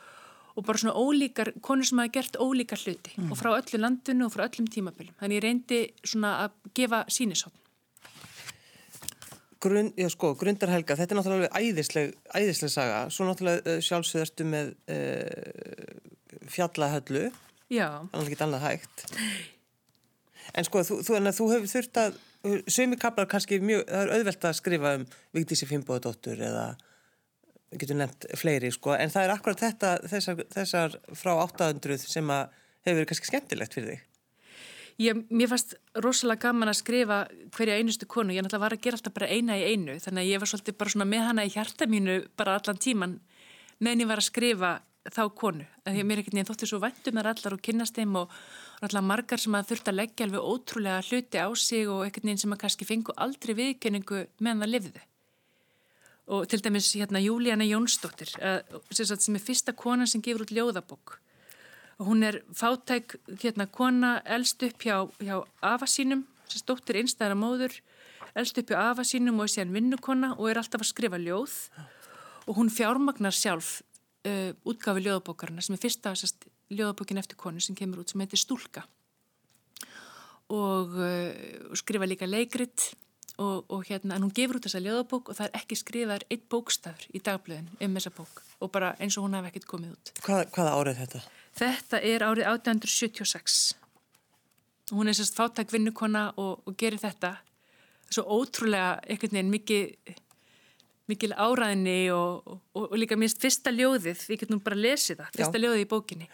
og 0.56 0.68
bara 0.68 0.82
svona 0.82 0.98
ólíkar, 1.00 1.54
konur 1.64 1.88
sem 1.88 2.02
hafa 2.02 2.16
gert 2.20 2.40
ólíkar 2.42 2.82
hluti 2.84 3.16
mm. 3.16 3.32
og 3.32 3.40
frá 3.40 3.54
öllu 3.56 3.80
landinu 3.80 4.28
og 4.28 4.36
frá 4.36 4.46
öllum 4.50 4.68
tímaböljum. 4.72 5.16
Þannig 5.22 5.40
ég 5.40 5.46
reyndi 5.48 5.82
svona 6.04 6.36
að 6.46 6.60
gefa 6.76 7.06
sínisotn. 7.12 7.56
Grund, 9.60 9.92
já 10.00 10.08
sko, 10.08 10.38
Grundarhelga, 10.40 10.96
þetta 10.96 11.12
er 11.12 11.18
náttúrulega 11.20 11.60
æðisleg, 11.60 12.14
æðisleg 12.32 12.72
saga, 12.72 13.00
svo 13.12 13.26
náttúrulega 13.28 13.74
uh, 13.74 13.82
sjálfsögðarstu 13.84 14.46
með 14.48 14.70
uh, 14.88 16.46
fjallahöllu. 16.48 17.26
Þannig 18.12 18.28
að 18.28 18.34
geta 18.34 18.48
annað 18.48 18.68
hægt. 18.68 19.06
En 20.58 20.66
sko, 20.66 20.82
þú, 20.82 20.96
þú, 21.06 21.18
þú 21.38 21.48
hefur 21.52 21.70
þurft 21.70 21.98
að, 22.02 22.16
sömi 22.74 22.98
kaplar 22.98 23.28
kannski 23.30 23.60
mjög, 23.62 23.84
það 23.86 24.00
er 24.02 24.14
auðvelt 24.16 24.48
að 24.50 24.56
skrifa 24.58 24.94
um 24.98 25.04
Vigdísi 25.38 25.68
Fimboðadóttur 25.70 26.42
eða 26.42 26.64
við 27.70 27.84
getum 27.84 28.00
nefnt 28.02 28.26
fleiri, 28.40 28.72
sko, 28.74 28.96
en 28.98 29.14
það 29.14 29.28
er 29.28 29.34
akkurat 29.36 29.62
þetta, 29.62 29.92
þessar, 30.10 30.42
þessar 30.56 30.96
frá 31.14 31.36
800 31.36 32.02
sem 32.02 32.34
að 32.34 32.56
hefur 32.88 32.98
verið 32.98 33.10
kannski 33.12 33.30
skemmtilegt 33.30 33.78
fyrir 33.78 33.92
þig. 33.94 34.06
Ég, 35.00 35.22
mér 35.30 35.52
fannst 35.54 35.78
rosalega 36.02 36.50
gaman 36.50 36.74
að 36.74 36.80
skrifa 36.82 37.22
hverja 37.56 37.78
einustu 37.78 38.10
konu, 38.10 38.34
ég 38.34 38.44
náttúrulega 38.44 38.66
var 38.66 38.76
að 38.76 38.82
gera 38.88 38.98
alltaf 38.98 39.16
bara 39.16 39.30
eina 39.30 39.56
í 39.62 39.70
einu, 39.70 40.00
þannig 40.02 40.26
að 40.26 40.32
ég 40.34 40.42
var 40.42 40.52
svolítið 40.52 40.80
bara 40.82 40.96
svona 40.96 41.08
með 41.14 41.28
hana 41.30 41.46
í 41.46 41.54
hjarta 41.54 41.88
mínu 41.88 42.18
bara 42.40 42.58
allan 42.58 42.82
tíman 42.82 43.20
meðan 43.80 44.04
ég 44.04 44.10
var 44.10 44.20
að 44.20 44.28
skrifa 44.28 44.72
þá 45.08 45.22
konu, 45.36 45.66
því 45.88 46.02
að 46.02 46.08
mér 46.10 46.22
ekkert 46.22 46.36
nýjan 46.36 46.50
þótti 46.50 46.68
svo 46.70 46.80
væntum 46.84 47.20
er 47.22 47.30
allar 47.32 47.56
og 47.56 47.62
kynast 47.64 47.96
þeim 47.96 48.18
og 48.20 48.34
allar 48.86 49.06
margar 49.06 49.42
sem 49.42 49.56
að 49.56 49.70
þurft 49.72 49.92
að 49.92 49.98
leggja 50.00 50.26
alveg 50.28 50.50
ótrúlega 50.52 51.06
hluti 51.08 51.40
á 51.40 51.48
sig 51.56 51.88
og 51.88 52.04
ekkert 52.08 52.28
nýjan 52.28 52.42
sem 52.44 52.56
að 52.56 52.62
kannski 52.66 52.88
fengu 52.90 53.16
aldrei 53.16 53.56
viðkenningu 53.58 54.26
meðan 54.44 54.66
það 54.66 54.74
lifði 54.74 55.06
og 56.30 56.46
til 56.52 56.60
dæmis 56.62 56.92
hérna 56.94 57.24
Júlíana 57.24 57.66
Jónsdóttir 57.66 58.36
sem 58.36 59.40
er 59.40 59.46
fyrsta 59.46 59.74
kona 59.74 60.06
sem 60.06 60.22
gefur 60.22 60.44
út 60.46 60.54
ljóðabokk 60.54 61.16
hún 62.04 62.24
er 62.28 62.42
fátæk 62.54 63.18
hérna 63.40 63.66
kona 63.72 64.20
elst 64.26 64.62
upp 64.68 64.84
hjá, 64.84 65.08
hjá 65.24 65.40
afa 65.62 65.88
sínum 65.88 66.28
sem 66.50 66.62
stóttir 66.62 67.00
einstæðara 67.00 67.40
móður 67.40 67.80
elst 68.38 68.58
upp 68.62 68.72
hjá 68.72 68.80
afa 68.92 69.06
sínum 69.08 69.40
og 69.40 69.48
er 69.48 69.54
síðan 69.54 69.76
vinnukonna 69.76 70.34
og 70.38 70.50
er 70.50 70.60
alltaf 70.62 70.84
að 70.84 70.92
skrifa 70.92 71.20
ljóð. 71.22 71.56
Og 72.50 72.58
hún 72.58 72.72
fjármagnar 72.74 73.36
sjálf 73.36 73.80
uh, 74.28 74.52
útgafi 74.68 75.04
ljóðabókarna 75.06 75.64
sem 75.64 75.76
er 75.76 75.82
fyrsta 75.82 76.16
sest, 76.20 76.48
ljóðabókin 76.74 77.22
eftir 77.22 77.40
konu 77.40 77.62
sem 77.64 77.78
kemur 77.78 78.04
út 78.04 78.12
sem 78.12 78.24
heitir 78.24 78.42
Stúlka 78.42 78.86
og 80.50 80.98
uh, 80.98 81.76
skrifa 81.78 82.10
líka 82.10 82.28
leikrit 82.30 82.92
og, 83.40 83.66
og 83.72 83.84
hérna, 83.88 84.18
en 84.18 84.26
hún 84.26 84.36
gefur 84.36 84.60
út 84.60 84.68
þessa 84.68 84.82
ljóðabók 84.84 85.32
og 85.32 85.38
það 85.38 85.50
er 85.50 85.60
ekki 85.62 85.78
skrifaður 85.80 86.26
eitt 86.30 86.48
bókstafur 86.52 87.12
í 87.16 87.22
dagblöðin 87.24 87.70
um 87.80 88.00
þessa 88.00 88.14
bók 88.16 88.42
og 88.60 88.72
bara 88.74 88.96
eins 89.00 89.18
og 89.18 89.28
hún 89.28 89.38
hef 89.38 89.50
ekkert 89.52 89.70
komið 89.70 89.94
út. 89.96 90.14
Hvað, 90.26 90.42
hvaða 90.56 90.74
árið 90.76 91.04
þetta? 91.04 91.22
Þetta 91.60 92.02
er 92.06 92.26
árið 92.26 92.50
1876. 92.52 93.60
Hún 94.92 95.10
er 95.10 95.18
sérst 95.18 95.38
fáttak 95.38 95.72
vinnukonna 95.72 96.30
og, 96.36 96.66
og 96.66 96.76
gerir 96.80 97.02
þetta 97.02 97.38
svo 98.10 98.26
ótrúlega 98.26 98.98
einhvern 99.06 99.38
veginn 99.38 99.54
mikið 99.54 100.16
mikil 101.10 101.34
áræðinni 101.34 102.12
og, 102.14 102.48
og, 102.74 102.86
og 102.86 102.96
líka 103.00 103.18
minnst 103.20 103.42
fyrsta 103.42 103.74
ljóðið, 103.74 104.24
við 104.30 104.44
getum 104.44 104.64
bara 104.64 104.80
lesið 104.80 105.20
það, 105.20 105.34
fyrsta 105.36 105.60
Já. 105.60 105.64
ljóðið 105.66 105.84
í 105.84 105.90
bókinni 105.90 106.30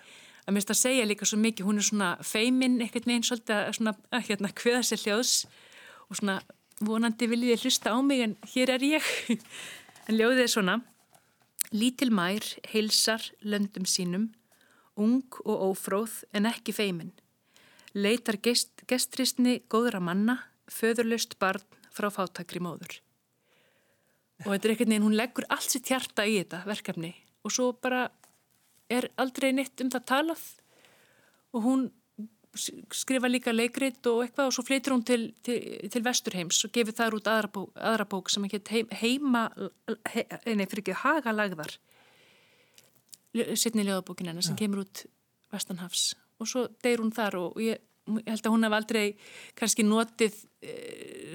að 0.46 0.54
minnst 0.54 0.74
að 0.74 0.82
segja 0.82 1.06
líka 1.10 1.26
svo 1.26 1.40
mikið, 1.42 1.66
hún 1.66 1.82
er 1.82 1.88
svona 1.88 2.10
feiminn 2.22 2.78
einhvern 2.84 3.10
veginn 3.10 3.26
svolítið 3.26 3.96
að 4.14 4.28
hérna 4.28 4.52
hviða 4.54 4.82
sér 4.86 5.02
hljóðs 5.02 5.36
og 6.06 6.20
svona 6.20 6.36
vonandi 6.86 7.30
viljið 7.32 7.66
hlusta 7.66 7.96
á 7.96 7.98
mig 8.06 8.22
en 8.26 8.36
hér 8.54 8.76
er 8.76 8.92
ég. 8.96 9.16
En 10.06 10.20
ljóðið 10.20 10.44
er 10.44 10.52
svona 10.54 10.74
Lítil 11.74 12.12
mær 12.14 12.46
heilsar 12.70 13.24
löndum 13.42 13.88
sínum 13.90 14.28
ung 14.96 15.26
og 15.44 15.64
ófróð 15.72 16.22
en 16.38 16.46
ekki 16.46 16.76
feiminn 16.76 17.12
leitar 17.96 18.38
gest, 18.44 18.86
gestristni 18.88 19.62
góðra 19.72 20.00
manna 20.04 20.38
föðurlust 20.72 21.40
barn 21.42 21.66
frá 21.90 22.12
fátakri 22.14 22.62
móður 22.62 23.00
og 24.44 24.50
þetta 24.52 24.68
er 24.68 24.74
einhvern 24.74 24.92
veginn, 24.92 25.06
hún 25.08 25.18
leggur 25.18 25.48
allt 25.54 25.72
sitt 25.72 25.90
hjarta 25.90 26.26
í 26.28 26.40
þetta 26.42 26.64
verkefni. 26.68 27.14
Og 27.46 27.54
svo 27.54 27.72
bara 27.80 28.10
er 28.92 29.08
aldrei 29.22 29.52
neitt 29.56 29.80
um 29.82 29.92
það 29.94 30.08
talað. 30.12 30.44
Og 31.56 31.64
hún 31.64 31.86
skrifa 32.56 33.28
líka 33.28 33.52
leikrit 33.54 34.06
og 34.08 34.22
eitthvað 34.24 34.50
og 34.50 34.56
svo 34.56 34.64
flytur 34.66 34.96
hún 34.96 35.04
til, 35.08 35.26
til, 35.44 35.58
til 35.92 36.04
Vesturheims 36.06 36.62
og 36.68 36.72
gefur 36.76 36.96
þar 36.96 37.18
út 37.18 37.28
aðra 37.28 37.50
bók, 37.52 37.74
aðra 37.76 38.06
bók 38.12 38.32
sem 38.32 38.46
ekki 38.48 38.86
heima 39.02 39.50
he, 40.14 40.24
nei, 40.56 40.64
fyrir 40.64 40.84
ekki 40.84 40.96
hagalagðar. 41.02 41.76
Sittni 43.60 43.84
ljóðabókin 43.84 44.32
hennar 44.32 44.46
sem 44.46 44.56
ja. 44.56 44.62
kemur 44.64 44.86
út 44.86 45.04
Vestanhafs. 45.52 46.14
Og 46.40 46.48
svo 46.52 46.66
deyr 46.84 47.04
hún 47.04 47.12
þar 47.16 47.40
og 47.42 47.60
ég, 47.64 47.84
ég 48.12 48.32
held 48.32 48.48
að 48.48 48.56
hún 48.56 48.68
hef 48.68 48.78
aldrei 48.80 49.06
kannski 49.60 49.84
notið 49.88 50.40
e, 50.64 50.76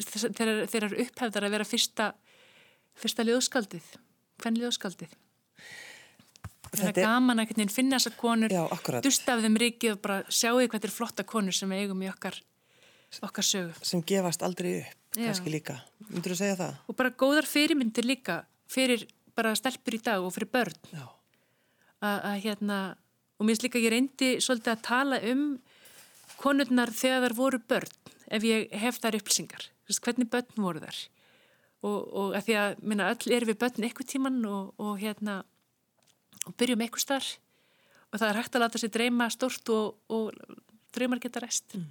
þegar 0.00 0.96
upphefðar 1.04 1.48
að 1.48 1.56
vera 1.58 1.68
fyrsta 1.68 2.10
fyrsta 3.00 3.26
ljóðskaldið, 3.26 3.90
hvern 4.42 4.60
ljóðskaldið. 4.60 5.16
Það 6.70 6.86
er 6.86 6.98
gaman 7.02 7.42
að 7.42 7.72
finna 7.74 7.98
þessar 7.98 8.14
konur, 8.20 8.52
dusta 9.02 9.34
af 9.34 9.42
þeim 9.42 9.56
rikið 9.58 9.96
og 9.96 10.02
bara 10.04 10.20
sjáu 10.30 10.60
hvað 10.60 10.86
er 10.86 10.92
flotta 10.94 11.24
konur 11.26 11.56
sem 11.56 11.72
eigum 11.74 12.04
í 12.04 12.10
okkar, 12.10 12.36
okkar 13.26 13.46
sögu. 13.46 13.72
Sem 13.82 14.04
gefast 14.06 14.44
aldrei 14.46 14.76
upp, 14.78 15.16
Já. 15.16 15.24
kannski 15.24 15.50
líka. 15.50 15.80
Myndur 16.10 16.36
þú 16.36 16.38
segja 16.38 16.58
það? 16.60 16.76
Og 16.86 16.98
bara 17.00 17.10
góðar 17.10 17.48
fyrirmyndir 17.50 18.06
líka 18.06 18.44
fyrir 18.70 19.08
bara 19.34 19.56
stelpur 19.58 19.98
í 19.98 20.02
dag 20.06 20.22
og 20.22 20.30
fyrir 20.36 20.52
börn. 20.52 20.78
Að 22.00 22.38
hérna, 22.44 22.78
og 23.36 23.46
mér 23.46 23.56
finnst 23.56 23.66
líka 23.66 23.82
ég 23.82 23.94
reyndi 23.96 24.30
svolítið 24.38 24.76
að 24.76 24.86
tala 24.86 25.20
um 25.32 25.44
konurnar 26.40 26.94
þegar 26.94 27.26
þar 27.26 27.38
voru 27.40 27.58
börn, 27.58 27.96
ef 28.30 28.46
ég 28.46 28.70
hef 28.78 29.02
þar 29.02 29.18
upplýsingar. 29.18 29.66
Hvernig 29.90 30.30
börn 30.30 30.62
voru 30.62 30.84
þar? 30.86 31.00
Og, 31.86 32.00
og 32.12 32.34
að 32.36 32.48
því 32.48 32.56
að 32.62 32.82
minna, 32.82 33.12
öll 33.14 33.36
er 33.36 33.46
við 33.48 33.60
börn 33.62 33.86
eitthvað 33.86 34.10
tíman 34.12 34.42
og, 34.48 34.74
og 34.80 34.98
hérna 35.00 35.40
og 36.46 36.56
byrjum 36.60 36.84
eitthvað 36.84 37.06
starf 37.06 37.30
og 38.10 38.18
það 38.18 38.28
er 38.28 38.40
hægt 38.40 38.58
að 38.58 38.64
láta 38.64 38.82
sér 38.82 38.92
dreyma 38.94 39.30
stort 39.32 39.72
og, 39.72 39.96
og 40.10 40.34
draumar 40.94 41.22
geta 41.22 41.42
rest 41.44 41.76
mm. 41.78 41.88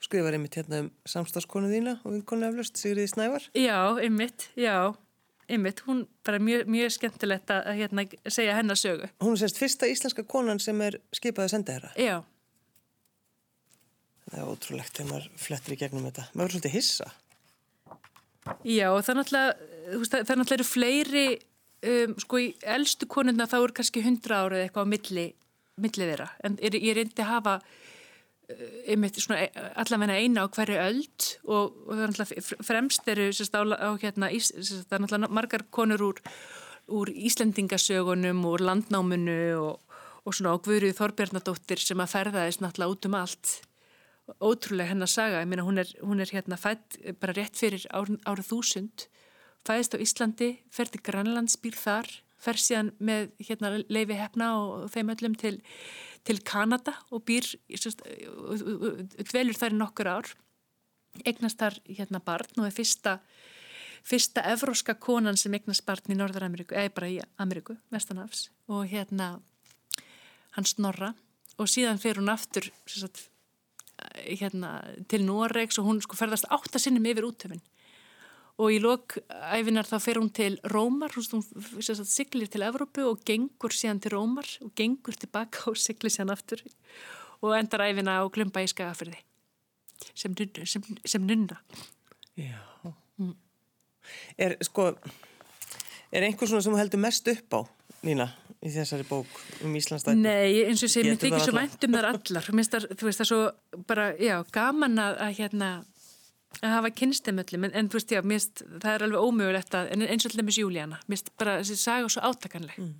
Skrifar 0.00 0.36
einmitt 0.36 0.56
hérna 0.56 0.84
um 0.84 0.92
samstagskonu 1.08 1.68
þína 1.68 1.98
og 2.04 2.14
vinkonu 2.14 2.46
eflust, 2.46 2.78
Sigriði 2.80 3.10
Snævar. 3.10 3.44
Já, 3.56 3.96
einmitt, 4.00 4.46
já 4.56 4.94
einmitt, 5.52 5.82
hún 5.86 6.06
bara 6.24 6.40
mjög, 6.40 6.64
mjög 6.70 6.94
skemmtilegt 6.96 7.52
að 7.52 7.68
hérna, 7.80 8.06
segja 8.24 8.56
hennar 8.56 8.78
sögu. 8.80 9.10
Hún 9.20 9.36
er 9.36 9.42
sérst 9.44 9.60
fyrsta 9.60 9.88
íslenska 9.90 10.24
konan 10.28 10.60
sem 10.62 10.80
er 10.84 10.98
skipað 11.16 11.48
að 11.48 11.52
senda 11.54 11.76
þeirra 11.76 11.92
Já. 12.00 12.16
Það 14.26 14.40
er 14.40 14.48
ótrúlegt 14.50 14.96
þegar 14.96 15.10
maður 15.12 15.28
flettir 15.38 15.76
í 15.76 15.80
gegnum 15.82 16.08
þetta. 16.08 16.26
Maður 16.32 16.46
verður 16.46 16.56
svolítið 16.56 16.76
hissa 16.76 17.12
Já, 18.66 18.88
það 19.02 19.10
er 19.10 19.18
náttúrulega, 19.20 19.56
það 20.10 20.30
er 20.30 20.40
náttúrulega 20.40 20.68
fleiri, 20.68 21.26
um, 21.90 22.14
sko 22.22 22.40
í 22.42 22.46
eldstu 22.76 23.08
konuna 23.10 23.48
þá 23.50 23.58
er 23.60 23.74
kannski 23.80 24.04
hundra 24.04 24.44
árið 24.44 24.64
eitthvað 24.64 24.86
á 24.86 24.92
milli, 24.92 25.26
milli 25.82 26.08
þeirra, 26.10 26.28
en 26.46 26.58
er, 26.64 26.78
ég 26.80 26.96
reyndi 26.98 27.24
að 27.24 27.32
hafa 27.32 27.56
uh, 27.60 28.66
einmitt 28.92 29.20
svona 29.22 29.42
e, 29.44 29.48
allavegna 29.82 30.18
eina 30.20 30.46
á 30.46 30.52
hverju 30.56 30.78
öld 30.84 31.30
og, 31.44 31.80
og 31.86 31.92
það 31.92 32.04
er 32.04 32.14
náttúrulega 32.14 32.68
fremst 32.70 33.10
eru 33.14 33.28
sérst 33.34 33.58
á, 33.58 33.62
á 33.62 33.90
hérna, 34.02 34.30
ís, 34.30 34.52
sérst, 34.54 34.86
það 34.86 34.98
er 34.98 35.04
náttúrulega 35.06 35.38
margar 35.40 35.66
konur 35.74 36.06
úr, 36.10 36.22
úr 36.86 37.10
Íslendingasögunum, 37.10 38.44
úr 38.46 38.62
landnáminu 38.62 39.40
og, 39.58 39.96
og 40.22 40.34
svona 40.34 40.54
á 40.54 40.62
Guðrið 40.62 40.98
Þorbjarnadóttir 41.00 41.82
sem 41.82 42.02
að 42.02 42.12
ferðaðist 42.14 42.62
náttúrulega 42.62 42.94
út 42.94 43.10
um 43.10 43.18
allt 43.18 43.56
ótrúlega 44.42 44.90
hennar 44.90 45.10
saga, 45.10 45.42
ég 45.42 45.50
meina 45.50 45.64
hún 45.66 45.78
er, 45.78 45.90
hún 46.02 46.20
er 46.22 46.30
hérna 46.32 46.58
fætt 46.58 46.98
bara 47.20 47.34
rétt 47.36 47.58
fyrir 47.58 47.86
árið, 47.94 48.46
þúsund, 48.48 49.06
fæðist 49.66 49.94
á 49.94 50.02
Íslandi, 50.02 50.50
fer 50.74 50.90
til 50.90 51.02
Grænlands, 51.06 51.58
býr 51.62 51.78
þar, 51.78 52.10
fer 52.42 52.58
síðan 52.60 52.92
með 52.98 53.30
hérna 53.48 53.72
leifi 53.86 54.18
hefna 54.18 54.50
og 54.58 54.88
þeim 54.94 55.12
öllum 55.14 55.36
til, 55.38 55.56
til 56.26 56.40
Kanada 56.46 56.96
og 57.14 57.24
býr, 57.26 57.48
dvelur 59.22 59.58
þar 59.58 59.76
í 59.76 59.80
nokkur 59.80 60.10
ár, 60.10 60.32
egnast 61.24 61.62
þar 61.62 61.78
hérna 61.86 62.20
barn 62.22 62.60
og 62.60 62.68
er 62.68 62.74
fyrsta, 62.74 63.18
fyrsta 64.06 64.42
evróska 64.50 64.98
konan 64.98 65.38
sem 65.38 65.54
egnast 65.56 65.86
barn 65.86 66.12
í 66.12 66.18
Norður-Ameríku, 66.18 66.76
eða 66.76 66.94
bara 66.98 67.12
í 67.14 67.20
Ameríku, 67.42 67.78
Vestanafs 67.94 68.50
og 68.66 68.84
hérna 68.90 69.36
hann 70.56 70.66
snorra. 70.68 71.14
Og 71.56 71.70
síðan 71.72 72.00
fer 72.00 72.18
hún 72.20 72.28
aftur, 72.28 72.66
sagt, 72.84 73.30
hérna, 74.26 74.80
til 75.08 75.24
Noregs 75.26 75.78
og 75.80 75.88
hún 75.88 76.02
sko 76.04 76.18
ferðast 76.18 76.48
áttasinnum 76.52 77.06
yfir 77.08 77.28
útöfinn 77.28 77.64
og 78.56 78.72
í 78.72 78.78
lokæfinar 78.80 79.88
þá 79.88 79.96
fer 80.00 80.18
hún 80.20 80.30
til 80.32 80.56
Rómar, 80.72 81.12
hún 81.12 81.44
siglir 82.08 82.48
til 82.48 82.64
Evrópu 82.64 83.04
og 83.04 83.24
gengur 83.28 83.74
síðan 83.76 84.00
til 84.00 84.14
Rómar 84.16 84.48
og 84.64 84.72
gengur 84.78 85.16
tilbaka 85.20 85.68
og 85.72 85.76
siglir 85.80 86.12
síðan 86.12 86.32
aftur 86.32 86.64
og 87.44 87.52
endar 87.58 87.84
æfina 87.84 88.16
á 88.16 88.24
glumba 88.32 88.64
í 88.64 88.70
skagafyrði 88.72 89.20
sem, 90.14 90.32
sem, 90.64 90.84
sem 91.04 91.24
nunna. 91.24 91.60
Já. 92.36 92.60
Mm. 93.20 93.36
Er 94.38 94.56
sko 94.64 94.90
er 96.12 96.24
einhver 96.24 96.48
svona 96.48 96.64
sem 96.64 96.76
heldur 96.78 97.02
mest 97.02 97.28
upp 97.32 97.56
á 97.56 97.60
Nína? 98.06 98.30
í 98.64 98.72
þessari 98.72 99.06
bók 99.08 99.40
um 99.64 99.74
Íslandsdæti? 99.78 100.20
Nei, 100.20 100.64
eins 100.66 100.84
og 100.84 100.92
sé, 100.92 101.02
mér 101.04 101.18
þykir 101.20 101.44
svo 101.44 101.56
mæntum 101.56 101.96
þar 101.96 102.08
allar, 102.12 102.48
mér 102.48 102.62
finnst 102.62 102.74
það, 102.74 102.86
þú 102.94 103.08
veist 103.08 103.22
það 103.22 103.28
svo 103.30 103.40
bara, 103.88 104.06
já, 104.22 104.36
gaman 104.54 105.02
að, 105.02 105.18
að 105.26 105.34
hérna 105.40 105.70
að 106.62 106.72
hafa 106.72 106.92
kynstemöllum, 106.96 107.66
en, 107.68 107.74
en 107.76 107.90
þú 107.92 107.98
veist, 107.98 108.14
já, 108.16 108.22
mér 108.22 108.40
finnst 108.40 108.64
það 108.82 108.90
er 108.94 109.06
alveg 109.06 109.28
ómögulegt 109.28 109.76
að, 109.76 109.92
en 109.92 110.06
eins 110.06 110.24
og 110.26 110.32
allir 110.32 110.48
með 110.48 110.60
Júlíana, 110.62 111.00
mér 111.04 111.18
finnst 111.18 111.32
bara 111.42 111.58
þessi 111.60 111.78
saga 111.82 112.10
svo 112.12 112.24
átakanleg 112.30 112.80
mm. 112.80 112.92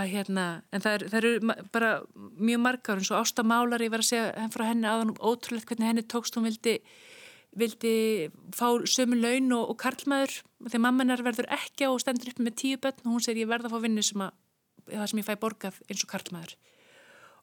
að 0.00 0.10
hérna, 0.14 0.48
en 0.70 0.86
það, 0.86 0.98
er, 0.98 1.06
eru 1.20 1.54
bara 1.74 1.92
mjög 2.16 2.64
margar, 2.68 3.00
eins 3.02 3.12
og 3.12 3.22
Ásta 3.24 3.46
Málari 3.46 3.90
var 3.92 4.04
að 4.04 4.12
segja 4.12 4.30
henn 4.38 4.54
frá 4.54 4.68
henni 4.68 4.90
aðan 4.90 5.16
ótrúlegt 5.18 5.72
hvernig 5.72 5.90
henni 5.90 6.06
tókst, 6.06 6.38
hún 6.38 6.46
vildi 6.48 6.78
vildi 7.58 8.30
fá 8.54 8.68
sömu 8.86 9.18
laun 9.18 9.52
og, 9.56 9.72
og 9.72 9.78
karlmaður. 9.80 10.40
Þegar 10.66 10.84
mammanar 10.86 11.22
verður 11.26 11.50
ekki 11.56 11.88
á 11.88 11.90
og 11.90 12.00
stendur 12.02 12.32
upp 12.32 12.42
með 12.42 12.58
tíu 12.62 12.80
börn 12.80 13.00
og 13.04 13.14
hún 13.16 13.24
segir 13.24 13.44
ég 13.44 13.50
verða 13.50 13.70
að 13.70 13.76
fá 13.76 13.86
vinnu 13.86 14.04
sem 14.06 14.26
að 14.26 14.36
það 14.90 15.08
sem 15.10 15.22
ég 15.22 15.28
fæ 15.28 15.34
borgað 15.40 15.80
eins 15.88 16.04
og 16.04 16.12
karlmaður. 16.12 16.54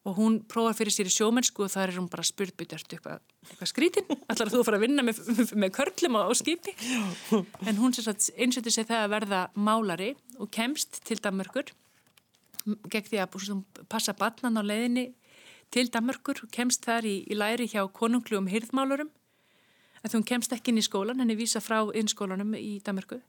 Og 0.07 0.15
hún 0.15 0.37
prófar 0.47 0.77
fyrir 0.77 0.93
sér 0.95 1.09
í 1.09 1.11
sjómennsku 1.11 1.65
og 1.65 1.71
það 1.73 1.83
er 1.83 1.97
hún 1.97 2.07
bara 2.11 2.23
spurtbytjart 2.23 2.93
eitthvað, 2.95 3.23
eitthvað 3.49 3.71
skrítin 3.73 4.13
allar 4.15 4.47
að 4.47 4.53
þú 4.53 4.61
fara 4.63 4.79
að 4.79 4.85
vinna 4.85 5.03
með, 5.03 5.19
með 5.51 5.73
körlum 5.75 6.15
á, 6.15 6.21
á 6.23 6.33
skipi? 6.37 6.75
En 7.67 7.81
hún 7.81 7.91
einsettir 7.91 8.71
sig 8.71 8.87
það 8.87 9.03
að 9.03 9.13
verða 9.17 9.41
málari 9.57 10.13
og 10.39 10.51
kemst 10.53 11.01
til 11.03 11.19
Danmörkur 11.19 11.73
gegn 12.91 13.09
því 13.09 13.21
að 13.23 13.35
passa 13.91 14.15
batnan 14.17 14.59
á 14.59 14.63
leiðinni 14.63 15.09
til 15.73 15.87
Danmörkur 15.91 16.45
og 16.45 16.51
kemst 16.55 16.85
þar 16.87 17.07
í, 17.07 17.17
í 17.27 17.35
læri 17.35 17.67
hjá 17.67 17.83
konungljum 17.91 18.47
hirðmálurum 18.51 19.11
en 20.07 20.21
þú 20.21 20.27
kemst 20.27 20.53
ekki 20.55 20.71
inn 20.71 20.79
í 20.79 20.85
skólan, 20.85 21.19
henni 21.19 21.35
vísa 21.35 21.59
frá 21.63 21.81
innskólanum 21.91 22.55
í 22.55 22.77
Danmarku 22.85 23.19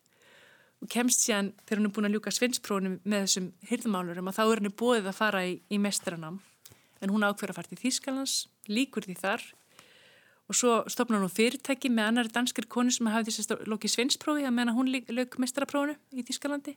og 0.78 0.90
kemst 0.92 1.24
síðan 1.24 1.52
þegar 1.66 1.80
hún 1.80 1.88
er 1.88 1.94
búin 1.96 2.08
að 2.08 2.16
ljúka 2.16 2.32
svinsprónum 2.34 2.98
með 3.02 3.24
þessum 3.26 3.48
hyrðumálurum 3.66 4.30
og 4.30 4.36
þá 4.36 4.42
er 4.44 4.60
henni 4.60 4.74
bóðið 4.78 5.08
að 5.10 5.16
fara 5.18 5.40
í, 5.46 5.56
í 5.74 5.78
mestranám 5.82 6.38
en 7.02 7.14
hún 7.14 7.26
ákveður 7.26 7.52
að 7.52 7.58
fara 7.58 7.70
til 7.70 7.80
Þýskalands, 7.80 8.36
líkur 8.70 9.06
því 9.06 9.16
þar. 9.18 9.44
Og 10.48 10.56
svo 10.56 10.72
stopnar 10.90 11.22
hún 11.22 11.30
fyrirtæki 11.30 11.90
með 11.92 12.10
annari 12.10 12.32
danskir 12.34 12.66
konu 12.70 12.94
sem 12.94 13.10
hafi 13.10 13.34
þess 13.34 13.52
að 13.54 13.66
lóki 13.70 13.90
svinsprófi 13.90 14.46
að 14.48 14.54
menna 14.56 14.74
hún 14.74 14.90
lög 14.90 15.36
mestraprónu 15.38 15.98
í 16.14 16.24
Þýskalandi. 16.26 16.74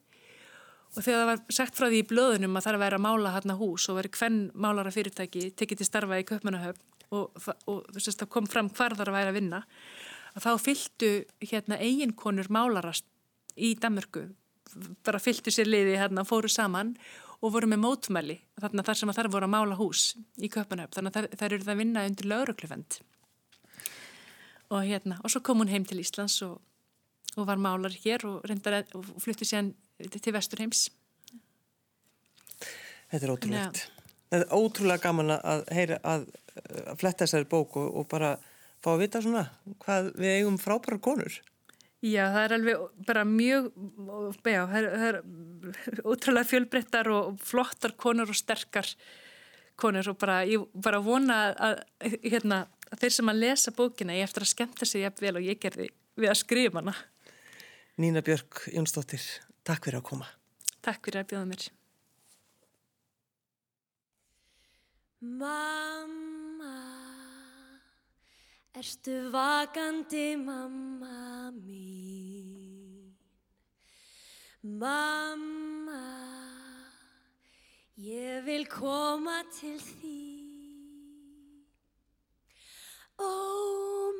Og 0.91 1.05
þegar 1.05 1.21
það 1.21 1.29
var 1.29 1.43
sagt 1.55 1.77
frá 1.77 1.87
því 1.87 2.01
í 2.01 2.07
blöðunum 2.09 2.57
að 2.57 2.65
það 2.65 2.71
er 2.71 2.77
að 2.77 2.83
vera 2.83 2.99
að 2.99 3.05
mála 3.05 3.33
hérna 3.37 3.57
hús 3.57 3.87
og 3.87 3.97
veri 3.97 4.11
hvern 4.17 4.41
málara 4.53 4.91
fyrirtæki 4.91 5.45
tekið 5.55 5.81
til 5.81 5.87
starfa 5.87 6.19
í 6.19 6.25
Köpmannahöfn 6.27 7.00
og, 7.11 7.41
og 7.69 7.97
það 7.97 8.27
kom 8.31 8.47
fram 8.49 8.69
hvar 8.71 8.95
þar 8.97 9.11
að 9.11 9.17
væri 9.17 9.33
að 9.33 9.39
vinna 9.39 9.63
að 10.31 10.45
þá 10.45 10.51
fylgtu 10.65 11.11
hérna 11.43 11.79
eiginkonur 11.81 12.51
málarast 12.53 13.07
í 13.59 13.73
Danmörku 13.79 14.29
bara 15.03 15.19
fylgtu 15.19 15.51
sér 15.51 15.67
liði 15.67 15.97
hérna 15.99 16.23
fóru 16.27 16.49
saman 16.51 16.95
og 17.41 17.55
voru 17.55 17.67
með 17.67 17.83
mótmæli 17.83 18.37
þarna 18.61 18.85
þar 18.87 18.99
sem 18.99 19.13
þar 19.17 19.31
voru 19.33 19.49
að 19.49 19.55
mála 19.55 19.79
hús 19.79 20.11
í 20.39 20.49
Köpmannahöfn 20.51 20.99
þannig 20.99 21.17
að 21.17 21.39
þær 21.39 21.49
eru 21.49 21.65
það 21.65 21.73
að 21.73 21.81
vinna 21.83 22.05
undir 22.07 22.29
lauruglufend 22.31 22.99
og 24.71 24.83
hérna 24.87 25.19
og 25.19 25.33
svo 25.33 25.43
kom 25.43 25.63
hún 25.63 25.71
heim 25.71 25.85
til 25.87 25.99
Íslands 25.99 26.39
og, 26.47 26.59
og 27.35 27.47
var 27.49 27.59
málar 27.59 27.95
hér 28.05 28.23
og, 28.29 28.45
og 28.47 29.09
flutti 29.19 29.47
sér 29.47 29.73
til 30.09 30.33
Vesturheims. 30.33 30.87
Þetta 33.11 33.25
er 33.25 33.33
ótrúlegt. 33.33 33.81
Það 34.31 34.43
er 34.43 34.53
ótrúlega 34.55 35.03
gaman 35.03 35.33
að 35.35 35.63
heyra 35.75 35.99
að, 36.07 36.27
að 36.87 36.99
fletta 37.01 37.25
þessari 37.25 37.49
bók 37.51 37.77
og, 37.81 37.87
og 37.99 38.07
bara 38.11 38.35
fá 38.81 38.93
að 38.93 39.01
vita 39.03 39.21
svona 39.23 39.45
hvað 39.83 40.11
við 40.15 40.35
eigum 40.37 40.59
frábæra 40.61 40.99
konur. 41.03 41.41
Já, 42.01 42.23
það 42.33 42.43
er 42.43 42.53
alveg 42.55 42.85
bara 43.05 43.23
mjög, 43.29 43.67
já, 44.49 44.61
það 44.71 44.77
er, 44.79 44.87
það 44.95 45.09
er 45.09 45.99
ótrúlega 46.01 46.49
fjölbrettar 46.49 47.09
og 47.13 47.35
flottar 47.45 47.93
konur 47.99 48.31
og 48.31 48.39
sterkar 48.39 48.89
konur 49.81 50.09
og 50.09 50.17
bara, 50.21 50.39
ég 50.49 50.63
bara 50.73 51.01
vona 51.03 51.41
að, 51.51 51.83
hérna, 52.23 52.63
að 52.89 53.03
þeir 53.03 53.15
sem 53.17 53.31
að 53.33 53.43
lesa 53.43 53.75
bókina 53.77 54.17
ég 54.17 54.25
eftir 54.25 54.47
að 54.47 54.53
skemmta 54.55 54.87
sig 54.89 55.05
jafn 55.05 55.27
vel 55.27 55.35
og 55.37 55.45
ég 55.45 55.61
gerði 55.61 55.91
við 56.17 56.33
að 56.33 56.41
skrifa 56.41 56.81
hana. 56.81 56.95
Nína 58.01 58.23
Björk 58.25 58.63
Jónsdóttir, 58.73 59.21
Takk 59.67 59.85
fyrir 59.85 60.01
að 60.01 60.07
koma. 60.09 60.31
Takk 60.81 61.05
fyrir 61.05 61.21
að 61.21 61.29
bjóða 61.35 61.47
mér. 61.51 61.67
Mamma, 65.21 66.81
erstu 68.73 69.29
vakandi 69.31 70.35
mamma 70.35 71.51
mín? 71.53 73.13
Mamma, 74.63 76.07
ég 77.97 78.43
vil 78.45 78.65
koma 78.65 79.43
til 79.53 79.77
því. 79.77 80.17
Ó, 83.21 83.31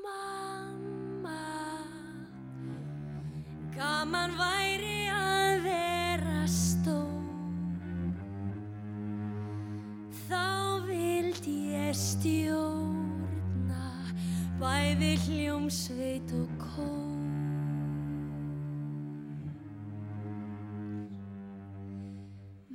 mamma, 0.06 1.42
gaman 3.74 4.38
væri 4.38 5.01
stjórna 11.94 13.86
bæði 14.62 15.16
hljómsveit 15.26 16.32
og 16.38 16.50
kór. 16.62 17.10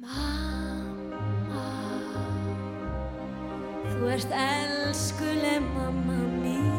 Mamma, 0.05 1.69
þú 3.89 4.11
ert 4.15 4.33
elskuleg 4.37 5.65
mamma 5.75 6.21
mín. 6.43 6.75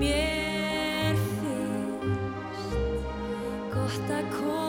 Mér 0.00 1.14
finnst 1.38 2.74
gott 3.74 4.10
að 4.18 4.26
koma 4.38 4.67